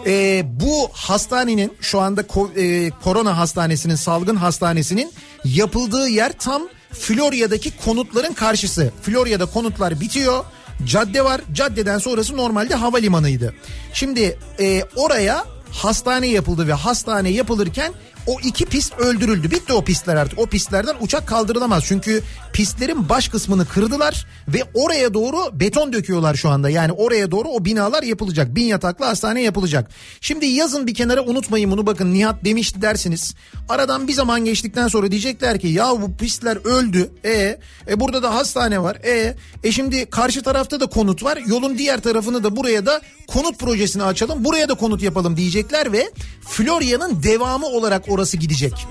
E, 0.05 0.43
bu 0.45 0.89
hastanenin 0.93 1.73
şu 1.81 1.99
anda 1.99 2.21
ko- 2.21 2.59
e, 2.59 2.91
korona 3.03 3.37
hastanesinin 3.37 3.95
salgın 3.95 4.35
hastanesinin 4.35 5.11
yapıldığı 5.45 6.07
yer 6.07 6.31
tam 6.39 6.61
Florya'daki 6.91 7.77
konutların 7.77 8.33
karşısı. 8.33 8.91
Florya'da 9.01 9.45
konutlar 9.45 9.99
bitiyor. 9.99 10.45
Cadde 10.85 11.25
var. 11.25 11.41
Caddeden 11.53 11.97
sonrası 11.97 12.37
normalde 12.37 12.75
havalimanıydı. 12.75 13.53
Şimdi 13.93 14.39
e, 14.59 14.83
oraya 14.95 15.45
hastane 15.71 16.27
yapıldı 16.27 16.67
ve 16.67 16.73
hastane 16.73 17.29
yapılırken 17.29 17.93
o 18.27 18.39
iki 18.43 18.65
pist 18.65 18.99
öldürüldü. 18.99 19.51
Bitti 19.51 19.73
o 19.73 19.83
pistler 19.83 20.15
artık. 20.15 20.39
O 20.39 20.45
pistlerden 20.45 20.95
uçak 21.01 21.27
kaldırılamaz. 21.27 21.83
Çünkü 21.87 22.23
pistlerin 22.53 23.09
baş 23.09 23.29
kısmını 23.29 23.65
kırdılar 23.65 24.27
ve 24.47 24.63
oraya 24.73 25.13
doğru 25.13 25.59
beton 25.59 25.93
döküyorlar 25.93 26.35
şu 26.35 26.49
anda. 26.49 26.69
Yani 26.69 26.91
oraya 26.91 27.31
doğru 27.31 27.47
o 27.47 27.65
binalar 27.65 28.03
yapılacak. 28.03 28.55
Bin 28.55 28.65
yataklı 28.65 29.05
hastane 29.05 29.41
yapılacak. 29.41 29.91
Şimdi 30.21 30.45
yazın 30.45 30.87
bir 30.87 30.93
kenara 30.93 31.23
unutmayın 31.23 31.71
bunu 31.71 31.85
bakın 31.85 32.13
Nihat 32.13 32.45
demişti 32.45 32.81
dersiniz. 32.81 33.35
Aradan 33.69 34.07
bir 34.07 34.13
zaman 34.13 34.45
geçtikten 34.45 34.87
sonra 34.87 35.11
diyecekler 35.11 35.59
ki 35.59 35.67
ya 35.67 36.01
bu 36.01 36.17
pistler 36.17 36.57
öldü. 36.65 37.09
E, 37.25 37.59
e 37.87 37.99
burada 37.99 38.23
da 38.23 38.35
hastane 38.35 38.83
var. 38.83 38.95
E, 38.95 39.35
e 39.63 39.71
şimdi 39.71 40.05
karşı 40.05 40.43
tarafta 40.43 40.79
da 40.79 40.85
konut 40.85 41.23
var. 41.23 41.39
Yolun 41.47 41.77
diğer 41.77 42.01
tarafını 42.01 42.43
da 42.43 42.55
buraya 42.55 42.85
da 42.85 43.01
konut 43.27 43.59
projesini 43.59 44.03
açalım. 44.03 44.45
Buraya 44.45 44.69
da 44.69 44.73
konut 44.73 45.01
yapalım 45.01 45.37
diyecekler 45.37 45.91
ve 45.91 46.11
Florya'nın 46.41 47.23
devamı 47.23 47.65
olarak 47.65 48.09
orası 48.13 48.37
gidecek. 48.37 48.87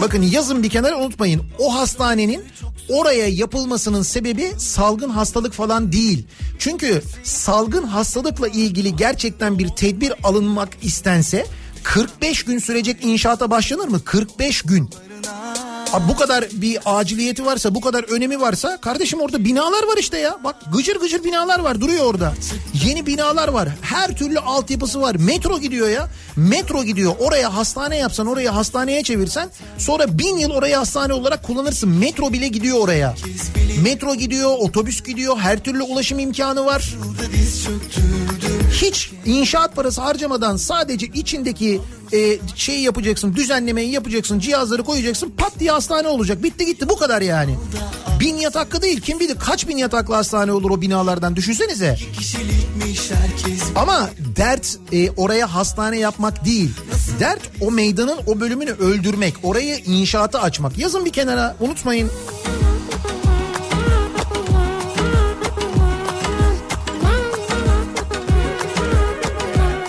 Bakın 0.00 0.22
yazın 0.22 0.62
bir 0.62 0.70
kenara 0.70 0.98
unutmayın. 0.98 1.42
O 1.58 1.74
hastanenin 1.74 2.44
oraya 2.88 3.28
yapılmasının 3.28 4.02
sebebi 4.02 4.52
salgın 4.58 5.10
hastalık 5.10 5.52
falan 5.52 5.92
değil. 5.92 6.26
Çünkü 6.58 7.02
salgın 7.22 7.82
hastalıkla 7.82 8.48
ilgili 8.48 8.96
gerçekten 8.96 9.58
bir 9.58 9.68
tedbir 9.68 10.12
alınmak 10.24 10.68
istense 10.82 11.46
45 11.82 12.44
gün 12.44 12.58
sürecek 12.58 13.04
inşaata 13.04 13.50
başlanır 13.50 13.88
mı? 13.88 14.04
45 14.04 14.62
gün. 14.62 14.90
Abi 15.96 16.08
bu 16.08 16.16
kadar 16.16 16.44
bir 16.52 16.78
aciliyeti 16.86 17.46
varsa 17.46 17.74
bu 17.74 17.80
kadar 17.80 18.04
önemi 18.04 18.40
varsa 18.40 18.76
kardeşim 18.80 19.20
orada 19.20 19.44
binalar 19.44 19.82
var 19.82 19.96
işte 19.98 20.18
ya. 20.18 20.38
Bak 20.44 20.56
gıcır 20.72 20.96
gıcır 21.00 21.24
binalar 21.24 21.58
var 21.58 21.80
duruyor 21.80 22.04
orada. 22.04 22.34
Yeni 22.86 23.06
binalar 23.06 23.48
var. 23.48 23.68
Her 23.82 24.16
türlü 24.16 24.38
altyapısı 24.38 25.00
var. 25.00 25.14
Metro 25.14 25.60
gidiyor 25.60 25.88
ya. 25.88 26.08
Metro 26.36 26.84
gidiyor. 26.84 27.12
Oraya 27.18 27.54
hastane 27.54 27.96
yapsan 27.96 28.26
oraya 28.26 28.56
hastaneye 28.56 29.02
çevirsen 29.02 29.48
sonra 29.78 30.18
bin 30.18 30.38
yıl 30.38 30.50
oraya 30.50 30.80
hastane 30.80 31.12
olarak 31.12 31.42
kullanırsın. 31.42 31.88
Metro 31.90 32.32
bile 32.32 32.48
gidiyor 32.48 32.78
oraya. 32.78 33.14
Metro 33.82 34.14
gidiyor, 34.14 34.54
otobüs 34.58 35.02
gidiyor. 35.02 35.36
Her 35.38 35.58
türlü 35.58 35.82
ulaşım 35.82 36.18
imkanı 36.18 36.64
var. 36.64 36.94
Hiç 38.76 39.10
inşaat 39.24 39.76
parası 39.76 40.00
harcamadan 40.00 40.56
sadece 40.56 41.06
içindeki 41.06 41.80
e, 42.12 42.38
şeyi 42.54 42.82
yapacaksın, 42.82 43.34
düzenlemeyi 43.34 43.90
yapacaksın, 43.90 44.38
cihazları 44.38 44.82
koyacaksın, 44.84 45.30
pat 45.30 45.52
diye 45.60 45.70
hastane 45.70 46.08
olacak. 46.08 46.42
Bitti 46.42 46.66
gitti 46.66 46.88
bu 46.88 46.96
kadar 46.98 47.22
yani. 47.22 47.56
Bin 48.20 48.36
yataklı 48.36 48.82
değil 48.82 49.00
kim 49.00 49.20
bilir 49.20 49.36
kaç 49.38 49.68
bin 49.68 49.76
yataklı 49.76 50.14
hastane 50.14 50.52
olur 50.52 50.70
o 50.70 50.80
binalardan 50.80 51.36
düşünsenize. 51.36 51.98
Ama 53.76 54.10
dert 54.36 54.78
e, 54.92 55.10
oraya 55.10 55.54
hastane 55.54 55.98
yapmak 55.98 56.44
değil. 56.44 56.70
Dert 57.20 57.40
o 57.60 57.70
meydanın 57.70 58.18
o 58.26 58.40
bölümünü 58.40 58.70
öldürmek, 58.70 59.34
orayı 59.42 59.76
inşaatı 59.76 60.40
açmak. 60.40 60.78
Yazın 60.78 61.04
bir 61.04 61.12
kenara 61.12 61.56
unutmayın. 61.60 62.10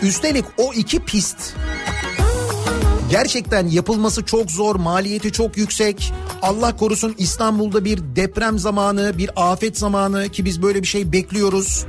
Üstelik 0.08 0.46
o 0.58 0.74
iki 0.74 1.00
pist 1.00 1.56
gerçekten 3.10 3.68
yapılması 3.68 4.26
çok 4.26 4.52
zor, 4.52 4.76
maliyeti 4.76 5.32
çok 5.32 5.58
yüksek. 5.58 6.14
Allah 6.42 6.76
korusun 6.76 7.16
İstanbul'da 7.18 7.86
bir 7.86 8.00
deprem 8.16 8.60
zamanı, 8.60 9.18
bir 9.18 9.30
afet 9.36 9.78
zamanı 9.78 10.30
ki 10.30 10.46
biz 10.46 10.62
böyle 10.62 10.82
bir 10.82 10.88
şey 10.88 11.12
bekliyoruz. 11.12 11.86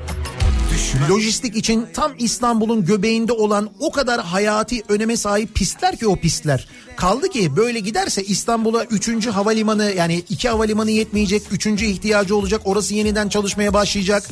Lojistik 1.10 1.56
için 1.56 1.86
tam 1.94 2.12
İstanbul'un 2.18 2.84
göbeğinde 2.84 3.32
olan 3.32 3.70
o 3.80 3.92
kadar 3.92 4.20
hayati 4.20 4.82
öneme 4.88 5.16
sahip 5.16 5.54
pistler 5.54 5.96
ki 5.96 6.06
o 6.08 6.16
pistler. 6.16 6.68
Kaldı 6.96 7.28
ki 7.28 7.56
böyle 7.56 7.80
giderse 7.80 8.22
İstanbul'a 8.24 8.84
3. 8.84 9.26
havalimanı 9.26 9.92
yani 9.96 10.22
iki 10.28 10.48
havalimanı 10.48 10.90
yetmeyecek. 10.90 11.42
3. 11.50 11.66
ihtiyacı 11.66 12.36
olacak. 12.36 12.60
Orası 12.64 12.94
yeniden 12.94 13.28
çalışmaya 13.28 13.74
başlayacak. 13.74 14.28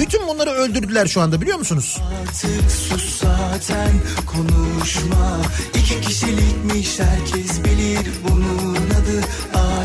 Bütün 0.00 0.28
bunları 0.28 0.50
öldürdüler 0.50 1.06
şu 1.06 1.20
anda 1.20 1.40
biliyor 1.40 1.58
musunuz? 1.58 1.98
Artık 2.22 2.70
sus 2.70 3.20
zaten 3.22 3.90
konuşma 4.26 5.40
İki 5.74 6.00
kişilikmiş 6.00 6.98
herkes 6.98 7.64
bilir 7.64 8.10
bunun 8.28 8.74
adı 8.74 9.24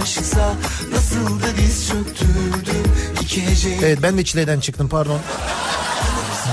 aşksa 0.01 0.55
Nasıl 0.93 1.39
da 1.41 1.57
diz 1.57 1.87
çöktürdü 1.87 2.77
iki 3.21 3.47
hece 3.47 3.69
Evet 3.69 3.99
ben 4.01 4.17
de 4.17 4.23
çileden 4.23 4.59
çıktım 4.59 4.89
pardon. 4.89 5.19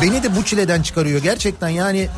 Beni 0.02 0.22
de 0.22 0.36
bu 0.36 0.44
çileden 0.44 0.82
çıkarıyor 0.82 1.22
gerçekten 1.22 1.68
yani. 1.68 2.08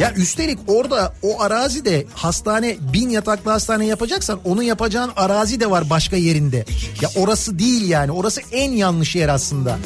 Ya 0.00 0.12
üstelik 0.12 0.58
orada 0.66 1.14
o 1.22 1.42
arazide 1.42 2.06
hastane 2.14 2.76
bin 2.92 3.10
yataklı 3.10 3.50
hastane 3.50 3.86
yapacaksan 3.86 4.40
onun 4.44 4.62
yapacağın 4.62 5.10
arazi 5.16 5.60
de 5.60 5.70
var 5.70 5.90
başka 5.90 6.16
yerinde. 6.16 6.64
Ya 7.00 7.10
orası 7.16 7.58
değil 7.58 7.88
yani 7.88 8.12
orası 8.12 8.40
en 8.52 8.72
yanlış 8.72 9.16
yer 9.16 9.28
aslında. 9.28 9.78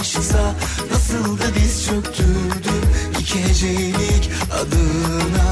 aşksa 0.00 0.54
Nasıl 0.92 1.38
da 1.38 1.54
diz 1.54 1.86
çöktürdü 1.86 2.70
iki 3.20 3.44
hecelik 3.44 4.30
adına 4.52 5.44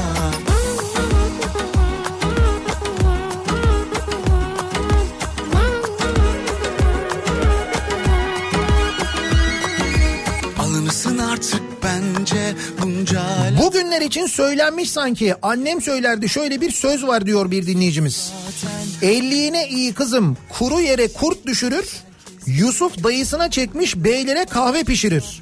Bugünler 13.63 14.01
için 14.01 14.27
söylenmiş 14.27 14.91
sanki 14.91 15.35
annem 15.41 15.81
söylerdi 15.81 16.29
şöyle 16.29 16.61
bir 16.61 16.71
söz 16.71 17.07
var 17.07 17.25
diyor 17.25 17.51
bir 17.51 17.67
dinleyicimiz. 17.67 18.33
Elliğine 19.01 19.69
iyi 19.69 19.93
kızım 19.93 20.37
kuru 20.49 20.81
yere 20.81 21.07
kurt 21.07 21.45
düşürür. 21.45 21.85
Yusuf 22.45 23.03
dayısına 23.03 23.51
çekmiş 23.51 23.95
beylere 23.95 24.45
kahve 24.45 24.83
pişirir. 24.83 25.41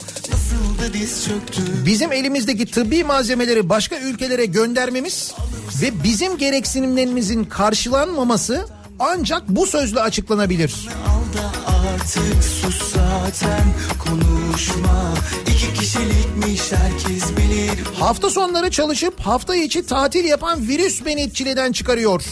Bizim 1.86 2.12
elimizdeki 2.12 2.66
tıbbi 2.66 3.04
malzemeleri 3.04 3.70
başka 3.70 4.00
ülkelere 4.00 4.46
göndermemiz 4.46 5.34
ve 5.82 6.04
bizim 6.04 6.38
gereksinimlerimizin 6.38 7.44
karşılanmaması 7.44 8.66
ancak 9.00 9.50
bu 9.50 9.66
sözle 9.68 10.02
açıklanabilir. 10.02 10.90
Al 11.08 11.38
da 11.38 11.71
artık 12.02 12.44
sus 12.44 12.94
zaten 12.94 13.64
konuşma 14.00 15.14
İki 15.48 15.74
kişilikmiş 15.74 16.72
herkes 16.72 17.38
bilir 17.38 17.84
Hafta 18.00 18.30
sonları 18.30 18.72
çalışıp 18.72 19.20
hafta 19.20 19.56
içi 19.56 19.86
tatil 19.86 20.26
yapan 20.26 20.68
virüs 20.68 21.06
beni 21.06 21.34
çileden 21.34 21.72
çıkarıyor. 21.72 22.24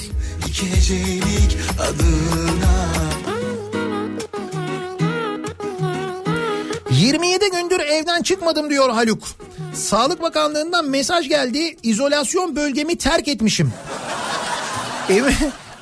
iki 0.47 0.71
hecelik 0.71 1.57
adına 1.79 2.89
27 6.91 7.51
gündür 7.51 7.79
evden 7.79 8.21
çıkmadım 8.21 8.69
diyor 8.69 8.89
Haluk. 8.89 9.23
Sağlık 9.73 10.21
Bakanlığı'ndan 10.21 10.85
mesaj 10.85 11.29
geldi. 11.29 11.77
İzolasyon 11.83 12.55
bölgemi 12.55 12.97
terk 12.97 13.27
etmişim. 13.27 13.73
Eve, 15.09 15.33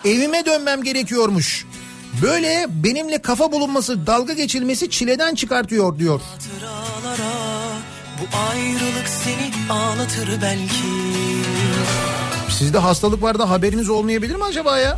evime 0.05 0.45
dönmem 0.45 0.83
gerekiyormuş. 0.83 1.65
Böyle 2.21 2.65
benimle 2.69 3.17
kafa 3.17 3.51
bulunması, 3.51 4.07
dalga 4.07 4.33
geçilmesi 4.33 4.89
çileden 4.89 5.35
çıkartıyor 5.35 5.99
diyor. 5.99 6.21
Bu 8.21 8.37
ayrılık 8.37 9.07
seni 9.23 9.71
ağlatır 9.71 10.41
belki 10.41 10.73
Sizde 12.49 12.77
hastalık 12.77 13.21
var 13.21 13.39
da 13.39 13.49
haberiniz 13.49 13.89
olmayabilir 13.89 14.35
mi 14.35 14.43
acaba 14.43 14.77
ya? 14.79 14.97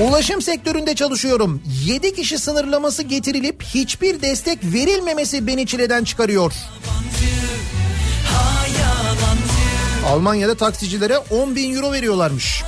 Ulaşım 0.00 0.42
sektöründe 0.42 0.94
çalışıyorum. 0.94 1.62
7 1.84 2.14
kişi 2.14 2.38
sınırlaması 2.38 3.02
getirilip 3.02 3.62
hiçbir 3.62 4.22
destek 4.22 4.58
verilmemesi 4.64 5.46
beni 5.46 5.66
çileden 5.66 6.04
çıkarıyor. 6.04 6.52
Ha 8.32 8.66
yalancı 8.66 8.75
Almanya'da 10.06 10.54
taksicilere 10.54 11.18
10 11.18 11.56
bin 11.56 11.74
euro 11.76 11.92
veriyorlarmış. 11.92 12.62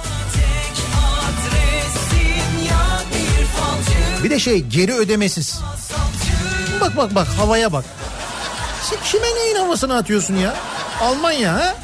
Bir 4.25 4.31
de 4.31 4.39
şey 4.39 4.59
geri 4.61 4.95
ödemesiz. 4.95 5.61
Bak 6.81 6.97
bak 6.97 7.15
bak 7.15 7.29
havaya 7.39 7.73
bak. 7.73 7.85
Sen 8.83 8.99
kime 9.05 9.35
neyin 9.35 9.57
havasını 9.57 9.97
atıyorsun 9.97 10.37
ya? 10.37 10.57
Almanya 11.01 11.55
ha? 11.55 11.77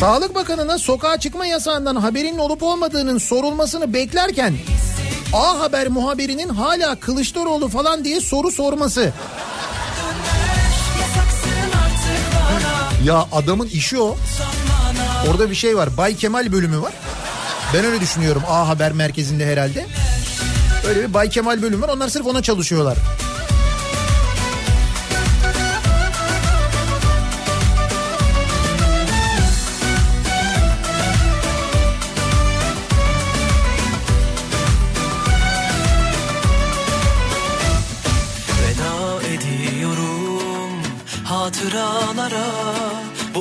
Sağlık 0.00 0.34
Bakanı'na 0.34 0.78
sokağa 0.78 1.16
çıkma 1.16 1.46
yasağından 1.46 1.96
haberinin 1.96 2.38
olup 2.38 2.62
olmadığının 2.62 3.18
sorulmasını 3.18 3.94
beklerken 3.94 4.54
A 5.32 5.58
Haber 5.58 5.88
muhabirinin 5.88 6.48
hala 6.48 7.00
Kılıçdaroğlu 7.00 7.68
falan 7.68 8.04
diye 8.04 8.20
soru 8.20 8.50
sorması. 8.50 9.12
Ya 13.04 13.26
adamın 13.32 13.66
işi 13.66 13.98
o. 13.98 14.16
Orada 15.30 15.50
bir 15.50 15.54
şey 15.54 15.76
var. 15.76 15.96
Bay 15.96 16.16
Kemal 16.16 16.52
bölümü 16.52 16.82
var. 16.82 16.92
Ben 17.74 17.84
öyle 17.84 18.00
düşünüyorum 18.00 18.42
A 18.48 18.68
Haber 18.68 18.92
merkezinde 18.92 19.46
herhalde. 19.46 19.86
Öyle 20.88 21.08
bir 21.08 21.14
Bay 21.14 21.28
Kemal 21.28 21.62
bölümü 21.62 21.82
var. 21.82 21.88
Onlar 21.88 22.08
sırf 22.08 22.26
ona 22.26 22.42
çalışıyorlar. 22.42 22.98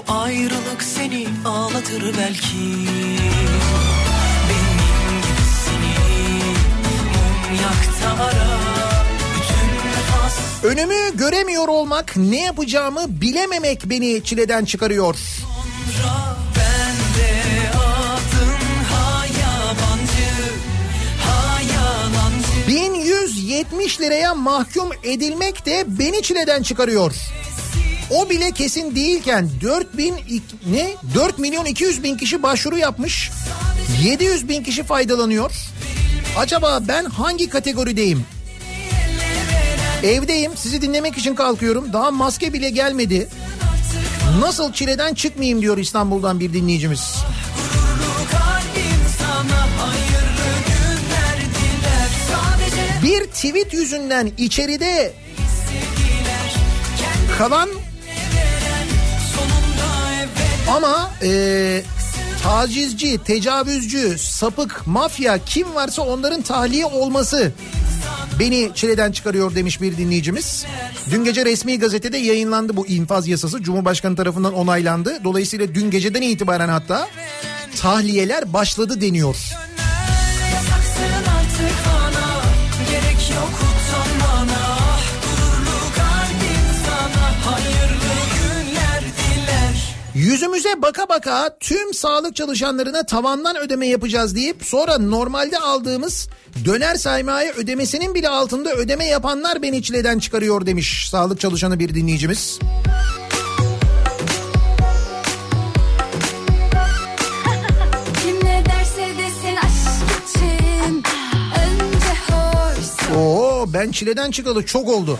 Ayrılık 0.09 0.83
seni 0.83 1.27
ağlatır 1.45 2.17
belki 2.17 2.57
Benim 4.49 5.21
gibisini 5.21 5.95
mum 6.83 7.55
yakta 7.55 8.23
ara 8.23 8.59
Önümü 10.63 11.17
göremiyor 11.17 11.67
olmak, 11.67 12.17
ne 12.17 12.41
yapacağımı 12.41 13.21
bilememek 13.21 13.85
beni 13.85 14.23
çileden 14.23 14.65
çıkarıyor. 14.65 15.15
sonra 15.15 15.49
ha 18.91 19.25
yabancı 19.25 20.31
Ha 21.25 21.61
yalancı 21.61 22.67
1170 22.67 24.01
liraya 24.01 24.35
mahkum 24.35 24.89
edilmek 25.03 25.65
de 25.65 25.83
beni 25.87 26.21
çileden 26.21 26.63
çıkarıyor. 26.63 27.15
O 28.11 28.29
bile 28.29 28.51
kesin 28.51 28.95
değilken 28.95 29.49
4000 29.61 30.13
ik- 30.13 30.41
ne 30.71 30.89
4 31.15 31.39
milyon 31.39 31.65
200 31.65 32.03
bin 32.03 32.17
kişi 32.17 32.43
başvuru 32.43 32.77
yapmış. 32.77 33.31
700 34.03 34.49
bin 34.49 34.63
kişi 34.63 34.83
faydalanıyor. 34.83 35.51
Acaba 36.37 36.79
ben 36.87 37.05
hangi 37.05 37.49
kategorideyim? 37.49 38.25
Evdeyim 40.03 40.51
sizi 40.55 40.81
dinlemek 40.81 41.17
için 41.17 41.35
kalkıyorum. 41.35 41.93
Daha 41.93 42.11
maske 42.11 42.53
bile 42.53 42.69
gelmedi. 42.69 43.27
Nasıl 44.39 44.73
çileden 44.73 45.13
çıkmayayım 45.13 45.61
diyor 45.61 45.77
İstanbul'dan 45.77 46.39
bir 46.39 46.53
dinleyicimiz. 46.53 47.15
Bir 53.03 53.23
tweet 53.25 53.73
yüzünden 53.73 54.31
içeride 54.37 55.13
kalan 57.37 57.69
ama 60.75 61.11
e, 61.23 61.83
tacizci, 62.43 63.17
tecavüzcü, 63.23 64.17
sapık, 64.17 64.87
mafya 64.87 65.45
kim 65.45 65.75
varsa 65.75 66.01
onların 66.01 66.41
tahliye 66.41 66.85
olması 66.85 67.51
beni 68.39 68.71
çileden 68.75 69.11
çıkarıyor 69.11 69.55
demiş 69.55 69.81
bir 69.81 69.97
dinleyicimiz. 69.97 70.65
Dün 71.11 71.23
gece 71.23 71.45
resmi 71.45 71.79
gazetede 71.79 72.17
yayınlandı 72.17 72.77
bu 72.77 72.87
infaz 72.87 73.27
yasası. 73.27 73.63
Cumhurbaşkanı 73.63 74.15
tarafından 74.15 74.53
onaylandı. 74.53 75.23
Dolayısıyla 75.23 75.75
dün 75.75 75.91
geceden 75.91 76.21
itibaren 76.21 76.69
hatta 76.69 77.07
tahliyeler 77.81 78.53
başladı 78.53 79.01
deniyor. 79.01 79.35
Yüzümüze 90.19 90.81
baka 90.81 91.09
baka 91.09 91.57
tüm 91.59 91.93
sağlık 91.93 92.35
çalışanlarına 92.35 93.05
tavandan 93.05 93.57
ödeme 93.57 93.87
yapacağız 93.87 94.35
deyip 94.35 94.65
sonra 94.65 94.97
normalde 94.97 95.59
aldığımız 95.59 96.29
döner 96.65 96.95
sermaye 96.95 97.51
ödemesinin 97.51 98.15
bile 98.15 98.29
altında 98.29 98.73
ödeme 98.73 99.05
yapanlar 99.05 99.61
beni 99.61 99.83
çileden 99.83 100.19
çıkarıyor 100.19 100.65
demiş 100.65 101.09
sağlık 101.09 101.39
çalışanı 101.39 101.79
bir 101.79 101.95
dinleyicimiz. 101.95 102.59
Oo 113.15 113.65
ben 113.67 113.91
çileden 113.91 114.31
çıkalı 114.31 114.65
çok 114.65 114.89
oldu 114.89 115.19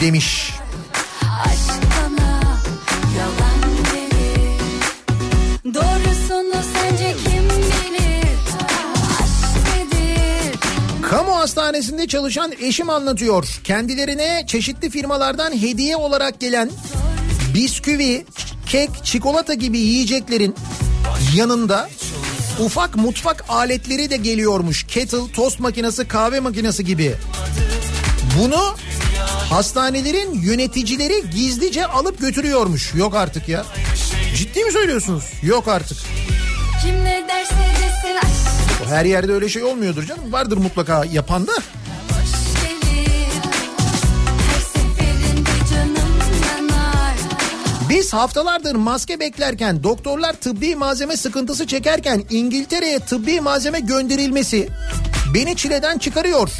demiş. 0.00 0.63
Kamu 11.14 11.36
hastanesinde 11.36 12.06
çalışan 12.06 12.52
eşim 12.60 12.90
anlatıyor. 12.90 13.60
Kendilerine 13.64 14.44
çeşitli 14.46 14.90
firmalardan 14.90 15.52
hediye 15.52 15.96
olarak 15.96 16.40
gelen 16.40 16.70
bisküvi, 17.54 18.26
kek, 18.68 18.90
çikolata 19.04 19.54
gibi 19.54 19.78
yiyeceklerin 19.78 20.54
yanında 21.34 21.88
ufak 22.60 22.96
mutfak 22.96 23.44
aletleri 23.48 24.10
de 24.10 24.16
geliyormuş. 24.16 24.84
Kettle, 24.84 25.32
tost 25.32 25.60
makinesi, 25.60 26.08
kahve 26.08 26.40
makinesi 26.40 26.84
gibi. 26.84 27.14
Bunu 28.38 28.76
hastanelerin 29.50 30.32
yöneticileri 30.32 31.30
gizlice 31.30 31.86
alıp 31.86 32.20
götürüyormuş. 32.20 32.94
Yok 32.94 33.14
artık 33.14 33.48
ya. 33.48 33.64
Ciddi 34.36 34.64
mi 34.64 34.72
söylüyorsunuz? 34.72 35.24
Yok 35.42 35.68
artık. 35.68 35.98
Kim 36.82 37.04
ne 37.04 37.24
derse 37.28 37.54
desin 37.82 38.16
aşk 38.16 38.53
Her 38.88 39.04
yerde 39.04 39.32
öyle 39.32 39.48
şey 39.48 39.64
olmuyordur 39.64 40.02
canım. 40.04 40.32
Vardır 40.32 40.56
mutlaka 40.56 41.04
yapan 41.04 41.46
da. 41.46 41.52
Biz 47.90 48.12
haftalardır 48.12 48.74
maske 48.74 49.20
beklerken 49.20 49.82
doktorlar 49.82 50.32
tıbbi 50.32 50.76
malzeme 50.76 51.16
sıkıntısı 51.16 51.66
çekerken 51.66 52.22
İngiltere'ye 52.30 52.98
tıbbi 52.98 53.40
malzeme 53.40 53.80
gönderilmesi 53.80 54.68
beni 55.34 55.56
çileden 55.56 55.98
çıkarıyor. 55.98 56.50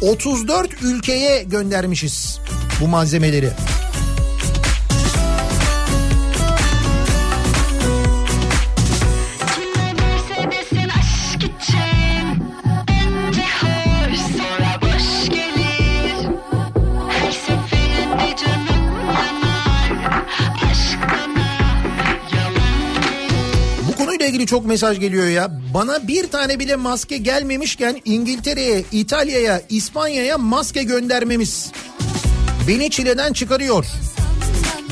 34 0.00 0.82
ülkeye 0.82 1.42
göndermişiz 1.42 2.38
bu 2.80 2.88
malzemeleri. 2.88 3.50
İlgili 24.40 24.50
çok 24.50 24.66
mesaj 24.66 25.00
geliyor 25.00 25.26
ya. 25.26 25.50
Bana 25.74 26.08
bir 26.08 26.30
tane 26.30 26.58
bile 26.58 26.76
maske 26.76 27.16
gelmemişken 27.16 28.00
İngiltere'ye, 28.04 28.84
İtalya'ya, 28.92 29.62
İspanya'ya 29.68 30.38
maske 30.38 30.82
göndermemiz 30.82 31.72
beni 32.68 32.90
çileden 32.90 33.32
çıkarıyor. 33.32 33.86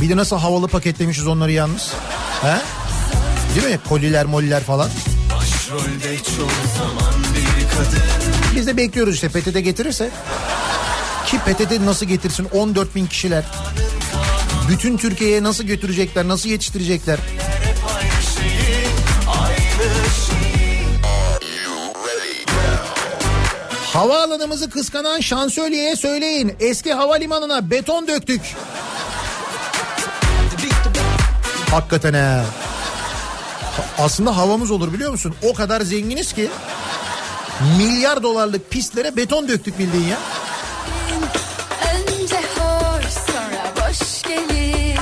Bir 0.00 0.08
de 0.08 0.16
nasıl 0.16 0.36
havalı 0.36 0.68
paketlemişiz 0.68 1.26
onları 1.26 1.52
yalnız. 1.52 1.92
He? 2.42 2.56
Değil 3.54 3.74
mi? 3.74 3.80
Koliler 3.88 4.26
moliler 4.26 4.62
falan. 4.62 4.90
Başrolde 5.36 6.16
çoğu 6.36 6.78
zaman 6.78 7.14
bir 7.34 7.76
kadın 7.76 8.02
Biz 8.56 8.66
de 8.66 8.76
bekliyoruz 8.76 9.14
işte 9.14 9.28
PTT 9.28 9.64
getirirse. 9.64 10.10
Ki 11.26 11.38
PTT 11.38 11.80
nasıl 11.80 12.06
getirsin 12.06 12.48
14 12.54 12.94
bin 12.94 13.06
kişiler. 13.06 13.44
Bütün 14.70 14.96
Türkiye'ye 14.96 15.42
nasıl 15.42 15.64
götürecekler, 15.64 16.28
nasıl 16.28 16.48
yetiştirecekler? 16.48 17.18
Havaalanımızı 23.98 24.70
kıskanan 24.70 25.20
şansölyeye 25.20 25.96
söyleyin. 25.96 26.56
Eski 26.60 26.92
havalimanına 26.92 27.70
beton 27.70 28.08
döktük. 28.08 28.40
Hakikaten 31.70 32.14
he. 32.14 32.42
Aslında 33.98 34.36
havamız 34.36 34.70
olur 34.70 34.92
biliyor 34.92 35.10
musun? 35.10 35.34
O 35.42 35.54
kadar 35.54 35.80
zenginiz 35.80 36.32
ki 36.32 36.50
milyar 37.78 38.22
dolarlık 38.22 38.70
pistlere 38.70 39.16
beton 39.16 39.48
döktük 39.48 39.78
bildiğin 39.78 40.08
ya. 40.08 40.18
Önce 41.94 42.36
hoş 42.36 43.04
sonra 43.12 43.72
boş 43.76 44.22
gelir 44.22 44.98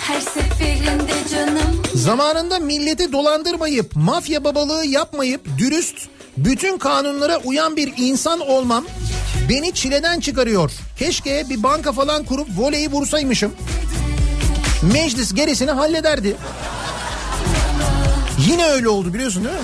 Her 0.00 0.20
seferinde 0.20 1.28
canım 1.32 1.82
Zamanında 1.94 2.58
milleti 2.58 3.12
dolandırmayıp 3.12 3.96
mafya 3.96 4.44
babalığı 4.44 4.84
yapmayıp 4.86 5.58
dürüst 5.58 6.08
bütün 6.36 6.78
kanunlara 6.78 7.38
uyan 7.38 7.76
bir 7.76 7.92
insan 7.96 8.40
olmam 8.40 8.84
beni 9.48 9.74
çileden 9.74 10.20
çıkarıyor. 10.20 10.70
Keşke 10.98 11.44
bir 11.50 11.62
banka 11.62 11.92
falan 11.92 12.24
kurup 12.24 12.48
voleyi 12.56 12.90
vursaymışım. 12.90 13.52
Meclis 14.92 15.34
gerisini 15.34 15.70
hallederdi. 15.70 16.36
Yine 18.48 18.66
öyle 18.66 18.88
oldu 18.88 19.14
biliyorsun 19.14 19.44
değil 19.44 19.54
mi? 19.54 19.60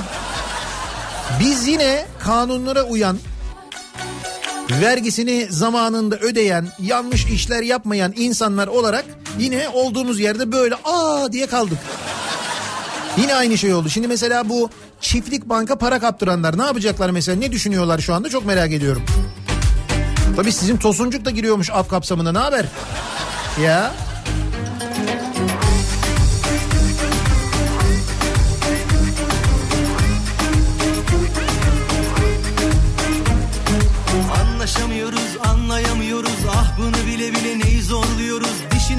Biz 1.40 1.66
yine 1.68 2.06
kanunlara 2.18 2.82
uyan, 2.82 3.18
vergisini 4.70 5.46
zamanında 5.50 6.16
ödeyen, 6.16 6.68
yanlış 6.78 7.26
işler 7.26 7.62
yapmayan 7.62 8.12
insanlar 8.16 8.66
olarak 8.66 9.04
yine 9.38 9.68
olduğumuz 9.68 10.20
yerde 10.20 10.52
böyle 10.52 10.74
aa 10.84 11.32
diye 11.32 11.46
kaldık. 11.46 11.78
Yine 13.16 13.34
aynı 13.34 13.58
şey 13.58 13.74
oldu. 13.74 13.88
Şimdi 13.88 14.08
mesela 14.08 14.48
bu 14.48 14.70
çiftlik 15.00 15.48
banka 15.48 15.78
para 15.78 15.98
kaptıranlar 15.98 16.58
ne 16.58 16.62
yapacaklar 16.62 17.10
mesela? 17.10 17.38
Ne 17.38 17.52
düşünüyorlar 17.52 17.98
şu 17.98 18.14
anda? 18.14 18.28
Çok 18.28 18.46
merak 18.46 18.72
ediyorum. 18.72 19.02
Tabii 20.36 20.52
sizin 20.52 20.76
Tosuncuk 20.76 21.24
da 21.24 21.30
giriyormuş 21.30 21.70
af 21.70 21.88
kapsamına. 21.88 22.32
Ne 22.32 22.38
haber? 22.38 22.66
Ya. 23.62 23.92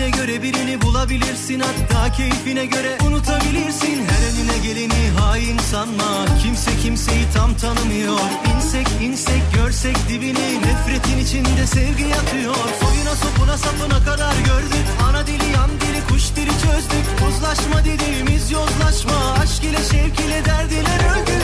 Dişine 0.02 0.26
göre 0.26 0.44
birini 0.44 0.82
bulabilirsin. 0.82 1.60
Hatta 1.60 2.12
keyfine 2.12 2.66
göre 2.66 2.98
unutabilirsin. 3.08 4.06
Her 4.06 4.24
önüne 4.32 4.58
geleni 4.64 5.10
hain 5.20 5.58
sanma. 5.58 6.26
Kimse 6.44 6.72
kimseyi 6.84 7.26
tam 7.34 7.58
tanımıyor. 7.58 8.20
İnsek 8.56 8.88
insek 9.02 9.42
görsek 9.56 9.96
dibini 10.10 10.62
Nefretin 10.62 11.18
içinde 11.18 11.68
sevgi 11.68 12.04
yatıyor. 12.04 12.56
Soyuna 12.56 13.16
sopuna 13.16 13.58
sapına 13.58 14.06
kadar 14.06 14.36
gördük. 14.36 14.86
Ana 15.10 15.28
dili 15.28 15.52
yan 15.54 15.70
dili 15.70 16.08
kuş 16.10 16.36
dili 16.36 16.52
çözdük. 16.52 17.06
Uzlaşma 17.30 17.86
dediğimiz 17.86 18.52
yozlaşma. 18.52 19.34
Aşk 19.42 19.64
ile 19.64 19.78
şevk 19.78 20.20
ile 20.20 20.46
derdiler 20.46 21.00
öldük. 21.12 21.42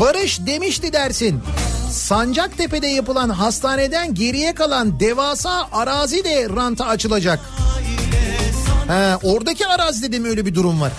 Barış 0.00 0.46
demişti 0.46 0.92
dersin. 0.92 1.42
Sancaktepe'de 2.10 2.86
yapılan 2.86 3.28
hastaneden 3.28 4.14
geriye 4.14 4.54
kalan 4.54 5.00
devasa 5.00 5.68
arazi 5.72 6.24
de 6.24 6.48
ranta 6.56 6.86
açılacak. 6.86 7.40
He, 8.88 9.16
oradaki 9.22 9.66
arazide 9.66 10.12
de 10.12 10.18
mi 10.18 10.28
öyle 10.28 10.46
bir 10.46 10.54
durum 10.54 10.80
var? 10.80 10.92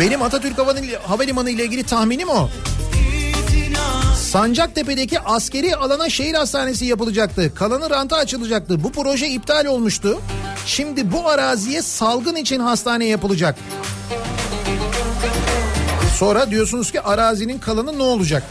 Benim 0.00 0.22
Atatürk 0.22 0.58
Havali- 0.58 0.96
Havalimanı 0.98 1.50
ile 1.50 1.64
ilgili 1.64 1.82
tahminim 1.84 2.28
o. 2.28 2.48
Sancaktepe'deki 4.30 5.20
askeri 5.20 5.76
alana 5.76 6.10
şehir 6.10 6.34
hastanesi 6.34 6.84
yapılacaktı. 6.84 7.54
Kalanı 7.54 7.90
ranta 7.90 8.16
açılacaktı. 8.16 8.84
Bu 8.84 8.92
proje 8.92 9.28
iptal 9.28 9.64
olmuştu. 9.66 10.20
Şimdi 10.66 11.12
bu 11.12 11.28
araziye 11.28 11.82
salgın 11.82 12.36
için 12.36 12.60
hastane 12.60 13.04
yapılacak. 13.04 13.56
Sonra 16.16 16.50
diyorsunuz 16.50 16.92
ki 16.92 17.00
arazinin 17.00 17.58
kalanı 17.58 17.98
ne 17.98 18.02
olacak? 18.02 18.42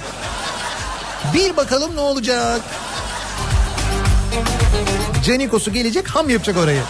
Bir 1.37 1.57
bakalım 1.57 1.95
ne 1.95 1.99
olacak? 1.99 2.61
Canikosu 5.25 5.73
gelecek 5.73 6.07
ham 6.07 6.29
yapacak 6.29 6.57
orayı. 6.57 6.81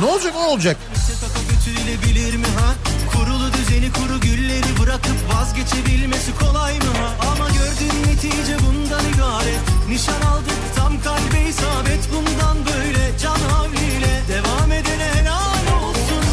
Ne 0.00 0.04
olacak 0.04 0.34
o 0.36 0.50
olacak. 0.50 0.76
Mi 2.36 2.46
ha? 2.46 2.74
Kurulu 3.12 3.52
düzen 3.52 3.70
Düzeni 3.70 3.92
kuru 3.92 4.20
gülleri 4.20 4.80
bırakıp 4.80 5.34
vazgeçebilmesi 5.34 6.38
kolay 6.38 6.74
mı? 6.74 6.84
Ama 7.32 7.48
gördüğün 7.48 8.12
netice 8.12 8.56
bundan 8.66 9.00
ibaret 9.14 9.88
Nişan 9.88 10.20
aldık 10.20 10.76
tam 10.76 11.02
kalbe 11.02 11.48
isabet 11.48 12.08
Bundan 12.14 12.56
böyle 12.66 13.18
can 13.22 13.38
havliyle 13.38 14.22
Devam 14.28 14.72
edene 14.72 15.08
helal 15.14 15.82
olsun 15.82 16.24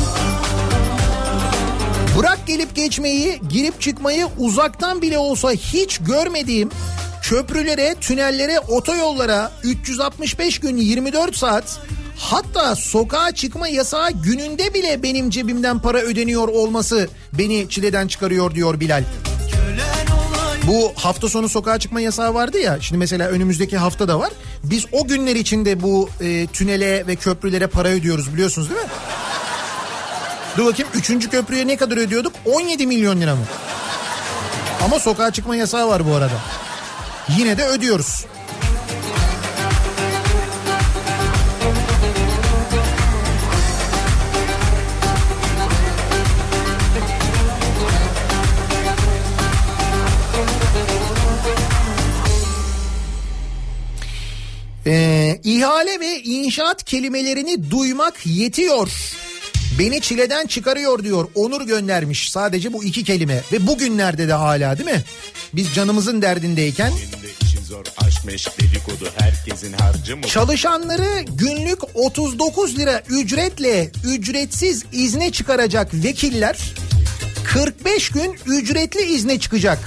Bırak 2.17 2.47
gelip 2.47 2.75
geçmeyi, 2.75 3.41
girip 3.49 3.81
çıkmayı 3.81 4.27
uzaktan 4.37 5.01
bile 5.01 5.17
olsa 5.17 5.51
hiç 5.51 5.97
görmediğim 5.97 6.69
köprülere, 7.29 7.95
tünellere, 8.01 8.59
otoyollara 8.59 9.51
365 9.63 10.59
gün 10.59 10.77
24 10.77 11.35
saat 11.35 11.79
hatta 12.17 12.75
sokağa 12.75 13.31
çıkma 13.31 13.67
yasağı 13.67 14.11
gününde 14.11 14.73
bile 14.73 15.03
benim 15.03 15.29
cebimden 15.29 15.79
para 15.79 15.97
ödeniyor 15.97 16.47
olması 16.47 17.09
beni 17.33 17.69
çileden 17.69 18.07
çıkarıyor 18.07 18.55
diyor 18.55 18.79
Bilal. 18.79 19.03
Bu 20.67 20.91
hafta 20.95 21.29
sonu 21.29 21.49
sokağa 21.49 21.79
çıkma 21.79 22.01
yasağı 22.01 22.33
vardı 22.33 22.59
ya. 22.59 22.81
Şimdi 22.81 22.99
mesela 22.99 23.27
önümüzdeki 23.27 23.77
hafta 23.77 24.07
da 24.07 24.19
var. 24.19 24.29
Biz 24.63 24.85
o 24.91 25.07
günler 25.07 25.35
içinde 25.35 25.81
bu 25.83 26.09
e, 26.21 26.47
tünele 26.47 27.07
ve 27.07 27.15
köprülere 27.15 27.67
para 27.67 27.87
ödüyoruz 27.87 28.33
biliyorsunuz 28.33 28.69
değil 28.69 28.81
mi? 28.81 28.87
Dur 30.57 30.65
bakayım 30.65 30.91
3. 30.95 31.29
köprüye 31.29 31.67
ne 31.67 31.77
kadar 31.77 31.97
ödüyorduk? 31.97 32.33
17 32.45 32.87
milyon 32.87 33.21
lira 33.21 33.35
mı? 33.35 33.43
Ama 34.85 34.99
sokağa 34.99 35.31
çıkma 35.31 35.55
yasağı 35.55 35.87
var 35.87 36.07
bu 36.09 36.15
arada. 36.15 36.66
Yine 37.29 37.57
de 37.57 37.65
ödüyoruz. 37.65 38.25
Ee, 54.85 55.39
ihale 55.43 55.99
ve 55.99 56.21
inşaat 56.23 56.83
kelimelerini 56.83 57.71
duymak 57.71 58.25
yetiyor. 58.25 58.89
Beni 59.79 60.01
çileden 60.01 60.47
çıkarıyor 60.47 61.03
diyor. 61.03 61.27
Onur 61.35 61.61
göndermiş 61.61 62.31
sadece 62.31 62.73
bu 62.73 62.83
iki 62.83 63.03
kelime. 63.03 63.41
Ve 63.51 63.67
bugünlerde 63.67 64.27
de 64.27 64.33
hala 64.33 64.77
değil 64.77 64.89
mi? 64.89 65.03
Biz 65.53 65.73
canımızın 65.73 66.21
derdindeyken 66.21 66.91
zor 67.67 67.85
aşk 67.97 68.25
meşk 68.25 68.59
dedikodu 68.59 69.09
herkesin 69.17 69.73
harcı 69.73 70.17
mı? 70.17 70.23
çalışanları 70.23 71.21
günlük 71.29 71.79
39 71.95 72.77
lira 72.77 73.01
ücretle 73.09 73.91
ücretsiz 74.03 74.83
izne 74.91 75.31
çıkaracak 75.31 75.93
vekiller 75.93 76.57
45 77.43 78.09
gün 78.09 78.39
ücretli 78.45 79.01
izne 79.01 79.39
çıkacak. 79.39 79.79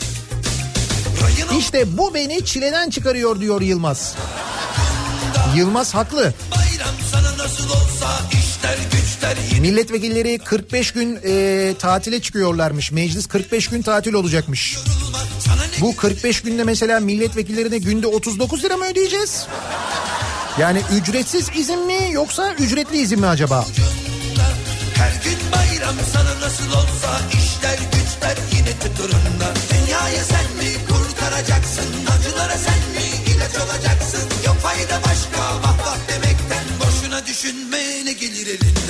İşte 1.59 1.99
bu 1.99 2.15
beni 2.15 2.45
çileden 2.45 2.91
çıkarıyor 2.91 3.41
diyor 3.41 3.61
Yılmaz. 3.61 4.15
Yılmaz 5.57 5.95
haklı. 5.95 6.35
Bayram 6.51 6.95
sana 7.13 7.45
nasıl 7.45 7.71
olsa 7.71 8.21
işler 8.33 8.79
yine 8.93 9.00
Milletvekilleri 9.61 10.39
45 10.39 10.93
gün 10.93 11.19
e, 11.25 11.75
tatile 11.79 12.21
çıkıyorlarmış. 12.23 12.93
Meclis 12.93 13.27
45 13.27 13.69
gün 13.69 13.83
tatil 13.83 14.13
olacakmış. 14.13 14.77
Bu 15.81 15.97
45 15.97 16.41
günde 16.41 16.65
mesela 16.65 17.01
milletvekillerine 17.01 17.79
günde 17.79 18.07
39 18.07 18.65
lira 18.65 18.77
mı 18.77 18.85
ödeyeceğiz? 18.85 19.47
Yani 20.61 20.83
ücretsiz 21.01 21.49
izin 21.57 21.87
mi 21.87 21.99
yoksa 22.13 22.55
ücretli 22.59 22.99
izin 23.01 23.21
mi 23.21 23.27
acaba? 23.27 23.67
Her 24.95 25.13
gün 25.25 25.39
bayram 25.53 25.95
sana 26.13 26.41
nasıl 26.41 26.69
olsa 26.69 27.21
işler 27.33 27.79
güçler 27.93 28.37
yine 28.57 28.73
tıkırında 28.79 29.55
Dünyayı 29.73 30.19
sen 30.25 30.45
mi 30.57 30.75
kurtaracaksın 30.89 31.85
acılara 32.19 32.59
sen 32.59 32.79
mi 32.95 33.35
ilaç 33.35 33.55
olacaksın 33.57 34.23
Yok 34.47 34.57
fayda 34.57 35.01
başka 35.05 35.41
vah 35.63 35.79
vah 35.79 35.99
demekten 36.09 36.65
boşuna 36.81 37.27
düşünme 37.27 37.79
ne 38.05 38.13
gelir 38.13 38.47
elinden 38.47 38.90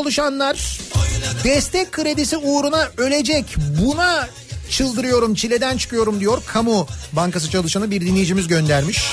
çalışanlar 0.00 0.78
destek 1.44 1.92
kredisi 1.92 2.36
uğruna 2.36 2.88
ölecek. 2.96 3.44
Buna 3.80 4.28
çıldırıyorum, 4.70 5.34
çileden 5.34 5.76
çıkıyorum 5.76 6.20
diyor. 6.20 6.42
Kamu 6.46 6.86
bankası 7.12 7.50
çalışanı 7.50 7.90
bir 7.90 8.00
dinleyicimiz 8.00 8.48
göndermiş. 8.48 9.12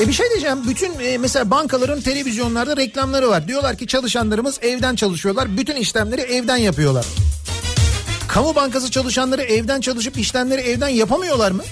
E 0.00 0.08
bir 0.08 0.12
şey 0.12 0.30
diyeceğim. 0.30 0.68
Bütün 0.68 0.98
e, 1.00 1.18
mesela 1.18 1.50
bankaların 1.50 2.00
televizyonlarda 2.00 2.76
reklamları 2.76 3.28
var. 3.28 3.48
Diyorlar 3.48 3.76
ki 3.76 3.86
çalışanlarımız 3.86 4.58
evden 4.62 4.94
çalışıyorlar. 4.94 5.56
Bütün 5.56 5.76
işlemleri 5.76 6.20
evden 6.20 6.56
yapıyorlar. 6.56 7.06
Kamu 8.28 8.54
bankası 8.54 8.90
çalışanları 8.90 9.42
evden 9.42 9.80
çalışıp 9.80 10.18
işlemleri 10.18 10.60
evden 10.60 10.88
yapamıyorlar 10.88 11.50
mı? 11.50 11.62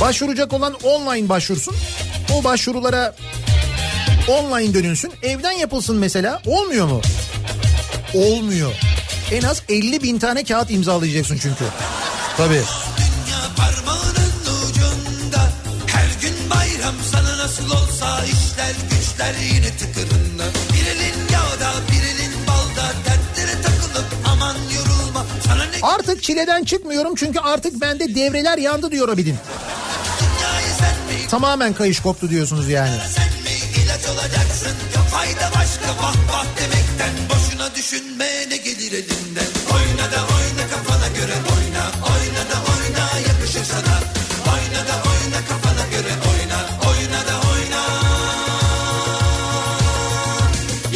Başvuracak 0.00 0.52
olan 0.52 0.74
online 0.74 1.28
başvursun. 1.28 1.74
O 2.34 2.44
başvurulara 2.44 3.14
online 4.28 4.74
dönülsün. 4.74 5.12
Evden 5.22 5.52
yapılsın 5.52 5.96
mesela. 5.96 6.42
Olmuyor 6.46 6.86
mu? 6.86 7.00
Olmuyor. 8.14 8.72
En 9.32 9.42
az 9.42 9.62
50 9.68 10.02
bin 10.02 10.18
tane 10.18 10.44
kağıt 10.44 10.70
imzalayacaksın 10.70 11.38
çünkü. 11.42 11.64
Tabii. 12.36 12.54
Dünya 12.54 13.40
parmağının 13.56 14.32
ucunda 14.70 15.48
Her 15.86 16.20
gün 16.22 16.50
bayram 16.50 16.94
sana 17.12 17.38
nasıl 17.38 17.70
olsa 17.70 18.20
işler 18.24 18.74
güçler 18.90 19.34
yine 19.54 19.76
tıkırında 19.76 20.44
Bir 20.72 20.86
elin 20.86 21.14
yağda 21.32 21.72
bir 21.92 22.02
elin 22.02 22.32
balda 22.48 22.88
dertlere 23.04 23.62
takılıp 23.62 24.06
aman 24.26 24.56
yorulma 24.76 25.26
Sana 25.46 25.64
ne 25.64 25.76
Artık 25.82 26.22
çileden 26.22 26.64
çıkmıyorum 26.64 27.14
çünkü 27.14 27.38
artık 27.38 27.80
bende 27.80 28.14
devreler 28.14 28.58
yandı 28.58 28.90
diyor 28.90 29.08
Abidin. 29.08 29.36
Tamamen 31.30 31.72
kayış 31.72 32.00
koptu 32.00 32.30
diyorsunuz 32.30 32.68
yani. 32.68 32.96
sen 33.14 33.31
ilaç 34.02 34.16
olacaksın. 34.16 34.74
Yok 34.96 35.06
fayda 35.10 35.50
başka. 35.56 36.02
Vah 36.02 36.14
vah 36.28 36.46
demekten. 36.56 37.12
Boşuna 37.30 37.74
düşünme 37.74 38.28
ne 38.48 38.56
gelir 38.56 38.92
elinden. 38.92 39.50
Oyna 39.74 40.12
da 40.12 40.20
oyna 40.34 40.70
kafana 40.70 41.08
göre. 41.08 41.34
Oyna 41.54 41.84
Oyna 42.12 42.42
da 42.50 42.58
oyna. 42.72 43.28
Yakışır 43.28 43.64
sana. 43.64 43.96
Oyna 44.52 44.80
da 44.88 44.94
oyna 45.10 45.40
kafana 45.48 45.86
göre. 45.90 46.12
Oyna 46.30 46.58
Oyna 46.90 47.20
da 47.26 47.34
oyna. 47.52 47.82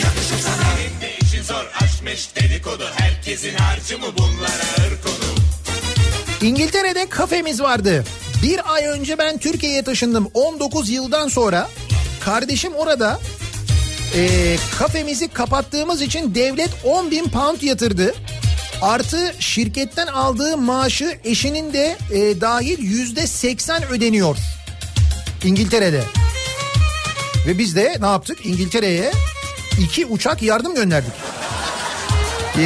Yakışır 0.05 0.39
sana. 0.39 0.69
İşin 1.23 1.43
zor? 1.43 1.65
Aşk 1.83 2.03
meşk 2.03 2.37
dedikodu. 2.37 2.91
Herkesin 2.97 3.55
harcı 3.55 3.99
mı? 3.99 4.07
Bunlara 4.19 4.67
ağır 4.79 5.03
konu? 5.03 5.37
İngiltere'de 6.43 7.09
kafemiz 7.09 7.63
vardı. 7.63 8.05
Bir 8.43 8.75
ay 8.75 8.87
önce 8.87 9.19
ben 9.19 9.39
Türkiye'ye 9.39 9.83
taşındım. 9.83 10.31
19 10.35 10.91
yıldan 10.91 11.29
sonra 11.29 11.69
kardeşim 12.27 12.75
orada 12.75 13.21
e, 14.17 14.57
kafemizi 14.79 15.29
kapattığımız 15.29 16.03
için 16.03 16.35
devlet 16.35 16.71
10 16.85 17.11
bin 17.11 17.25
pound 17.25 17.63
yatırdı. 17.63 18.15
Artı 18.83 19.35
şirketten 19.39 20.07
aldığı 20.07 20.57
maaşı 20.57 21.19
eşinin 21.25 21.73
de 21.73 21.97
e, 22.13 22.41
dahil 22.41 22.79
yüzde 22.79 23.27
80 23.27 23.85
ödeniyor. 23.85 24.37
İngiltere'de. 25.45 26.03
Ve 27.47 27.59
biz 27.59 27.77
de 27.77 27.97
ne 28.01 28.07
yaptık? 28.07 28.47
İngiltere'ye 28.47 29.13
iki 29.81 30.07
uçak 30.07 30.43
yardım 30.43 30.75
gönderdik. 30.75 31.13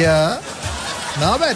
Ya 0.03 0.41
ne 1.19 1.25
haber? 1.25 1.55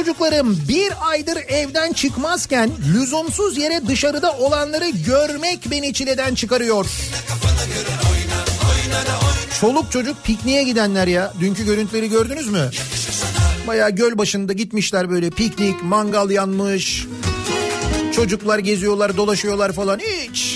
Çocuklarım 0.00 0.58
bir 0.68 0.92
aydır 1.10 1.36
evden 1.48 1.92
çıkmazken 1.92 2.70
lüzumsuz 2.94 3.58
yere 3.58 3.86
dışarıda 3.86 4.32
olanları 4.32 4.88
görmek 4.88 5.70
beni 5.70 5.92
çileden 5.92 6.34
çıkarıyor. 6.34 6.86
Çoluk 9.60 9.92
çocuk 9.92 10.24
pikniğe 10.24 10.62
gidenler 10.62 11.06
ya. 11.06 11.32
Dünkü 11.40 11.64
görüntüleri 11.64 12.08
gördünüz 12.08 12.48
mü? 12.48 12.70
Bayağı 13.66 13.90
göl 13.90 14.18
başında 14.18 14.52
gitmişler 14.52 15.10
böyle 15.10 15.30
piknik, 15.30 15.82
mangal 15.82 16.30
yanmış. 16.30 17.06
Çocuklar 18.14 18.58
geziyorlar, 18.58 19.16
dolaşıyorlar 19.16 19.72
falan. 19.72 19.98
Hiç. 19.98 20.49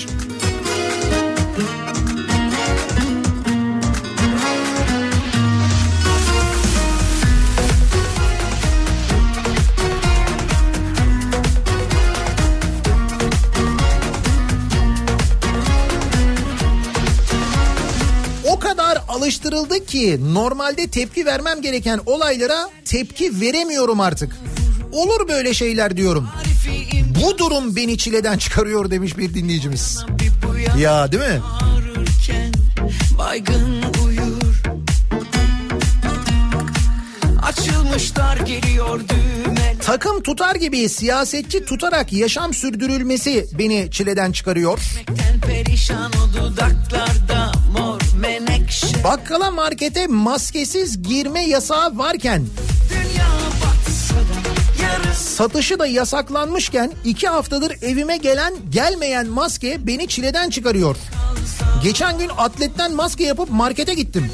Ki 19.95 20.19
normalde 20.33 20.87
tepki 20.87 21.25
vermem 21.25 21.61
gereken 21.61 21.99
olaylara 22.05 22.69
tepki 22.85 23.41
veremiyorum 23.41 23.99
artık. 23.99 24.35
Olur 24.91 25.27
böyle 25.27 25.53
şeyler 25.53 25.97
diyorum. 25.97 26.27
Bu 27.23 27.37
durum 27.37 27.75
beni 27.75 27.97
çileden 27.97 28.37
çıkarıyor 28.37 28.91
demiş 28.91 29.17
bir 29.17 29.33
dinleyicimiz. 29.33 30.05
Ya 30.79 31.11
değil 31.11 31.23
mi? 31.23 31.41
Baygın 33.17 33.83
uyur 34.07 34.63
Açılmışlar 37.43 38.37
geliyor 38.37 38.99
düğmeler 38.99 39.75
Takım 39.81 40.23
tutar 40.23 40.55
gibi 40.55 40.89
siyasetçi 40.89 41.65
tutarak 41.65 42.13
yaşam 42.13 42.53
sürdürülmesi 42.53 43.47
beni 43.59 43.91
çileden 43.91 44.31
çıkarıyor. 44.31 44.79
Perişan 45.47 46.11
o 46.11 46.25
menekşe 46.35 47.24
Bakkala 49.05 49.51
markete 49.51 50.07
maskesiz 50.07 51.03
girme 51.03 51.47
yasağı 51.47 51.97
varken 51.97 52.45
satışı 55.13 55.79
da 55.79 55.87
yasaklanmışken 55.87 56.91
iki 57.05 57.27
haftadır 57.27 57.77
evime 57.81 58.17
gelen 58.17 58.53
gelmeyen 58.69 59.27
maske 59.27 59.87
beni 59.87 60.07
çileden 60.07 60.49
çıkarıyor. 60.49 60.95
Geçen 61.83 62.17
gün 62.17 62.29
atletten 62.37 62.95
maske 62.95 63.23
yapıp 63.23 63.49
markete 63.49 63.93
gittim. 63.93 64.31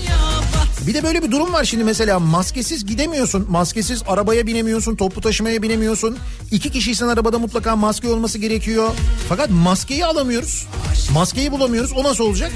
Bir 0.87 0.93
de 0.93 1.03
böyle 1.03 1.23
bir 1.23 1.31
durum 1.31 1.53
var 1.53 1.63
şimdi 1.63 1.83
mesela 1.83 2.19
maskesiz 2.19 2.85
gidemiyorsun. 2.85 3.45
Maskesiz 3.49 4.03
arabaya 4.07 4.47
binemiyorsun, 4.47 4.95
toplu 4.95 5.21
taşımaya 5.21 5.61
binemiyorsun. 5.61 6.17
İki 6.51 6.71
kişiysen 6.71 7.07
arabada 7.07 7.39
mutlaka 7.39 7.75
maske 7.75 8.09
olması 8.09 8.37
gerekiyor. 8.37 8.89
Fakat 9.29 9.49
maskeyi 9.49 10.05
alamıyoruz. 10.05 10.67
Maskeyi 11.13 11.51
bulamıyoruz. 11.51 11.93
O 11.93 12.03
nasıl 12.03 12.23
olacak? 12.23 12.51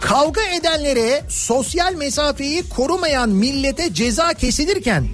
Kavga 0.00 0.42
edenlere 0.42 1.24
sosyal 1.28 1.94
mesafeyi 1.94 2.68
korumayan 2.68 3.28
millete 3.28 3.94
ceza 3.94 4.34
kesilirken 4.34 5.08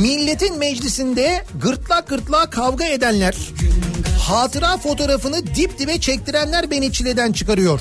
milletin 0.00 0.58
meclisinde 0.58 1.44
gırtlak 1.62 2.08
gırtlağa 2.08 2.50
kavga 2.50 2.84
edenler 2.84 3.34
hatıra 4.28 4.76
fotoğrafını 4.76 5.46
dip 5.46 5.78
dibe 5.78 6.00
çektirenler 6.00 6.70
beni 6.70 6.92
çileden 6.92 7.32
çıkarıyor. 7.32 7.80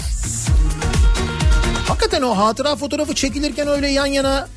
Hakikaten 1.87 2.21
o 2.21 2.37
hatıra 2.37 2.75
fotoğrafı 2.75 3.15
çekilirken 3.15 3.67
öyle 3.67 3.87
yan 3.87 4.05
yana 4.05 4.47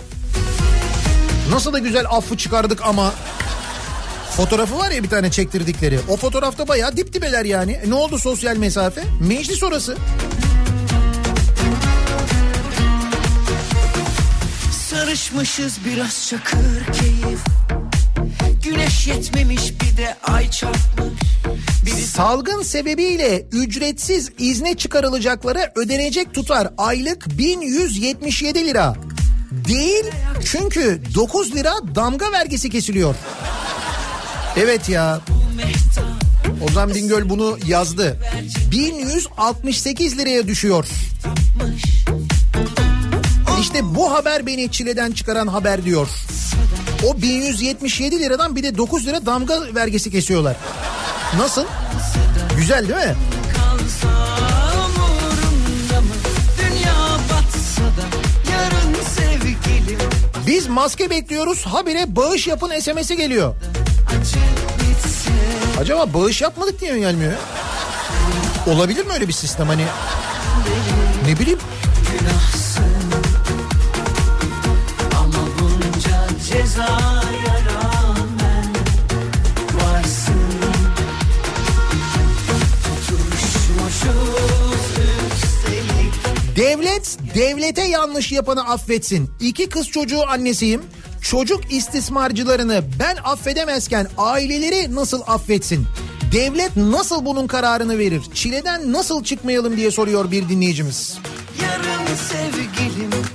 nasıl 1.51 1.73
da 1.73 1.79
güzel 1.79 2.07
affı 2.11 2.37
çıkardık 2.37 2.83
ama 2.85 3.13
fotoğrafı 4.37 4.79
var 4.79 4.91
ya 4.91 5.03
bir 5.03 5.09
tane 5.09 5.31
çektirdikleri. 5.31 5.99
O 6.09 6.17
fotoğrafta 6.17 6.69
bayağı 6.69 6.97
dip 6.97 7.13
dibeler 7.13 7.45
yani. 7.45 7.73
E 7.73 7.91
ne 7.91 7.95
oldu 7.95 8.19
sosyal 8.19 8.57
mesafe? 8.57 9.03
Meclis 9.21 9.63
orası. 9.63 9.97
Sarışmışız 14.91 15.79
biraz 15.87 16.29
çakır 16.29 16.93
keyif 16.93 17.41
Güneş 18.65 19.07
yetmemiş 19.07 19.73
bir 19.81 19.97
de 19.97 20.17
ay 20.23 20.51
çarpmış 20.51 21.21
Biri 21.87 22.07
Salgın 22.07 22.63
sebebiyle 22.63 23.47
ücretsiz 23.53 24.31
izne 24.39 24.77
çıkarılacaklara 24.77 25.73
ödenecek 25.77 26.35
tutar 26.35 26.69
aylık 26.79 27.39
1177 27.39 28.67
lira. 28.67 28.95
Değil 29.69 30.05
çünkü 30.45 31.03
9 31.15 31.55
lira 31.55 31.73
damga 31.95 32.33
vergisi 32.33 32.71
kesiliyor. 32.71 33.15
Evet 34.57 34.89
ya. 34.89 35.21
Ozan 36.69 36.95
Bingöl 36.95 37.29
bunu 37.29 37.59
yazdı. 37.67 38.19
1168 38.71 40.19
liraya 40.19 40.47
düşüyor. 40.47 40.87
İşte 43.61 43.95
bu 43.95 44.13
haber 44.13 44.47
beni 44.47 44.71
çileden 44.71 45.13
çıkaran 45.13 45.47
haber 45.47 45.85
diyor. 45.85 46.09
O 47.07 47.23
1177 47.23 48.21
liradan 48.21 48.57
bir 48.57 48.63
de 48.63 48.77
9 48.77 49.07
lira 49.07 49.27
damga 49.27 49.75
vergisi 49.75 50.11
kesiyorlar. 50.11 50.57
Nasıl? 51.37 51.65
Güzel 52.57 52.89
değil 52.89 53.09
mi? 53.09 53.15
Biz 60.47 60.67
maske 60.69 61.11
bekliyoruz 61.11 61.67
habire 61.67 62.17
bağış 62.17 62.47
yapın 62.47 62.71
SMS'i 62.81 63.17
geliyor. 63.17 63.55
Acaba 65.81 66.15
bağış 66.15 66.43
yapmadık 66.43 66.81
diye 66.81 66.93
mi 66.93 67.01
gelmiyor? 67.01 67.33
Olabilir 68.67 69.07
mi 69.07 69.13
öyle 69.13 69.29
bir 69.29 69.33
sistem 69.33 69.67
hani? 69.67 69.85
Ne 71.27 71.39
bileyim 71.39 71.59
cezaya 76.51 77.57
rağmen 77.67 78.67
varsın 79.75 80.41
devlet 86.57 87.19
devlete 87.35 87.83
yanlış 87.83 88.33
yapanı 88.33 88.65
affetsin. 88.69 89.31
İki 89.41 89.69
kız 89.69 89.89
çocuğu 89.89 90.29
annesiyim. 90.29 90.83
Çocuk 91.23 91.73
istismarcılarını 91.73 92.83
ben 92.99 93.17
affedemezken 93.25 94.07
aileleri 94.19 94.95
nasıl 94.95 95.21
affetsin? 95.27 95.87
Devlet 96.33 96.77
nasıl 96.77 97.25
bunun 97.25 97.47
kararını 97.47 97.99
verir? 97.99 98.23
Çileden 98.35 98.93
nasıl 98.93 99.25
çıkmayalım 99.25 99.77
diye 99.77 99.91
soruyor 99.91 100.31
bir 100.31 100.49
dinleyicimiz. 100.49 101.19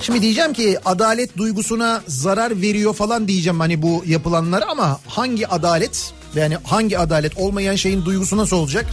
Şimdi 0.01 0.21
diyeceğim 0.21 0.53
ki 0.53 0.77
adalet 0.85 1.37
duygusuna 1.37 2.01
zarar 2.07 2.61
veriyor 2.61 2.93
falan 2.93 3.27
diyeceğim 3.27 3.59
hani 3.59 3.81
bu 3.81 4.03
yapılanlar 4.05 4.63
ama 4.69 4.99
hangi 5.07 5.47
adalet? 5.47 6.13
Yani 6.35 6.57
hangi 6.63 6.99
adalet 6.99 7.37
olmayan 7.37 7.75
şeyin 7.75 8.05
duygusu 8.05 8.37
nasıl 8.37 8.55
olacak? 8.57 8.85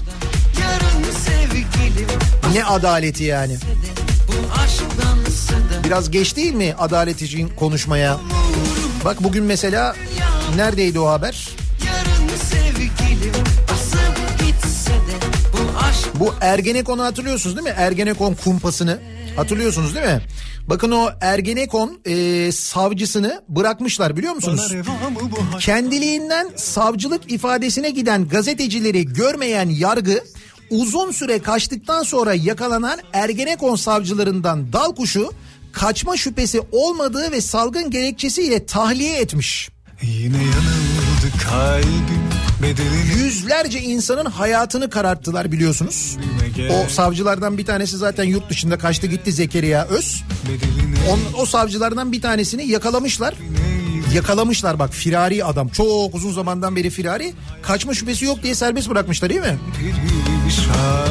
Ne 2.55 2.65
adaleti 2.65 3.25
yani? 3.25 3.57
Biraz 5.85 6.11
geç 6.11 6.37
değil 6.37 6.55
mi 6.55 6.75
adalet 6.79 7.23
için 7.23 7.49
konuşmaya? 7.49 8.17
Bak 9.05 9.25
bugün 9.25 9.45
mesela 9.45 9.97
neredeydi 10.57 11.01
o 11.01 11.07
haber? 11.07 11.49
Bu 16.15 16.35
Ergenekon'u 16.41 17.03
hatırlıyorsunuz 17.03 17.57
değil 17.57 17.69
mi? 17.69 17.75
Ergenekon 17.77 18.35
kumpasını 18.35 18.99
hatırlıyorsunuz 19.37 19.95
değil 19.95 20.07
mi? 20.07 20.23
Bakın 20.69 20.91
o 20.91 21.11
Ergenekon 21.21 22.01
e, 22.07 22.53
savcısını 22.53 23.43
bırakmışlar 23.49 24.17
biliyor 24.17 24.35
musunuz? 24.35 24.61
Kendiliğinden 25.61 26.51
savcılık 26.57 27.33
ifadesine 27.33 27.91
giden 27.91 28.29
gazetecileri 28.29 29.13
görmeyen 29.13 29.69
yargı 29.69 30.25
uzun 30.71 31.11
süre 31.11 31.39
kaçtıktan 31.39 32.03
sonra 32.03 32.35
yakalanan 32.35 32.99
Ergenekon 33.13 33.77
savcılarından 33.77 34.73
dal 34.73 34.95
kuşu 34.95 35.31
kaçma 35.73 36.17
şüphesi 36.17 36.61
olmadığı 36.73 37.33
ve 37.33 37.41
salgın 37.41 37.91
gerekçesiyle 37.91 38.67
tahliye 38.67 39.21
etmiş. 39.21 39.69
Yine 40.03 40.37
yanıldı 40.37 41.39
kalbim 41.49 42.23
bedelini 42.63 43.23
Yüzlerce 43.23 43.81
insanın 43.81 44.25
hayatını 44.25 44.91
kararttılar 44.91 45.53
biliyorsunuz. 45.53 46.17
O 46.71 46.89
savcılardan 46.89 47.59
bir 47.59 47.67
tanesi 47.67 47.97
zaten 47.97 48.25
yurt 48.25 48.51
dışında 48.51 48.79
kaçtı 48.79 49.07
gitti 49.07 49.33
Zekeriya 49.33 49.85
Öz. 49.85 50.23
On, 51.11 51.21
o 51.41 51.47
savcılardan 51.47 52.13
bir 52.13 52.23
tanesini 52.23 52.69
yakalamışlar 52.69 53.35
Yakalamışlar 54.15 54.79
bak 54.79 54.95
firari 54.95 55.45
adam. 55.45 55.69
Çok 55.69 56.15
uzun 56.15 56.33
zamandan 56.33 56.77
beri 56.77 56.91
firari. 56.91 57.33
Kaçma 57.63 57.95
şüphesi 57.95 58.25
yok 58.25 58.43
diye 58.43 58.55
serbest 58.55 58.91
bırakmışlar 58.91 59.31
değil 59.31 59.41
mi? 59.41 59.59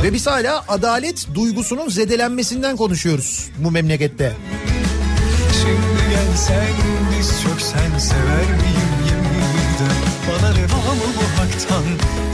Ve 0.04 0.14
biz 0.14 0.28
hala 0.28 0.64
adalet 0.68 1.28
duygusunun 1.36 1.90
zedelenmesinden 1.90 2.78
konuşuyoruz 2.78 3.50
bu 3.58 3.72
memlekette. 3.72 4.34
Şimdi 5.62 6.10
gelsen 6.10 6.68
diz 7.18 7.42
çöksen 7.44 7.98
sever 8.00 8.46
miyim 8.62 8.92
yeniden 9.08 9.98
Bana 10.28 10.56
reva 10.56 10.94
mı 10.96 11.08
bu 11.18 11.42
haktan? 11.42 11.84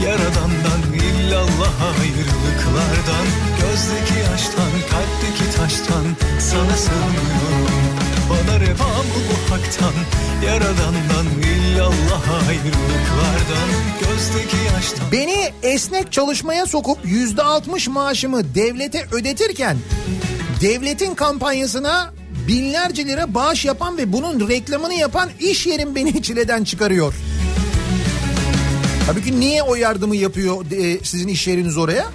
Yaradandan 0.04 0.82
illallah 0.94 1.74
ayrılıklardan. 1.82 3.26
Gözdeki 3.60 4.30
yaştan 4.30 4.72
kalpteki 4.90 5.56
taştan 5.56 6.04
Sana 6.40 6.76
sığınıyorum 6.76 7.67
Mı 8.78 8.84
bu 9.14 9.54
haktan 9.54 9.92
Yaradandan 10.46 11.26
illallah 11.42 12.48
ayrılıklardan 12.48 13.68
Gözdeki 14.00 14.56
yaştan 14.74 15.12
Beni 15.12 15.52
esnek 15.62 16.12
çalışmaya 16.12 16.66
sokup 16.66 16.98
yüzde 17.04 17.42
altmış 17.42 17.88
maaşımı 17.88 18.54
devlete 18.54 19.06
ödetirken 19.12 19.76
devletin 20.60 21.14
kampanyasına 21.14 22.12
binlerce 22.48 23.06
lira 23.06 23.34
bağış 23.34 23.64
yapan 23.64 23.98
ve 23.98 24.12
bunun 24.12 24.48
reklamını 24.48 24.94
yapan 24.94 25.30
iş 25.40 25.66
yerim 25.66 25.94
beni 25.94 26.22
çileden 26.22 26.64
çıkarıyor. 26.64 27.14
Tabii 29.06 29.24
ki 29.24 29.40
niye 29.40 29.62
o 29.62 29.74
yardımı 29.74 30.16
yapıyor 30.16 30.64
e, 30.70 31.04
sizin 31.04 31.28
iş 31.28 31.46
yeriniz 31.46 31.76
oraya? 31.76 32.06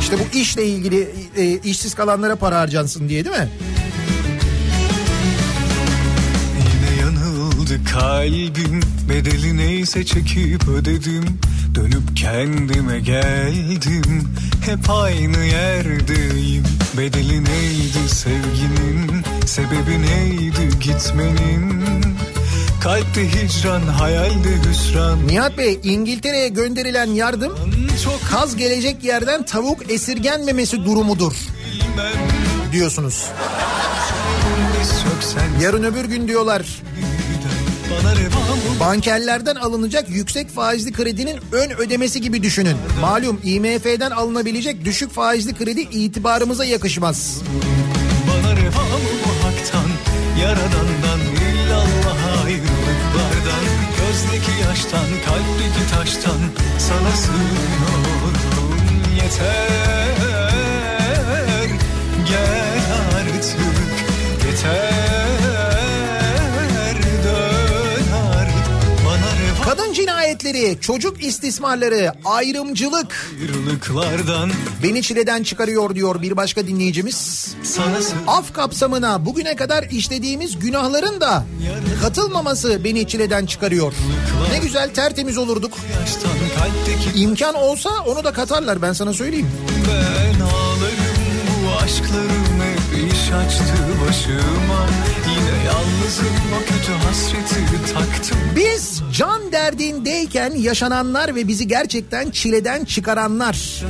İşte 0.00 0.16
bu 0.18 0.38
işle 0.38 0.66
ilgili 0.66 1.08
e, 1.36 1.58
işsiz 1.58 1.94
kalanlara 1.94 2.36
para 2.36 2.60
harcansın 2.60 3.08
diye 3.08 3.24
değil 3.24 3.36
mi? 3.36 3.48
Yanıldı 7.68 7.90
kalbim 7.90 8.80
Bedeli 9.08 9.56
neyse 9.56 10.04
çekip 10.04 10.68
ödedim. 10.68 11.24
Dönüp 11.74 12.16
kendime 12.16 13.00
geldim. 13.00 14.28
Hep 14.64 14.90
aynı 14.90 15.44
yerdeyim. 15.44 16.64
Bedeli 16.98 17.44
neydi 17.44 18.08
sevginin? 18.08 19.24
Sebebi 19.46 20.02
neydi 20.02 20.78
gitmenin? 20.80 21.84
Kalpte 22.80 23.28
hicran 23.28 23.80
hayalde 23.80 24.70
hüsran. 24.70 25.26
Nihat 25.26 25.58
Bey 25.58 25.80
İngiltere'ye 25.82 26.48
gönderilen 26.48 27.06
yardım 27.06 27.52
kaz 28.30 28.56
gelecek 28.56 29.04
yerden 29.04 29.46
tavuk 29.46 29.90
esirgenmemesi 29.90 30.84
durumudur 30.84 31.32
diyorsunuz. 32.72 33.24
Yarın 35.62 35.84
öbür 35.84 36.04
gün 36.04 36.28
diyorlar 36.28 36.62
bankerlerden 38.80 39.54
alınacak 39.54 40.08
yüksek 40.08 40.50
faizli 40.50 40.92
kredinin 40.92 41.38
ön 41.52 41.70
ödemesi 41.70 42.20
gibi 42.20 42.42
düşünün. 42.42 42.76
Malum 43.00 43.40
IMF'den 43.44 44.10
alınabilecek 44.10 44.84
düşük 44.84 45.12
faizli 45.12 45.54
kredi 45.54 45.80
itibarımıza 45.80 46.64
yakışmaz. 46.64 47.42
Bana 48.28 48.56
bu 48.56 49.46
haktan? 49.46 49.90
Yaradandan 50.40 51.20
illallah 51.20 52.44
ayrılıklardan. 52.44 53.64
Gözdeki 53.98 54.68
yaştan 54.68 55.06
kalpteki 55.26 55.90
taştan 55.94 56.40
Sana 56.78 57.10
sığınıyorum. 57.16 58.28
Yeter 59.16 59.68
Gel 62.28 62.57
cinayetleri, 70.08 70.78
çocuk 70.80 71.24
istismarları, 71.24 72.12
ayrımcılık 72.24 73.30
beni 74.82 75.02
çileden 75.02 75.42
çıkarıyor 75.42 75.94
diyor 75.94 76.22
bir 76.22 76.36
başka 76.36 76.66
dinleyicimiz. 76.66 77.48
Af 78.26 78.52
kapsamına 78.52 79.26
bugüne 79.26 79.56
kadar 79.56 79.82
işlediğimiz 79.82 80.58
günahların 80.58 81.20
da 81.20 81.44
katılmaması 82.02 82.84
beni 82.84 83.08
çileden 83.08 83.46
çıkarıyor. 83.46 83.92
Ne 84.52 84.58
güzel 84.58 84.94
tertemiz 84.94 85.38
olurduk. 85.38 85.72
İmkan 87.14 87.54
olsa 87.54 87.90
onu 88.06 88.24
da 88.24 88.32
katarlar 88.32 88.82
ben 88.82 88.92
sana 88.92 89.12
söyleyeyim. 89.12 89.50
Ben 89.88 90.40
ağlarım 90.40 91.18
bu 91.48 91.84
aşklarım 91.84 92.60
hep 92.60 93.12
iş 93.12 93.32
açtı 93.32 93.74
başıma 94.08 94.86
Yine 95.30 95.64
yalnızım 95.66 96.26
o 96.56 96.68
kötü 96.68 96.92
hasreti 96.92 97.92
taktım 97.94 98.38
Biz 98.56 98.97
can 99.12 99.52
derdindeyken 99.52 100.54
yaşananlar 100.54 101.34
ve 101.34 101.48
bizi 101.48 101.68
gerçekten 101.68 102.30
çileden 102.30 102.84
çıkaranlar. 102.84 103.84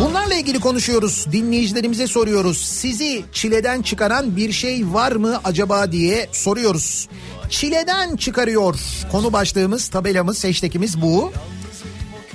Bunlarla 0.00 0.34
ilgili 0.34 0.60
konuşuyoruz. 0.60 1.26
Dinleyicilerimize 1.32 2.06
soruyoruz. 2.06 2.58
Sizi 2.58 3.24
çileden 3.32 3.82
çıkaran 3.82 4.36
bir 4.36 4.52
şey 4.52 4.92
var 4.92 5.12
mı 5.12 5.40
acaba 5.44 5.92
diye 5.92 6.28
soruyoruz. 6.32 7.08
Çileden 7.50 8.16
çıkarıyor. 8.16 8.74
Konu 9.12 9.32
başlığımız, 9.32 9.88
tabelamız, 9.88 10.44
hashtagimiz 10.44 11.02
bu. 11.02 11.32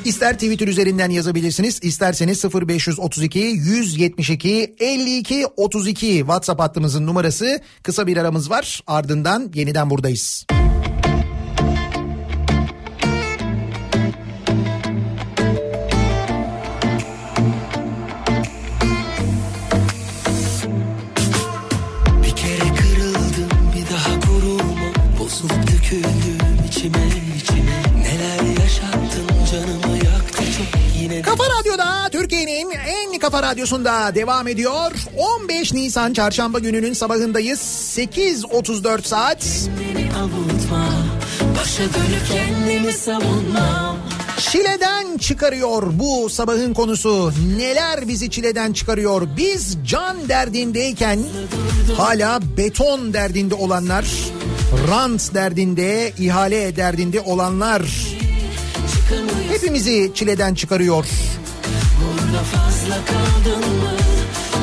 İster 0.06 0.34
Twitter 0.34 0.68
üzerinden 0.68 1.10
yazabilirsiniz. 1.10 1.80
isterseniz 1.84 2.46
0532 2.46 3.40
172 3.40 4.76
52 4.80 5.46
32 5.58 6.18
WhatsApp 6.18 6.60
hattımızın 6.62 7.08
numarası. 7.08 7.60
Kısa 7.84 8.08
bir 8.08 8.18
aramız 8.18 8.50
var. 8.50 8.84
Ardından 8.88 9.52
yeniden 9.56 9.90
buradayız. 9.90 10.46
Bir 10.52 10.69
kafa 33.32 33.44
radyosunda 33.44 34.16
devam 34.16 34.48
ediyor. 34.48 34.92
15 35.42 35.74
Nisan 35.74 36.14
çarşamba 36.14 36.60
gününün 36.60 36.94
sabahındayız. 36.94 37.60
8.34 37.60 39.04
saat. 39.04 39.70
Avutma 40.20 40.86
Başa 41.60 41.84
dönüp 41.84 42.28
kendimi 42.32 42.94
savunmam 42.94 43.98
Çileden 44.38 45.18
çıkarıyor 45.18 45.84
bu 45.94 46.30
sabahın 46.30 46.74
konusu. 46.74 47.32
Neler 47.58 48.08
bizi 48.08 48.30
çileden 48.30 48.74
çıkarıyor? 48.74 49.28
Biz 49.38 49.78
can 49.86 50.30
derdindeyken 50.30 51.20
hala 51.98 52.40
beton 52.58 53.14
derdinde 53.14 53.56
olanlar, 53.56 54.06
rant 54.90 55.34
derdinde, 55.34 56.14
ihale 56.20 56.76
derdinde 56.76 57.22
olanlar 57.22 57.82
hepimizi 59.50 60.12
çileden 60.16 60.54
çıkarıyor. 60.54 61.06
Burada 62.02 62.69
fazla 62.90 63.06
kaldın 63.06 63.60
mı 63.60 63.92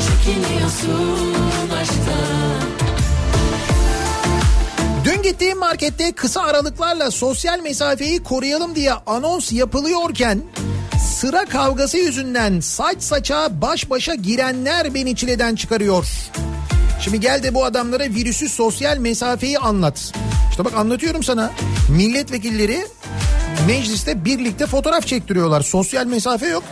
Çekiniyorsun 0.06 1.34
aşktan 1.80 2.66
Dün 5.04 5.22
gittiğim 5.22 5.58
markette 5.58 6.12
kısa 6.12 6.42
aralıklarla 6.42 7.10
sosyal 7.10 7.60
mesafeyi 7.60 8.22
koruyalım 8.22 8.74
diye 8.74 8.92
anons 8.92 9.52
yapılıyorken 9.52 10.42
sıra 11.08 11.44
kavgası 11.44 11.98
yüzünden 11.98 12.60
saç 12.60 13.02
saça 13.02 13.48
baş 13.62 13.90
başa 13.90 14.14
girenler 14.14 14.94
beni 14.94 15.16
çileden 15.16 15.54
çıkarıyor. 15.54 16.06
Şimdi 17.00 17.20
gel 17.20 17.42
de 17.42 17.54
bu 17.54 17.64
adamlara 17.64 18.04
virüsü 18.04 18.48
sosyal 18.48 18.98
mesafeyi 18.98 19.58
anlat. 19.58 20.12
İşte 20.50 20.64
bak 20.64 20.74
anlatıyorum 20.76 21.22
sana. 21.22 21.50
Milletvekilleri 21.88 22.86
mecliste 23.66 24.24
birlikte 24.24 24.66
fotoğraf 24.66 25.06
çektiriyorlar. 25.06 25.60
Sosyal 25.60 26.06
mesafe 26.06 26.46
yok. 26.46 26.62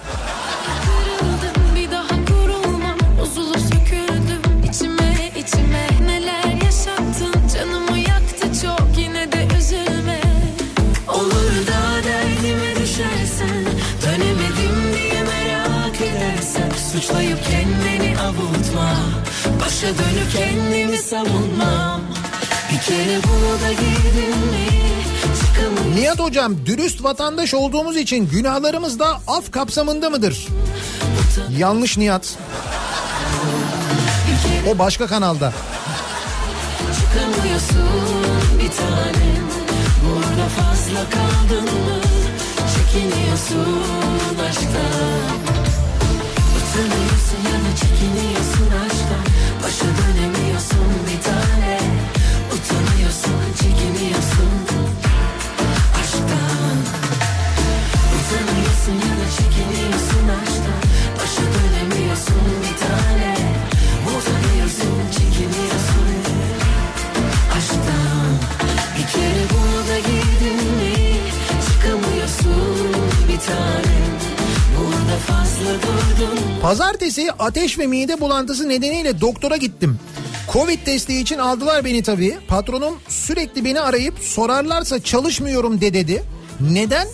Suçlayıp 17.05 17.39
kendini 17.45 18.19
avutma. 18.21 18.97
Başa 19.61 19.87
dönüp 19.87 20.33
kendimi 20.37 20.99
savunmam 20.99 22.01
Bir 22.73 22.79
kere 22.79 23.21
bunu 23.23 23.63
da 23.63 23.73
girdin 23.73 24.39
mi? 24.39 24.69
Nihat 25.95 26.19
hocam 26.19 26.67
dürüst 26.67 27.05
vatandaş 27.05 27.55
olduğumuz 27.55 27.97
için 27.97 28.29
günahlarımız 28.29 28.99
da 28.99 29.21
af 29.27 29.51
kapsamında 29.51 30.11
mıdır? 30.11 30.49
Yanlış 31.59 31.99
Nihat. 31.99 32.39
O 34.75 34.79
başka 34.79 35.07
kanalda. 35.07 35.53
Çıkamıyorsun 37.01 37.89
bir 38.59 38.71
tanem. 38.71 39.45
Burada 40.05 40.49
fazla 40.49 41.11
kaldın 41.11 41.65
mı? 41.65 42.01
Çekiniyorsun 42.75 43.85
aşktan 44.49 45.14
Utanıyorsun 46.75 47.41
ya 47.51 47.59
da 47.65 47.77
çekiniyorsun 47.77 48.71
aşktan 48.85 49.25
Başa 49.63 49.89
dönemiyorsun 49.99 50.89
bir 51.07 51.23
tane. 51.23 51.81
Utanıyorsun 52.55 53.41
çekiniyorsun. 53.61 54.53
Aşktan. 56.01 56.77
Utanıyorsun 58.17 58.97
ya 59.07 59.15
da 59.21 59.27
çekiniyorsun 59.37 60.27
aşktan 60.41 60.83
Başa 61.19 61.45
dönemiyorsun 61.55 62.45
bir 62.65 62.77
tane. 62.85 63.37
Utanıyorsun 64.17 64.99
çekiniyorsun. 65.17 66.09
Aşktan. 67.57 68.31
Bir 68.97 69.07
kere 69.13 69.45
bunu 69.53 69.81
da 69.89 69.99
Çıkamıyorsun 71.67 72.95
bir 73.29 73.39
tanem 73.39 74.24
Pazartesi 76.63 77.33
ateş 77.39 77.79
ve 77.79 77.87
mide 77.87 78.21
bulantısı 78.21 78.69
nedeniyle 78.69 79.21
doktora 79.21 79.57
gittim. 79.57 79.99
Covid 80.53 80.79
testi 80.85 81.21
için 81.21 81.39
aldılar 81.39 81.85
beni 81.85 82.03
tabii. 82.03 82.39
Patronum 82.49 82.99
sürekli 83.09 83.65
beni 83.65 83.81
arayıp 83.81 84.15
sorarlarsa 84.19 85.03
çalışmıyorum 85.03 85.81
de 85.81 85.95
dedi. 85.95 86.23
Neden? 86.61 87.09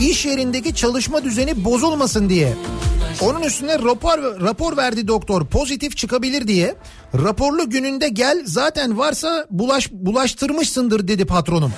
İş 0.00 0.26
yerindeki 0.26 0.74
çalışma 0.74 1.24
düzeni 1.24 1.64
bozulmasın 1.64 2.28
diye. 2.28 2.54
Onun 3.20 3.42
üstüne 3.42 3.78
rapor 3.78 4.40
rapor 4.40 4.76
verdi 4.76 5.08
doktor 5.08 5.46
pozitif 5.46 5.96
çıkabilir 5.96 6.48
diye. 6.48 6.74
Raporlu 7.14 7.70
gününde 7.70 8.08
gel 8.08 8.42
zaten 8.46 8.98
varsa 8.98 9.46
bulaş 9.50 9.90
bulaştırmışsındır 9.92 11.08
dedi 11.08 11.24
patronum. 11.24 11.72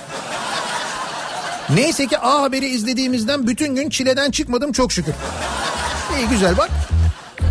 Neyse 1.69 2.07
ki 2.07 2.19
A 2.19 2.41
Haber'i 2.41 2.65
izlediğimizden 2.67 3.47
bütün 3.47 3.75
gün 3.75 3.89
çileden 3.89 4.31
çıkmadım 4.31 4.71
çok 4.71 4.91
şükür. 4.91 5.13
İyi 6.19 6.27
güzel 6.29 6.57
bak. 6.57 6.69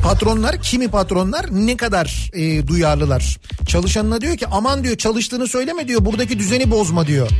Patronlar 0.02 0.62
kimi 0.62 0.88
patronlar 0.88 1.46
ne 1.50 1.76
kadar 1.76 2.30
e, 2.32 2.66
duyarlılar. 2.66 3.38
Çalışanına 3.66 4.20
diyor 4.20 4.36
ki 4.36 4.46
aman 4.46 4.84
diyor 4.84 4.96
çalıştığını 4.96 5.48
söyleme 5.48 5.88
diyor 5.88 6.04
buradaki 6.04 6.38
düzeni 6.38 6.70
bozma 6.70 7.06
diyor. 7.06 7.30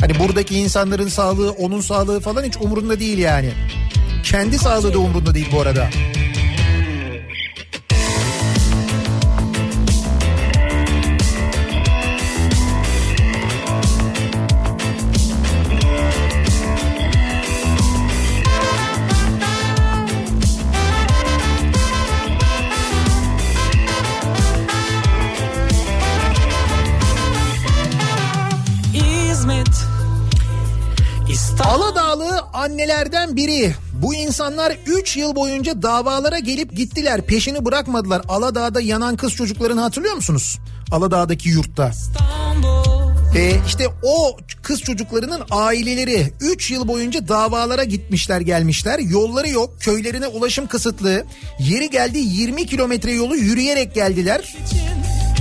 Hani 0.00 0.18
buradaki 0.18 0.58
insanların 0.58 1.08
sağlığı 1.08 1.50
onun 1.50 1.80
sağlığı 1.80 2.20
falan 2.20 2.44
hiç 2.44 2.56
umurunda 2.56 3.00
değil 3.00 3.18
yani. 3.18 3.52
Kendi 4.24 4.58
sağlığı 4.58 4.94
da 4.94 4.98
umurunda 4.98 5.34
değil 5.34 5.48
bu 5.52 5.60
arada. 5.60 5.90
Aladağlı 31.70 32.40
annelerden 32.52 33.36
biri. 33.36 33.74
Bu 34.02 34.14
insanlar 34.14 34.76
3 34.86 35.16
yıl 35.16 35.36
boyunca 35.36 35.82
davalara 35.82 36.38
gelip 36.38 36.76
gittiler. 36.76 37.26
Peşini 37.26 37.64
bırakmadılar. 37.64 38.22
Aladağ'da 38.28 38.80
yanan 38.80 39.16
kız 39.16 39.32
çocuklarını 39.32 39.80
hatırlıyor 39.80 40.14
musunuz? 40.14 40.58
Aladağ'daki 40.92 41.48
yurtta. 41.48 41.92
Ee, 43.36 43.56
işte 43.66 43.86
o 44.02 44.36
kız 44.62 44.80
çocuklarının 44.80 45.42
aileleri 45.50 46.32
3 46.40 46.70
yıl 46.70 46.88
boyunca 46.88 47.28
davalara 47.28 47.84
gitmişler 47.84 48.40
gelmişler. 48.40 48.98
Yolları 48.98 49.48
yok, 49.48 49.80
köylerine 49.80 50.26
ulaşım 50.26 50.66
kısıtlı. 50.66 51.24
Yeri 51.58 51.90
geldi 51.90 52.18
20 52.18 52.66
kilometre 52.66 53.12
yolu 53.12 53.36
yürüyerek 53.36 53.94
geldiler. 53.94 54.54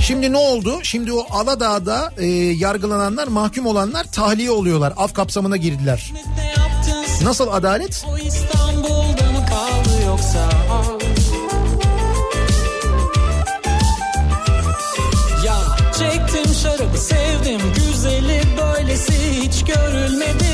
Şimdi 0.02 0.32
ne 0.32 0.38
oldu? 0.38 0.80
Şimdi 0.84 1.14
o 1.14 1.26
Aladağ'da 1.30 2.14
e, 2.18 2.26
yargılananlar, 2.36 3.28
mahkum 3.28 3.66
olanlar 3.66 4.12
tahliye 4.12 4.52
oluyorlar. 4.52 4.94
Af 4.98 5.14
kapsamına 5.14 5.58
girdiler. 5.58 6.14
Nasıl 7.24 7.48
adalet? 7.52 8.06
O 8.12 8.18
İstanbul'da 8.18 9.32
mı 9.32 9.46
kaldı 9.50 10.06
yoksa 10.06 10.50
Ya 15.46 15.58
çektim 16.00 16.54
şarabı 16.54 16.98
hiç 16.98 17.29
görülmedi. 19.74 20.46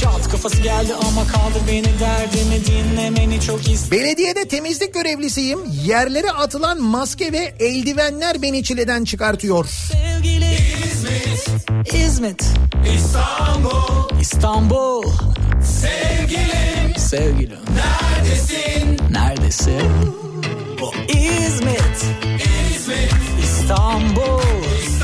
Çat 0.00 0.30
kafası 0.30 0.56
geldi 0.56 0.94
ama 0.94 1.26
kaldır 1.26 1.62
beni 1.68 2.00
derdimi 2.00 2.66
dinlemeni 2.66 3.40
çok 3.40 3.68
istedim. 3.68 3.98
Belediyede 3.98 4.48
temizlik 4.48 4.94
görevlisiyim. 4.94 5.58
Yerlere 5.86 6.30
atılan 6.30 6.80
maske 6.82 7.32
ve 7.32 7.54
eldivenler 7.60 8.42
beni 8.42 8.64
çileden 8.64 9.04
çıkartıyor. 9.04 9.66
Sevgili 9.92 10.54
İzmit. 10.94 11.94
İzmit. 11.94 12.44
İstanbul. 12.96 14.20
İstanbul. 14.20 15.02
Sevgilim. 15.80 16.96
Sevgilim. 16.98 17.58
Neredesin? 17.76 18.98
Neredesin? 19.10 19.90
O 20.82 20.92
İzmit. 21.08 22.04
İzmit. 22.70 23.12
İstanbul 23.44 24.40
İstanbul 24.82 24.95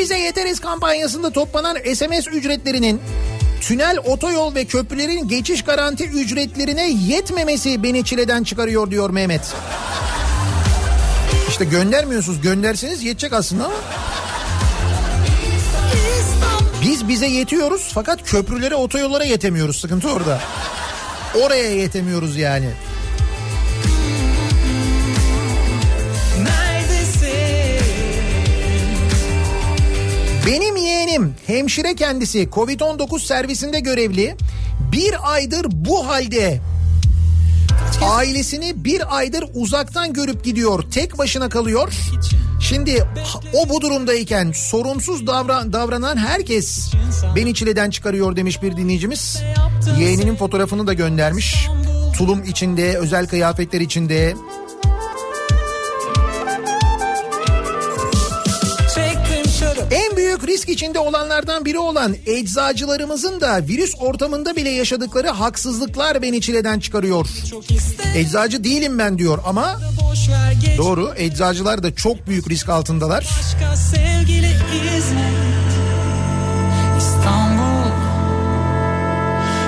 bize 0.00 0.18
yeteriz 0.18 0.60
kampanyasında 0.60 1.30
toplanan 1.30 1.76
SMS 1.94 2.28
ücretlerinin 2.28 3.00
tünel, 3.60 3.98
otoyol 3.98 4.54
ve 4.54 4.64
köprülerin 4.64 5.28
geçiş 5.28 5.64
garanti 5.64 6.04
ücretlerine 6.04 6.90
yetmemesi 6.90 7.82
beni 7.82 8.04
çileden 8.04 8.42
çıkarıyor 8.44 8.90
diyor 8.90 9.10
Mehmet. 9.10 9.54
İşte 11.48 11.64
göndermiyorsunuz. 11.64 12.40
Gönderseniz 12.40 13.02
yetecek 13.02 13.32
aslında 13.32 13.64
ama. 13.64 13.74
Biz 16.82 17.08
bize 17.08 17.26
yetiyoruz 17.26 17.90
fakat 17.94 18.30
köprülere, 18.30 18.74
otoyollara 18.74 19.24
yetemiyoruz. 19.24 19.80
Sıkıntı 19.80 20.12
orada. 20.12 20.40
Oraya 21.42 21.70
yetemiyoruz 21.70 22.36
yani. 22.36 22.70
Yeğenim 31.00 31.34
hemşire 31.46 31.94
kendisi 31.94 32.48
Covid-19 32.48 33.26
servisinde 33.26 33.80
görevli. 33.80 34.36
Bir 34.92 35.32
aydır 35.32 35.66
bu 35.70 36.08
halde. 36.08 36.60
Ailesini 38.02 38.84
bir 38.84 39.16
aydır 39.16 39.44
uzaktan 39.54 40.12
görüp 40.12 40.44
gidiyor. 40.44 40.84
Tek 40.90 41.18
başına 41.18 41.48
kalıyor. 41.48 41.92
Şimdi 42.60 43.04
o 43.52 43.68
bu 43.68 43.80
durumdayken 43.80 44.52
sorumsuz 44.52 45.26
davran, 45.26 45.72
davranan 45.72 46.16
herkes 46.16 46.92
beni 47.36 47.54
çileden 47.54 47.90
çıkarıyor 47.90 48.36
demiş 48.36 48.62
bir 48.62 48.76
dinleyicimiz. 48.76 49.42
Yeğeninin 49.98 50.36
fotoğrafını 50.36 50.86
da 50.86 50.92
göndermiş. 50.92 51.68
Tulum 52.18 52.44
içinde, 52.44 52.98
özel 52.98 53.26
kıyafetler 53.26 53.80
içinde. 53.80 54.34
Risk 60.50 60.68
içinde 60.68 60.98
olanlardan 60.98 61.64
biri 61.64 61.78
olan 61.78 62.16
eczacılarımızın 62.26 63.40
da 63.40 63.68
virüs 63.68 63.94
ortamında 64.00 64.56
bile 64.56 64.70
yaşadıkları 64.70 65.28
haksızlıklar 65.28 66.22
beni 66.22 66.40
çileden 66.40 66.80
çıkarıyor. 66.80 67.26
Eczacı 68.14 68.64
değilim 68.64 68.98
ben 68.98 69.18
diyor 69.18 69.38
ama 69.46 69.80
doğru 70.78 71.12
eczacılar 71.16 71.82
da 71.82 71.94
çok 71.94 72.26
büyük 72.26 72.50
risk 72.50 72.68
altındalar. 72.68 73.28
Sevgili 73.90 74.50
İstanbul. 76.98 77.90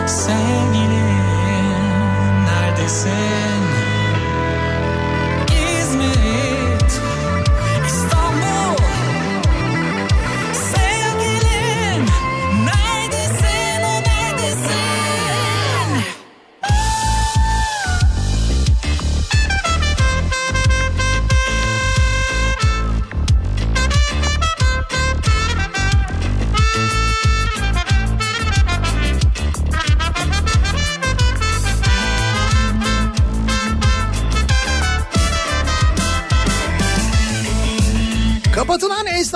Sevgilim 0.07 1.13
neredesin 2.45 3.42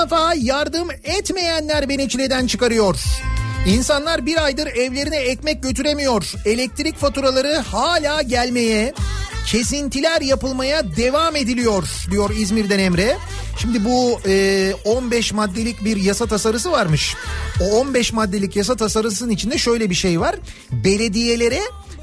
Esnafa 0.07 0.35
yardım 0.35 0.89
etmeyenler 1.05 1.89
beni 1.89 2.09
çileden 2.09 2.47
çıkarıyor. 2.47 2.97
İnsanlar 3.67 4.27
bir 4.27 4.45
aydır 4.45 4.67
evlerine 4.67 5.17
ekmek 5.17 5.63
götüremiyor. 5.63 6.33
Elektrik 6.45 6.99
faturaları 6.99 7.57
hala 7.57 8.23
gelmeye, 8.23 8.95
kesintiler 9.47 10.21
yapılmaya 10.21 10.97
devam 10.97 11.37
ediliyor 11.37 11.89
diyor 12.11 12.31
İzmir'den 12.31 12.79
Emre. 12.79 13.17
Şimdi 13.59 13.85
bu 13.85 14.21
e, 14.27 14.73
15 14.85 15.33
maddelik 15.33 15.85
bir 15.85 15.97
yasa 15.97 16.27
tasarısı 16.27 16.73
varmış. 16.73 17.15
O 17.61 17.65
15 17.65 18.13
maddelik 18.13 18.57
yasa 18.57 18.77
tasarısının 18.77 19.31
içinde 19.31 19.59
şöyle 19.59 19.91
bir 19.91 19.95
şey 19.95 20.21
var. 20.21 20.37
Belediyelere 20.73 21.61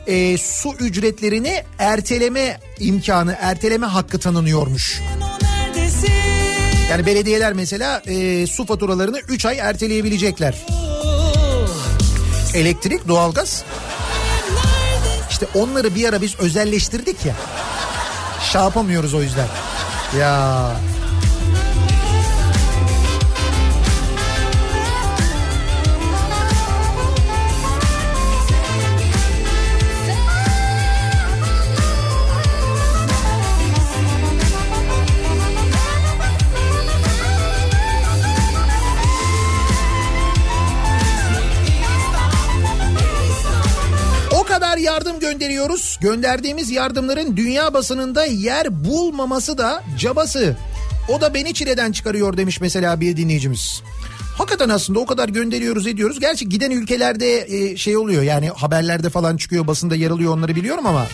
e, 0.07 0.37
su 0.37 0.73
ücretlerini 0.79 1.63
erteleme 1.79 2.59
imkanı, 2.79 3.37
erteleme 3.39 3.85
hakkı 3.85 4.19
tanınıyormuş. 4.19 5.01
Yani 6.89 7.05
belediyeler 7.05 7.53
mesela 7.53 8.01
e, 8.07 8.47
su 8.47 8.65
faturalarını 8.65 9.19
3 9.19 9.45
ay 9.45 9.57
erteleyebilecekler. 9.57 10.55
Elektrik, 12.53 13.07
doğalgaz. 13.07 13.63
İşte 15.29 15.45
onları 15.55 15.95
bir 15.95 16.09
ara 16.09 16.21
biz 16.21 16.39
özelleştirdik 16.39 17.25
ya. 17.25 17.35
Şey 18.51 18.61
yapamıyoruz 18.61 19.13
o 19.13 19.21
yüzden. 19.21 19.47
Ya 20.19 20.71
yardım 44.83 45.19
gönderiyoruz. 45.19 45.99
Gönderdiğimiz 46.01 46.71
yardımların 46.71 47.37
dünya 47.37 47.73
basınında 47.73 48.25
yer 48.25 48.85
bulmaması 48.85 49.57
da 49.57 49.83
cabası. 49.99 50.57
O 51.09 51.21
da 51.21 51.33
beni 51.33 51.53
çileden 51.53 51.91
çıkarıyor 51.91 52.37
demiş 52.37 52.61
mesela 52.61 53.01
bir 53.01 53.17
dinleyicimiz. 53.17 53.83
Hakikaten 54.37 54.69
aslında 54.69 54.99
o 54.99 55.05
kadar 55.05 55.29
gönderiyoruz 55.29 55.87
ediyoruz. 55.87 56.19
Gerçi 56.19 56.49
giden 56.49 56.71
ülkelerde 56.71 57.45
e, 57.47 57.77
şey 57.77 57.97
oluyor 57.97 58.23
yani 58.23 58.49
haberlerde 58.49 59.09
falan 59.09 59.37
çıkıyor 59.37 59.67
basında 59.67 59.95
yer 59.95 60.11
alıyor 60.11 60.37
onları 60.37 60.55
biliyorum 60.55 60.85
ama. 60.85 61.05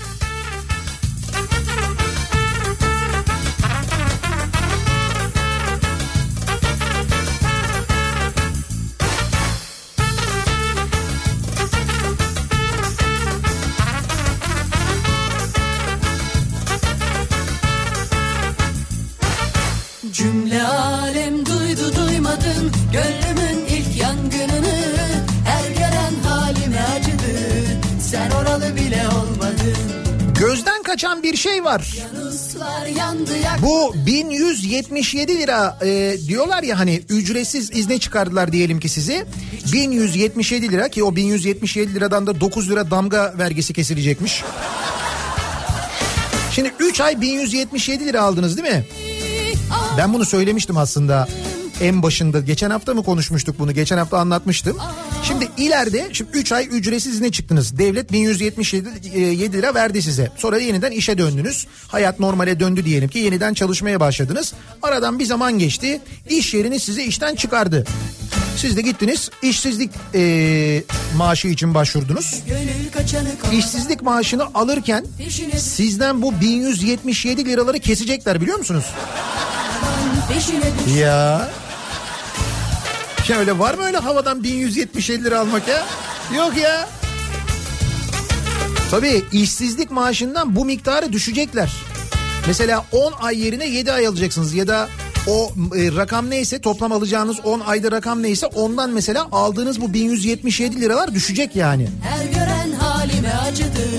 Kaçan 30.99 31.23
bir 31.23 31.38
şey 31.38 31.63
var. 31.63 31.95
Bu 33.61 33.95
1177 34.05 35.39
lira 35.39 35.80
e, 35.85 36.17
diyorlar 36.27 36.63
ya 36.63 36.80
hani 36.80 37.01
ücretsiz 37.09 37.71
izne 37.71 37.99
çıkardılar 37.99 38.51
diyelim 38.51 38.80
ki 38.80 38.89
sizi. 38.89 39.26
1177 39.73 40.71
lira 40.71 40.89
ki 40.89 41.03
o 41.03 41.15
1177 41.15 41.95
liradan 41.95 42.27
da 42.27 42.41
9 42.41 42.69
lira 42.69 42.91
damga 42.91 43.34
vergisi 43.38 43.73
kesilecekmiş. 43.73 44.43
Şimdi 46.51 46.73
3 46.80 47.01
ay 47.01 47.21
1177 47.21 48.05
lira 48.05 48.21
aldınız 48.21 48.57
değil 48.57 48.76
mi? 48.76 48.85
Ben 49.97 50.13
bunu 50.13 50.26
söylemiştim 50.26 50.77
aslında 50.77 51.27
en 51.81 52.03
başında. 52.03 52.39
Geçen 52.39 52.69
hafta 52.69 52.93
mı 52.93 53.03
konuşmuştuk 53.03 53.59
bunu? 53.59 53.71
Geçen 53.71 53.97
hafta 53.97 54.17
anlatmıştım. 54.17 54.77
İleride 55.60 56.10
şimdi 56.14 56.31
3 56.34 56.52
ay 56.52 56.68
ücretsiz 56.72 57.14
izne 57.14 57.31
çıktınız. 57.31 57.77
Devlet 57.77 58.11
1177 58.11 58.90
e, 59.14 59.19
7 59.19 59.57
lira 59.57 59.73
verdi 59.73 60.02
size. 60.02 60.31
Sonra 60.38 60.57
yeniden 60.57 60.91
işe 60.91 61.18
döndünüz. 61.18 61.68
Hayat 61.88 62.19
normale 62.19 62.60
döndü 62.60 62.86
diyelim 62.86 63.10
ki 63.10 63.19
yeniden 63.19 63.53
çalışmaya 63.53 63.99
başladınız. 63.99 64.53
Aradan 64.81 65.19
bir 65.19 65.26
zaman 65.26 65.60
geçti. 65.60 66.02
İş 66.30 66.53
yeriniz 66.53 66.84
sizi 66.84 67.03
işten 67.03 67.36
çıkardı. 67.36 67.86
Siz 68.57 68.77
de 68.77 68.81
gittiniz 68.81 69.30
işsizlik 69.41 69.91
e, 70.15 70.84
maaşı 71.18 71.48
için 71.48 71.73
başvurdunuz. 71.73 72.44
İşsizlik 73.53 74.02
maaşını 74.02 74.44
alırken 74.53 75.06
sizden 75.57 76.22
bu 76.22 76.41
1177 76.41 77.45
liraları 77.45 77.80
kesecekler 77.80 78.41
biliyor 78.41 78.57
musunuz? 78.57 78.86
Ya. 80.99 81.49
Ya 83.30 83.39
öyle 83.39 83.60
var 83.60 83.73
mı 83.73 83.85
öyle 83.85 83.97
havadan 83.97 84.43
1177 84.43 85.23
lira 85.23 85.39
almak 85.39 85.68
ya? 85.68 85.85
Yok 86.38 86.57
ya. 86.57 86.89
Tabii 88.91 89.23
işsizlik 89.31 89.91
maaşından 89.91 90.56
bu 90.56 90.65
miktarı 90.65 91.14
düşecekler. 91.14 91.72
Mesela 92.47 92.85
10 92.91 93.14
ay 93.22 93.39
yerine 93.39 93.68
7 93.68 93.91
ay 93.91 94.07
alacaksınız 94.07 94.53
ya 94.53 94.68
da 94.68 94.89
o 95.27 95.51
e, 95.76 95.95
rakam 95.95 96.30
neyse 96.30 96.61
toplam 96.61 96.91
alacağınız 96.91 97.39
10 97.43 97.60
ayda 97.60 97.91
rakam 97.91 98.23
neyse 98.23 98.45
ondan 98.45 98.89
mesela 98.89 99.27
aldığınız 99.31 99.81
bu 99.81 99.93
1177 99.93 100.81
liralar 100.81 101.15
düşecek 101.15 101.56
yani. 101.56 101.89
Her 102.03 102.26
gören 102.26 102.72
halime 102.72 103.34
acıdı 103.47 103.89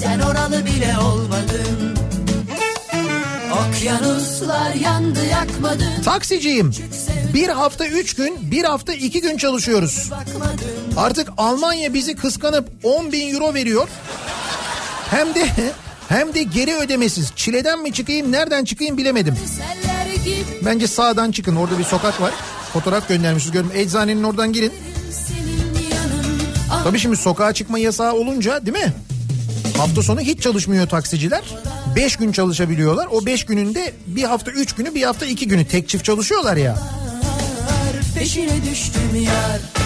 Sen 0.00 0.20
oralı 0.20 0.66
bile 0.66 0.94
olmadın 0.98 2.01
Okyanuslar 3.72 4.74
yandı 4.74 5.18
yakmadın 5.26 6.02
Taksiciyim. 6.04 6.70
Bir 7.34 7.48
hafta 7.48 7.86
3 7.86 8.14
gün, 8.14 8.50
bir 8.50 8.64
hafta 8.64 8.92
2 8.92 9.20
gün 9.20 9.36
çalışıyoruz. 9.36 10.10
Artık 10.96 11.28
Almanya 11.36 11.94
bizi 11.94 12.16
kıskanıp 12.16 12.68
10 12.82 13.12
bin 13.12 13.34
euro 13.34 13.54
veriyor. 13.54 13.88
Hem 15.10 15.34
de 15.34 15.46
hem 16.08 16.34
de 16.34 16.42
geri 16.42 16.74
ödemesiz. 16.74 17.32
Çileden 17.36 17.82
mi 17.82 17.92
çıkayım, 17.92 18.32
nereden 18.32 18.64
çıkayım 18.64 18.98
bilemedim. 18.98 19.36
Bence 20.64 20.86
sağdan 20.86 21.30
çıkın. 21.30 21.56
Orada 21.56 21.78
bir 21.78 21.84
sokak 21.84 22.20
var. 22.20 22.32
Fotoğraf 22.72 23.08
göndermişiz. 23.08 23.50
Görün 23.50 23.70
eczanenin 23.74 24.22
oradan 24.22 24.52
girin. 24.52 24.72
Tabii 26.84 26.98
şimdi 26.98 27.16
sokağa 27.16 27.52
çıkma 27.52 27.78
yasağı 27.78 28.12
olunca 28.12 28.66
değil 28.66 28.78
mi? 28.78 28.92
Hafta 29.82 30.02
sonu 30.02 30.20
hiç 30.20 30.42
çalışmıyor 30.42 30.88
taksiciler. 30.88 31.42
5 31.96 32.16
gün 32.16 32.32
çalışabiliyorlar. 32.32 33.08
O 33.10 33.26
5 33.26 33.44
gününde 33.44 33.92
bir 34.06 34.22
hafta 34.22 34.50
3 34.50 34.72
günü 34.72 34.94
bir 34.94 35.02
hafta 35.02 35.26
2 35.26 35.48
günü 35.48 35.64
tek 35.64 35.88
çift 35.88 36.04
çalışıyorlar 36.04 36.56
ya. 36.56 36.78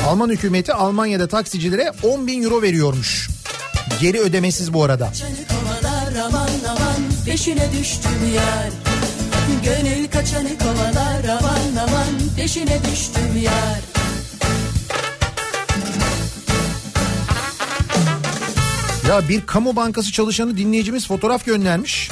Alman 0.06 0.28
hükümeti 0.28 0.72
Almanya'da 0.72 1.28
taksicilere 1.28 1.92
10 2.02 2.26
bin 2.26 2.42
euro 2.42 2.62
veriyormuş. 2.62 3.28
Geri 4.00 4.20
ödemesiz 4.20 4.72
bu 4.72 4.84
arada. 4.84 5.12
Canı 5.12 5.30
kovalar 5.48 6.26
aman 6.26 6.50
aman 6.68 6.96
peşine 7.26 7.72
düştüm 7.80 8.34
yar 8.34 8.70
Gönül 9.64 10.08
kaçanı 10.08 10.58
kovalar 10.58 11.38
aman 11.40 11.88
aman 11.88 12.36
peşine 12.36 12.78
düştüm 12.92 13.42
yar 13.42 13.95
Ya 19.08 19.28
bir 19.28 19.46
kamu 19.46 19.76
bankası 19.76 20.12
çalışanı 20.12 20.56
dinleyicimiz 20.56 21.06
fotoğraf 21.06 21.44
göndermiş. 21.46 22.10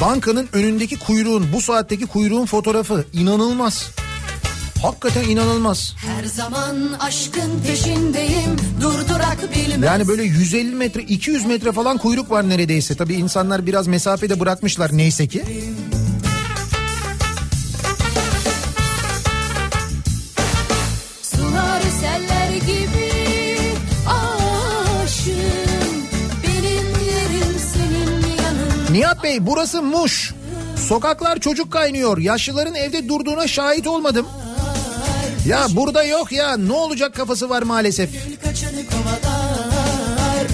Bankanın 0.00 0.48
önündeki 0.52 0.98
kuyruğun 0.98 1.46
bu 1.52 1.60
saatteki 1.60 2.06
kuyruğun 2.06 2.46
fotoğrafı 2.46 3.04
inanılmaz. 3.12 3.90
Hakikaten 4.82 5.24
inanılmaz. 5.24 5.94
Her 5.96 6.24
zaman 6.24 6.76
aşkın 7.00 7.60
peşindeyim 7.66 8.56
durdurak 8.80 9.54
bilmez 9.54 9.82
Yani 9.82 10.08
böyle 10.08 10.22
150 10.22 10.74
metre 10.74 11.02
200 11.02 11.46
metre 11.46 11.72
falan 11.72 11.98
kuyruk 11.98 12.30
var 12.30 12.48
neredeyse. 12.48 12.94
Tabii 12.94 13.14
insanlar 13.14 13.66
biraz 13.66 13.86
mesafede 13.86 14.40
bırakmışlar 14.40 14.96
neyse 14.96 15.26
ki. 15.26 15.42
Bey 29.22 29.46
burası 29.46 29.82
Muş. 29.82 30.34
Sokaklar 30.88 31.40
çocuk 31.40 31.72
kaynıyor. 31.72 32.18
Yaşlıların 32.18 32.74
evde 32.74 33.08
durduğuna 33.08 33.46
şahit 33.48 33.86
olmadım. 33.86 34.26
Ya 35.46 35.66
burada 35.70 36.04
yok 36.04 36.32
ya 36.32 36.56
ne 36.56 36.72
olacak 36.72 37.14
kafası 37.14 37.50
var 37.50 37.62
maalesef. 37.62 38.10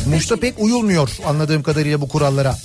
Muş'ta 0.06 0.36
pek 0.36 0.54
uyulmuyor 0.58 1.10
anladığım 1.26 1.62
kadarıyla 1.62 2.00
bu 2.00 2.08
kurallara. 2.08 2.56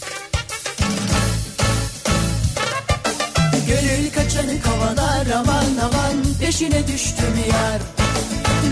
Gönül 3.67 4.11
kaçanı 4.11 4.61
kovalar 4.61 5.27
aman 5.35 5.65
aman 5.83 6.23
peşine 6.39 6.87
düştüm 6.87 7.35
yar 7.51 7.81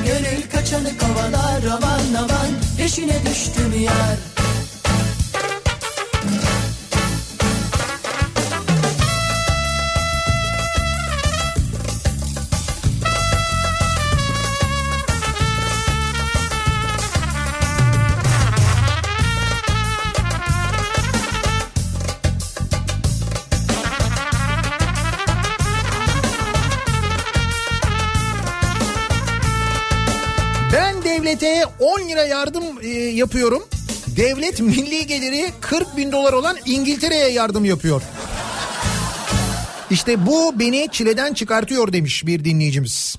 Gönül 0.06 0.50
kaçanı 0.52 0.92
kovalar 0.98 1.78
aman 1.78 2.24
aman 2.24 2.50
peşine 2.78 3.26
düştüm 3.26 3.82
yar 3.84 4.39
10 31.80 32.10
lira 32.10 32.26
yardım 32.26 32.64
e, 32.82 32.88
yapıyorum. 32.98 33.64
Devlet 34.08 34.60
milli 34.60 35.08
geliri 35.08 35.52
40 35.62 35.98
bin 35.98 36.12
dolar 36.12 36.34
olan 36.34 36.58
İngiltere'ye 36.66 37.30
yardım 37.30 37.66
yapıyor. 37.66 38.02
İşte 39.90 40.26
bu 40.26 40.60
beni 40.60 40.88
çileden 40.92 41.34
çıkartıyor 41.34 41.94
demiş 41.94 42.26
bir 42.26 42.46
dinleyicimiz. 42.46 43.16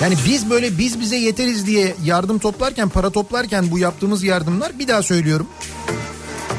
Yani 0.00 0.14
biz 0.26 0.50
böyle 0.50 0.78
biz 0.78 1.00
bize 1.00 1.16
yeteriz 1.16 1.66
diye 1.66 1.94
yardım 2.04 2.38
toplarken, 2.38 2.88
para 2.88 3.10
toplarken 3.10 3.70
bu 3.70 3.78
yaptığımız 3.78 4.24
yardımlar 4.24 4.78
bir 4.78 4.88
daha 4.88 5.02
söylüyorum. 5.02 5.46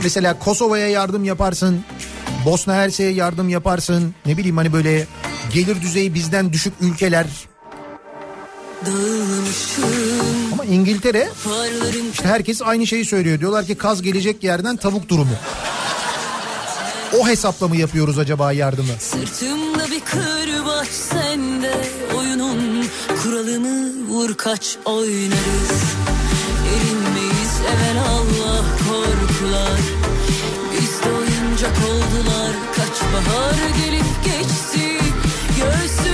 Mesela 0.04 0.40
Kosova'ya 0.40 0.88
yardım 0.90 1.24
yaparsın, 1.24 1.84
Bosna 2.46 2.76
Hersek'e 2.76 3.10
yardım 3.10 3.50
yaparsın. 3.50 4.16
Ne 4.26 4.38
bileyim 4.38 4.58
hani 4.58 4.74
böyle 4.74 5.08
gelir 5.54 5.82
düzeyi 5.82 6.14
bizden 6.14 6.54
düşük 6.54 6.74
ülkeler. 6.82 7.26
Ama 10.54 10.66
İngiltere 10.66 11.30
işte 12.14 12.28
herkes 12.28 12.62
aynı 12.62 12.88
şeyi 12.88 13.06
söylüyor. 13.06 13.40
Diyorlar 13.40 13.66
ki 13.66 13.76
kaz 13.76 14.02
gelecek 14.02 14.44
yerden 14.44 14.78
tavuk 14.78 15.10
durumu. 15.10 15.36
O 17.20 17.28
hesapla 17.28 17.68
mı 17.68 17.78
yapıyoruz 17.78 18.20
acaba 18.20 18.52
yardımı? 18.52 18.92
Sırtımda 19.00 19.86
bir 19.92 20.00
kırbaç 20.00 20.88
sende 20.88 21.74
oyunun 22.18 22.86
kuralını 23.24 24.08
vur 24.10 24.38
kaç 24.38 24.78
oynarız. 24.86 25.84
Erinmeyiz 26.76 27.54
evvel 27.70 28.04
Allah 28.04 28.64
korkular. 28.90 29.80
Biz 30.74 31.04
de 31.04 31.10
oyuncak 31.18 31.78
oldular 31.78 32.54
kaç 32.76 33.02
bahar 33.14 33.56
gelip 33.86 34.24
geçti. 34.26 35.00
Göğsümüzden 35.58 36.09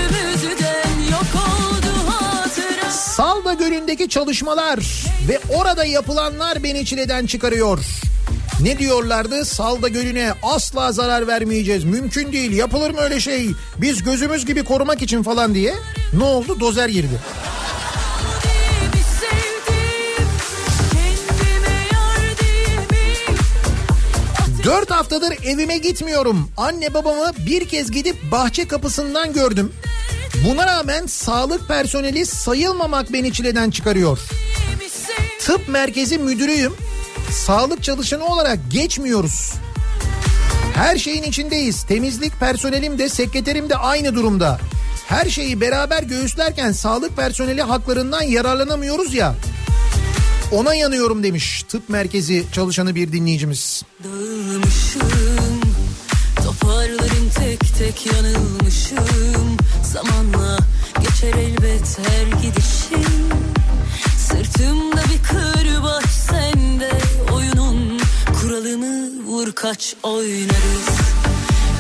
Salda 3.16 3.54
Gölü'ndeki 3.54 4.10
çalışmalar 4.10 4.80
ve 5.28 5.40
orada 5.56 5.86
yapılanlar 5.86 6.64
beni 6.64 6.86
çileden 6.86 7.26
çıkarıyor. 7.26 7.80
Ne 8.62 8.80
diyorlardı? 8.80 9.46
Salda 9.46 9.88
Gölü'ne 9.88 10.34
asla 10.44 10.92
zarar 10.92 11.28
vermeyeceğiz. 11.28 11.84
Mümkün 11.84 12.32
değil. 12.32 12.52
Yapılır 12.52 12.92
mı 12.92 13.00
öyle 13.00 13.20
şey? 13.20 13.50
Biz 13.78 14.04
gözümüz 14.04 14.46
gibi 14.46 14.64
korumak 14.64 15.02
için 15.02 15.24
falan 15.24 15.56
diye. 15.56 15.74
Ne 16.14 16.24
oldu? 16.24 16.60
Dozer 16.60 16.90
girdi. 16.90 17.20
Dört 24.64 24.92
haftadır 24.92 25.34
evime 25.46 25.78
gitmiyorum. 25.78 26.50
Anne 26.58 26.94
babamı 26.94 27.32
bir 27.48 27.68
kez 27.68 27.92
gidip 27.92 28.32
bahçe 28.32 28.68
kapısından 28.68 29.34
gördüm. 29.34 29.72
Buna 30.46 30.66
rağmen 30.66 31.06
sağlık 31.06 31.68
personeli 31.68 32.26
sayılmamak 32.26 33.14
beni 33.14 33.34
çileden 33.34 33.70
çıkarıyor. 33.70 34.20
Tıp 35.40 35.68
merkezi 35.68 36.18
müdürüyüm. 36.18 36.74
Sağlık 37.32 37.84
çalışanı 37.84 38.26
olarak 38.26 38.60
geçmiyoruz. 38.72 39.54
Her 40.74 40.98
şeyin 40.98 41.24
içindeyiz. 41.24 41.84
Temizlik 41.84 42.40
personelim 42.40 43.00
de 43.00 43.10
sekreterim 43.10 43.70
de 43.70 43.76
aynı 43.76 44.16
durumda. 44.16 44.60
Her 45.08 45.30
şeyi 45.30 45.62
beraber 45.62 46.04
göğüslerken 46.04 46.72
sağlık 46.72 47.18
personeli 47.18 47.62
haklarından 47.62 48.22
yararlanamıyoruz 48.22 49.14
ya. 49.14 49.36
Ona 50.52 50.76
yanıyorum 50.76 51.24
demiş 51.24 51.64
tıp 51.64 51.90
merkezi 51.90 52.46
çalışanı 52.52 52.96
bir 52.96 53.12
dinleyicimiz. 53.12 53.84
Dağılmışım 54.04 55.55
Toparlarım 56.62 57.30
tek 57.36 57.60
tek 57.78 58.06
yanılmışım. 58.06 59.58
Zamanla 59.84 60.58
geçer 61.02 61.34
elbet 61.34 62.00
her 62.00 62.42
gidişim. 62.42 63.30
Sırtımda 64.18 65.02
bir 65.02 65.24
kırbaç 65.24 66.06
sende. 66.06 66.92
Oyunun 67.34 68.00
kuralını 68.42 69.10
vur 69.28 69.52
kaç 69.52 69.96
oynarız. 70.04 70.90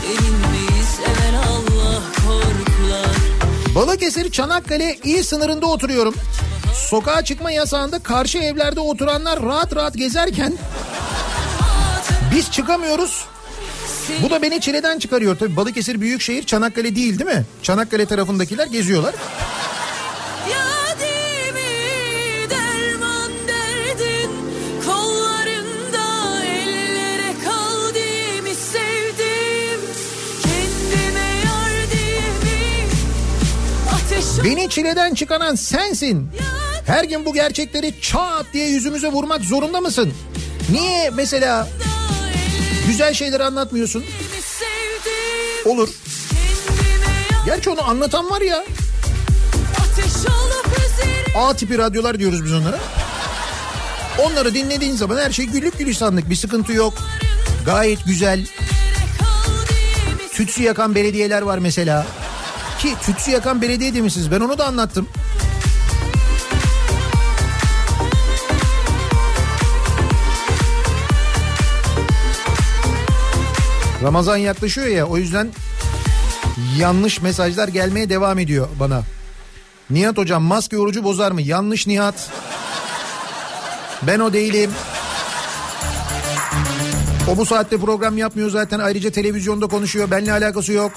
Erinmeyiz 0.06 0.99
evvel 0.99 1.39
Allah 1.49 2.02
korkular. 2.15 3.15
Balıkesir 3.76 4.31
Çanakkale 4.31 4.97
il 5.03 5.23
sınırında 5.23 5.65
oturuyorum. 5.65 6.15
Sokağa 6.89 7.23
çıkma 7.23 7.52
yasağında 7.52 7.99
karşı 7.99 8.38
evlerde 8.38 8.80
oturanlar 8.80 9.43
rahat 9.43 9.76
rahat 9.76 9.97
gezerken 9.97 10.53
biz 12.31 12.52
çıkamıyoruz. 12.52 13.26
Bu 14.23 14.30
da 14.30 14.41
beni 14.41 14.61
çileden 14.61 14.99
çıkarıyor. 14.99 15.38
Tabii 15.38 15.56
Balıkesir 15.56 16.02
Büyükşehir 16.02 16.44
Çanakkale 16.44 16.95
değil 16.95 17.19
değil 17.19 17.38
mi? 17.38 17.45
Çanakkale 17.64 18.06
tarafındakiler 18.06 18.68
geziyorlar. 18.68 19.15
Beni 34.44 34.69
çileden 34.69 35.14
çıkaran 35.14 35.56
sensin. 35.56 36.30
Her 36.86 37.03
gün 37.03 37.26
bu 37.26 37.34
gerçekleri 37.34 38.02
çat 38.02 38.45
diye 38.53 38.69
yüzümüze 38.69 39.07
vurmak 39.07 39.41
zorunda 39.41 39.82
mısın? 39.82 40.14
Niye 40.72 41.10
mesela 41.10 41.68
güzel 42.87 43.13
şeyler 43.13 43.39
anlatmıyorsun? 43.39 44.03
Olur. 45.65 45.89
Gerçi 47.45 47.69
onu 47.69 47.89
anlatan 47.89 48.29
var 48.29 48.41
ya. 48.41 48.65
A 51.37 51.53
tipi 51.55 51.77
radyolar 51.77 52.19
diyoruz 52.19 52.45
biz 52.45 52.53
onlara. 52.53 52.79
Onları 54.19 54.53
dinlediğin 54.53 54.95
zaman 54.95 55.17
her 55.17 55.31
şey 55.31 55.45
güllük 55.45 55.77
gülistanlık 55.77 56.29
bir 56.29 56.35
sıkıntı 56.35 56.73
yok. 56.73 56.93
Gayet 57.65 58.05
güzel. 58.05 58.47
Tütsü 60.33 60.63
yakan 60.63 60.95
belediyeler 60.95 61.41
var 61.41 61.57
mesela. 61.57 62.05
Ki 62.79 62.93
tütsü 63.05 63.31
yakan 63.31 63.61
belediye 63.61 63.93
demişsiniz 63.93 64.31
ben 64.31 64.39
onu 64.39 64.57
da 64.57 64.65
anlattım. 64.65 65.07
Ramazan 74.06 74.38
yaklaşıyor 74.38 74.88
ya 74.88 75.06
o 75.06 75.18
yüzden 75.18 75.48
yanlış 76.80 77.22
mesajlar 77.22 77.68
gelmeye 77.68 78.10
devam 78.10 78.40
ediyor 78.40 78.68
bana. 78.80 79.03
Nihat 79.90 80.18
hocam 80.18 80.44
maske 80.44 80.77
orucu 80.77 81.03
bozar 81.03 81.32
mı? 81.32 81.41
Yanlış 81.41 81.88
Nihat. 81.88 82.30
Ben 84.02 84.19
o 84.19 84.34
değilim. 84.34 84.72
O 87.34 87.38
bu 87.38 87.45
saatte 87.45 87.77
program 87.77 88.18
yapmıyor 88.18 88.49
zaten 88.49 88.80
ayrıca 88.80 89.11
televizyonda 89.11 89.68
konuşuyor. 89.68 90.11
Benimle 90.11 90.32
alakası 90.32 90.72
yok. 90.73 90.91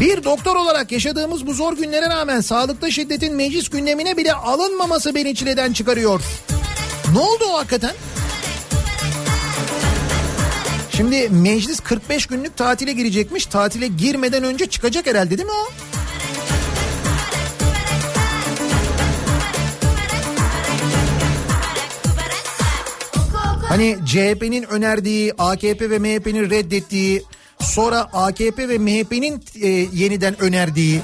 Bir 0.00 0.24
doktor 0.24 0.56
olarak 0.56 0.92
yaşadığımız 0.92 1.46
bu 1.46 1.54
zor 1.54 1.76
günlere 1.76 2.08
rağmen 2.08 2.40
sağlıkta 2.40 2.90
şiddetin 2.90 3.34
meclis 3.34 3.68
gündemine 3.68 4.16
bile 4.16 4.32
alınmaması 4.32 5.14
beni 5.14 5.34
çileden 5.34 5.72
çıkarıyor. 5.72 6.20
Ne 7.12 7.18
oldu 7.18 7.44
o 7.44 7.58
hakikaten? 7.58 7.94
Şimdi 10.90 11.28
meclis 11.28 11.80
45 11.80 12.26
günlük 12.26 12.56
tatile 12.56 12.92
girecekmiş. 12.92 13.46
Tatile 13.46 13.86
girmeden 13.86 14.44
önce 14.44 14.66
çıkacak 14.66 15.06
herhalde 15.06 15.38
değil 15.38 15.46
mi 15.48 15.52
o? 15.52 15.70
Hani 23.68 23.96
CHP'nin 24.06 24.62
önerdiği, 24.62 25.32
AKP 25.38 25.90
ve 25.90 25.98
MHP'nin 25.98 26.50
reddettiği, 26.50 27.22
sonra 27.60 28.00
AKP 28.12 28.68
ve 28.68 28.78
MHP'nin 28.78 29.44
e, 29.62 29.68
yeniden 29.92 30.40
önerdiği 30.40 31.00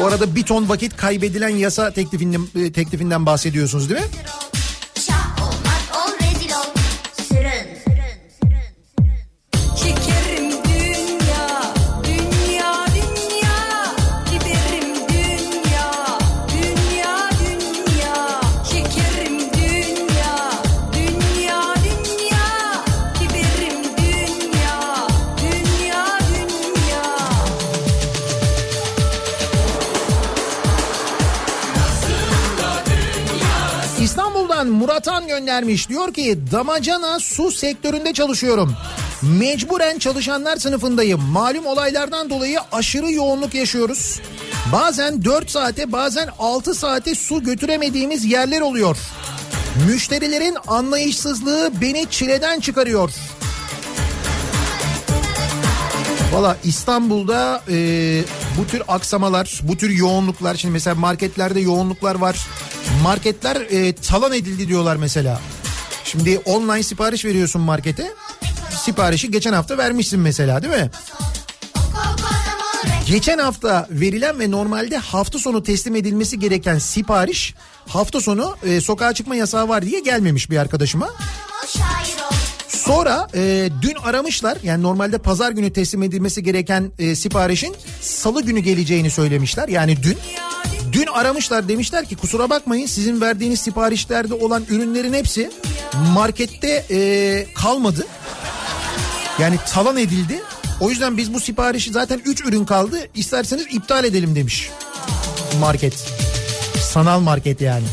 o 0.00 0.06
arada 0.06 0.34
bir 0.34 0.42
ton 0.42 0.68
vakit 0.68 0.96
kaybedilen 0.96 1.48
yasa 1.48 1.90
teklifinden, 1.90 2.42
e, 2.56 2.72
teklifinden 2.72 3.26
bahsediyorsunuz 3.26 3.90
değil 3.90 4.00
mi? 4.00 4.06
Muratan 35.06 35.28
göndermiş. 35.28 35.88
Diyor 35.88 36.14
ki 36.14 36.38
damacana 36.52 37.18
su 37.18 37.50
sektöründe 37.50 38.12
çalışıyorum. 38.12 38.76
Mecburen 39.22 39.98
çalışanlar 39.98 40.56
sınıfındayım. 40.56 41.20
Malum 41.20 41.66
olaylardan 41.66 42.30
dolayı 42.30 42.58
aşırı 42.72 43.12
yoğunluk 43.12 43.54
yaşıyoruz. 43.54 44.20
Bazen 44.72 45.24
4 45.24 45.50
saate 45.50 45.92
bazen 45.92 46.28
6 46.38 46.74
saate 46.74 47.14
su 47.14 47.42
götüremediğimiz 47.42 48.24
yerler 48.24 48.60
oluyor. 48.60 48.96
Müşterilerin 49.86 50.56
anlayışsızlığı 50.66 51.70
beni 51.80 52.06
çileden 52.10 52.60
çıkarıyor. 52.60 53.10
Valla 56.32 56.56
İstanbul'da 56.64 57.62
e, 57.68 57.76
bu 58.58 58.66
tür 58.66 58.82
aksamalar, 58.88 59.60
bu 59.62 59.76
tür 59.76 59.90
yoğunluklar 59.90 60.54
şimdi 60.54 60.72
mesela 60.72 60.94
marketlerde 60.94 61.60
yoğunluklar 61.60 62.14
var. 62.14 62.46
Marketler 63.02 63.56
e, 63.56 63.94
talan 63.94 64.32
edildi 64.32 64.68
diyorlar 64.68 64.96
mesela. 64.96 65.40
Şimdi 66.04 66.38
online 66.38 66.82
sipariş 66.82 67.24
veriyorsun 67.24 67.62
markete. 67.62 68.12
Siparişi 68.84 69.30
geçen 69.30 69.52
hafta 69.52 69.78
vermişsin 69.78 70.20
mesela 70.20 70.62
değil 70.62 70.74
mi? 70.74 70.90
Geçen 73.06 73.38
hafta 73.38 73.86
verilen 73.90 74.38
ve 74.40 74.50
normalde 74.50 74.96
hafta 74.96 75.38
sonu 75.38 75.62
teslim 75.62 75.96
edilmesi 75.96 76.38
gereken 76.38 76.78
sipariş 76.78 77.54
hafta 77.88 78.20
sonu 78.20 78.56
e, 78.62 78.80
sokağa 78.80 79.12
çıkma 79.12 79.36
yasağı 79.36 79.68
var 79.68 79.82
diye 79.82 80.00
gelmemiş 80.00 80.50
bir 80.50 80.56
arkadaşıma. 80.56 81.08
Sonra 82.86 83.28
e, 83.34 83.68
dün 83.82 83.94
aramışlar 84.04 84.58
yani 84.62 84.82
normalde 84.82 85.18
pazar 85.18 85.50
günü 85.52 85.72
teslim 85.72 86.02
edilmesi 86.02 86.42
gereken 86.42 86.92
e, 86.98 87.14
siparişin 87.14 87.74
salı 88.00 88.42
günü 88.42 88.60
geleceğini 88.60 89.10
söylemişler 89.10 89.68
yani 89.68 90.02
dün. 90.02 90.18
Dün 90.92 91.06
aramışlar 91.06 91.68
demişler 91.68 92.04
ki 92.04 92.16
kusura 92.16 92.50
bakmayın 92.50 92.86
sizin 92.86 93.20
verdiğiniz 93.20 93.60
siparişlerde 93.60 94.34
olan 94.34 94.64
ürünlerin 94.68 95.12
hepsi 95.12 95.50
markette 96.14 96.84
e, 96.90 97.46
kalmadı. 97.54 98.06
Yani 99.38 99.56
talan 99.72 99.96
edildi. 99.96 100.42
O 100.80 100.90
yüzden 100.90 101.16
biz 101.16 101.34
bu 101.34 101.40
siparişi 101.40 101.92
zaten 101.92 102.20
3 102.24 102.44
ürün 102.44 102.64
kaldı 102.64 102.98
isterseniz 103.14 103.66
iptal 103.70 104.04
edelim 104.04 104.34
demiş 104.36 104.70
market. 105.60 105.94
Sanal 106.80 107.20
market 107.20 107.60
yani. 107.60 107.84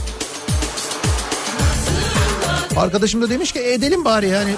Arkadaşım 2.77 3.21
da 3.21 3.29
demiş 3.29 3.51
ki 3.51 3.59
"E, 3.59 3.73
edelim 3.73 4.05
bari 4.05 4.29
yani. 4.29 4.55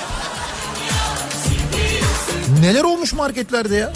Neler 2.64 2.84
olmuş 2.84 3.14
marketlerde 3.14 3.76
ya? 3.76 3.94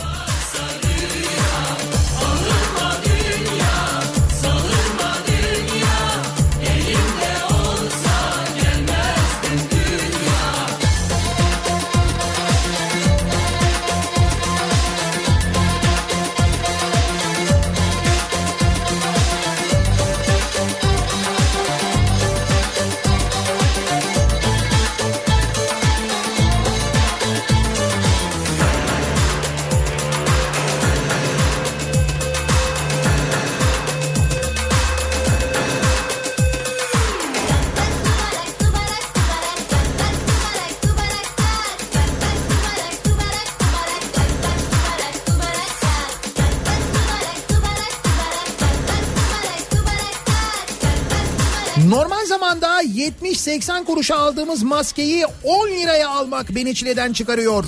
70-80 53.68 53.85
kuruşa 53.85 54.15
aldığımız 54.18 54.64
maskeyi 54.64 55.26
10 55.44 55.68
liraya 55.68 56.10
almak 56.10 56.56
beni 56.56 56.76
çileden 56.76 57.14
çıkarıyor. 57.14 57.65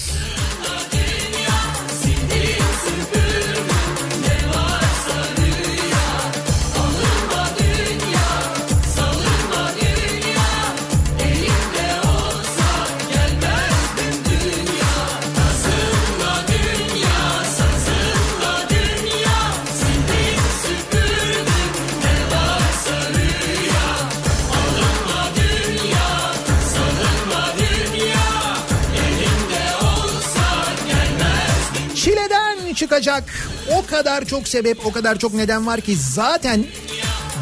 Çıkacak 33.20 33.50
o 33.78 33.86
kadar 33.86 34.26
çok 34.26 34.48
sebep 34.48 34.86
o 34.86 34.92
kadar 34.92 35.20
çok 35.20 35.34
neden 35.34 35.68
var 35.68 35.82
ki 35.82 35.96
zaten 35.96 36.66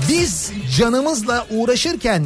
biz 0.10 0.52
canımızla 0.78 1.48
uğraşırken 1.49 2.26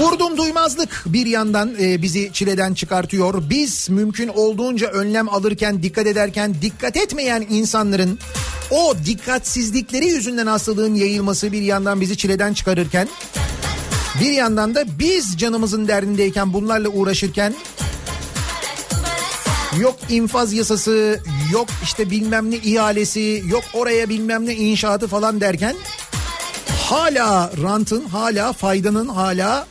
Vurdum 0.00 0.36
duymazlık 0.36 1.04
bir 1.06 1.26
yandan 1.26 1.74
e, 1.80 2.02
bizi 2.02 2.30
çileden 2.32 2.74
çıkartıyor. 2.74 3.42
Biz 3.50 3.90
mümkün 3.90 4.28
olduğunca 4.28 4.88
önlem 4.88 5.28
alırken, 5.28 5.82
dikkat 5.82 6.06
ederken 6.06 6.54
dikkat 6.62 6.96
etmeyen 6.96 7.46
insanların 7.50 8.18
o 8.70 8.94
dikkatsizlikleri 9.06 10.06
yüzünden 10.06 10.46
hastalığın 10.46 10.94
yayılması 10.94 11.52
bir 11.52 11.62
yandan 11.62 12.00
bizi 12.00 12.16
çileden 12.16 12.52
çıkarırken 12.54 13.08
bir 14.20 14.30
yandan 14.30 14.74
da 14.74 14.84
biz 14.98 15.38
canımızın 15.38 15.88
derdindeyken 15.88 16.52
bunlarla 16.52 16.88
uğraşırken 16.88 17.54
Yok 19.80 19.96
infaz 20.08 20.52
yasası, 20.52 21.20
yok 21.52 21.68
işte 21.82 22.10
bilmem 22.10 22.50
ne 22.50 22.56
ihalesi, 22.56 23.42
yok 23.46 23.62
oraya 23.74 24.08
bilmem 24.08 24.46
ne 24.46 24.54
inşaatı 24.54 25.08
falan 25.08 25.40
derken 25.40 25.76
hala 26.68 27.50
rantın, 27.62 28.04
hala 28.04 28.52
faydanın, 28.52 29.08
hala 29.08 29.66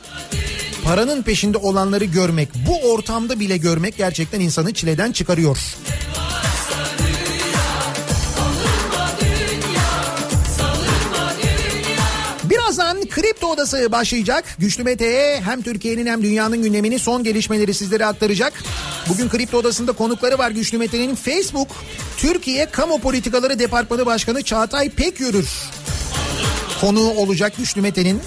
paranın 0.84 1.22
peşinde 1.22 1.58
olanları 1.58 2.04
görmek, 2.04 2.48
bu 2.68 2.92
ortamda 2.92 3.40
bile 3.40 3.56
görmek 3.56 3.96
gerçekten 3.96 4.40
insanı 4.40 4.74
çileden 4.74 5.12
çıkarıyor. 5.12 5.58
Birazdan 12.72 13.08
Kripto 13.08 13.46
Odası 13.46 13.92
başlayacak. 13.92 14.44
Güçlü 14.58 14.82
Mete 14.82 15.40
hem 15.44 15.62
Türkiye'nin 15.62 16.06
hem 16.06 16.22
dünyanın 16.22 16.62
gündemini 16.62 16.98
son 16.98 17.24
gelişmeleri 17.24 17.74
sizlere 17.74 18.06
aktaracak. 18.06 18.52
Bugün 19.08 19.28
Kripto 19.28 19.58
Odası'nda 19.58 19.92
konukları 19.92 20.38
var 20.38 20.50
Güçlü 20.50 20.78
Mete'nin 20.78 21.14
Facebook 21.14 21.68
Türkiye 22.16 22.66
Kamu 22.66 23.00
Politikaları 23.00 23.58
Departmanı 23.58 24.06
Başkanı 24.06 24.42
Çağatay 24.42 24.90
Pekyürür 24.90 25.48
konuğu 26.80 27.10
olacak 27.10 27.52
Güçlü 27.58 27.80
Mete'nin. 27.80 28.20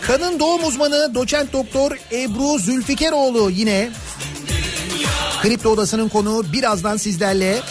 Kadın 0.00 0.38
doğum 0.38 0.64
uzmanı 0.64 1.14
doçent 1.14 1.52
doktor 1.52 1.98
Ebru 2.12 2.58
Zülfikeroğlu 2.58 3.50
yine 3.50 3.90
Kripto 5.42 5.70
Odası'nın 5.70 6.08
konuğu 6.08 6.52
birazdan 6.52 6.96
sizlerle. 6.96 7.62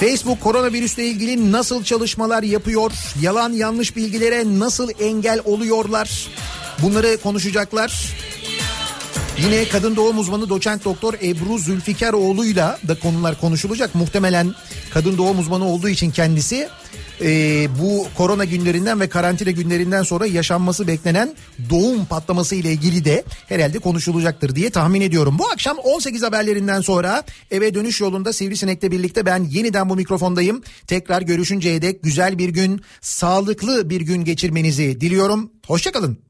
Facebook 0.00 0.40
koronavirüsle 0.40 1.06
ilgili 1.06 1.52
nasıl 1.52 1.84
çalışmalar 1.84 2.42
yapıyor? 2.42 2.92
Yalan 3.20 3.52
yanlış 3.52 3.96
bilgilere 3.96 4.58
nasıl 4.58 4.90
engel 5.00 5.40
oluyorlar? 5.44 6.28
Bunları 6.82 7.18
konuşacaklar. 7.22 8.14
Yine 9.44 9.68
kadın 9.68 9.96
doğum 9.96 10.18
uzmanı 10.18 10.48
doçent 10.48 10.84
doktor 10.84 11.14
Ebru 11.14 11.58
Zülfikaroğlu'yla 11.58 12.78
da 12.88 12.98
konular 12.98 13.40
konuşulacak. 13.40 13.94
Muhtemelen 13.94 14.54
kadın 14.90 15.18
doğum 15.18 15.38
uzmanı 15.38 15.68
olduğu 15.68 15.88
için 15.88 16.10
kendisi 16.10 16.68
e, 17.20 17.68
bu 17.78 18.06
korona 18.16 18.44
günlerinden 18.44 19.00
ve 19.00 19.08
karantina 19.08 19.50
günlerinden 19.50 20.02
sonra 20.02 20.26
yaşanması 20.26 20.86
beklenen 20.86 21.34
doğum 21.70 22.04
patlaması 22.04 22.54
ile 22.54 22.72
ilgili 22.72 23.04
de 23.04 23.24
herhalde 23.46 23.78
konuşulacaktır 23.78 24.54
diye 24.54 24.70
tahmin 24.70 25.00
ediyorum. 25.00 25.36
Bu 25.38 25.48
akşam 25.48 25.78
18 25.78 26.22
haberlerinden 26.22 26.80
sonra 26.80 27.22
eve 27.50 27.74
dönüş 27.74 28.00
yolunda 28.00 28.32
Sivrisinek'le 28.32 28.82
birlikte 28.82 29.26
ben 29.26 29.44
yeniden 29.44 29.88
bu 29.88 29.96
mikrofondayım. 29.96 30.62
Tekrar 30.86 31.22
görüşünceye 31.22 31.82
dek 31.82 32.02
güzel 32.02 32.38
bir 32.38 32.48
gün, 32.48 32.82
sağlıklı 33.00 33.90
bir 33.90 34.00
gün 34.00 34.24
geçirmenizi 34.24 35.00
diliyorum. 35.00 35.50
Hoşçakalın. 35.66 36.18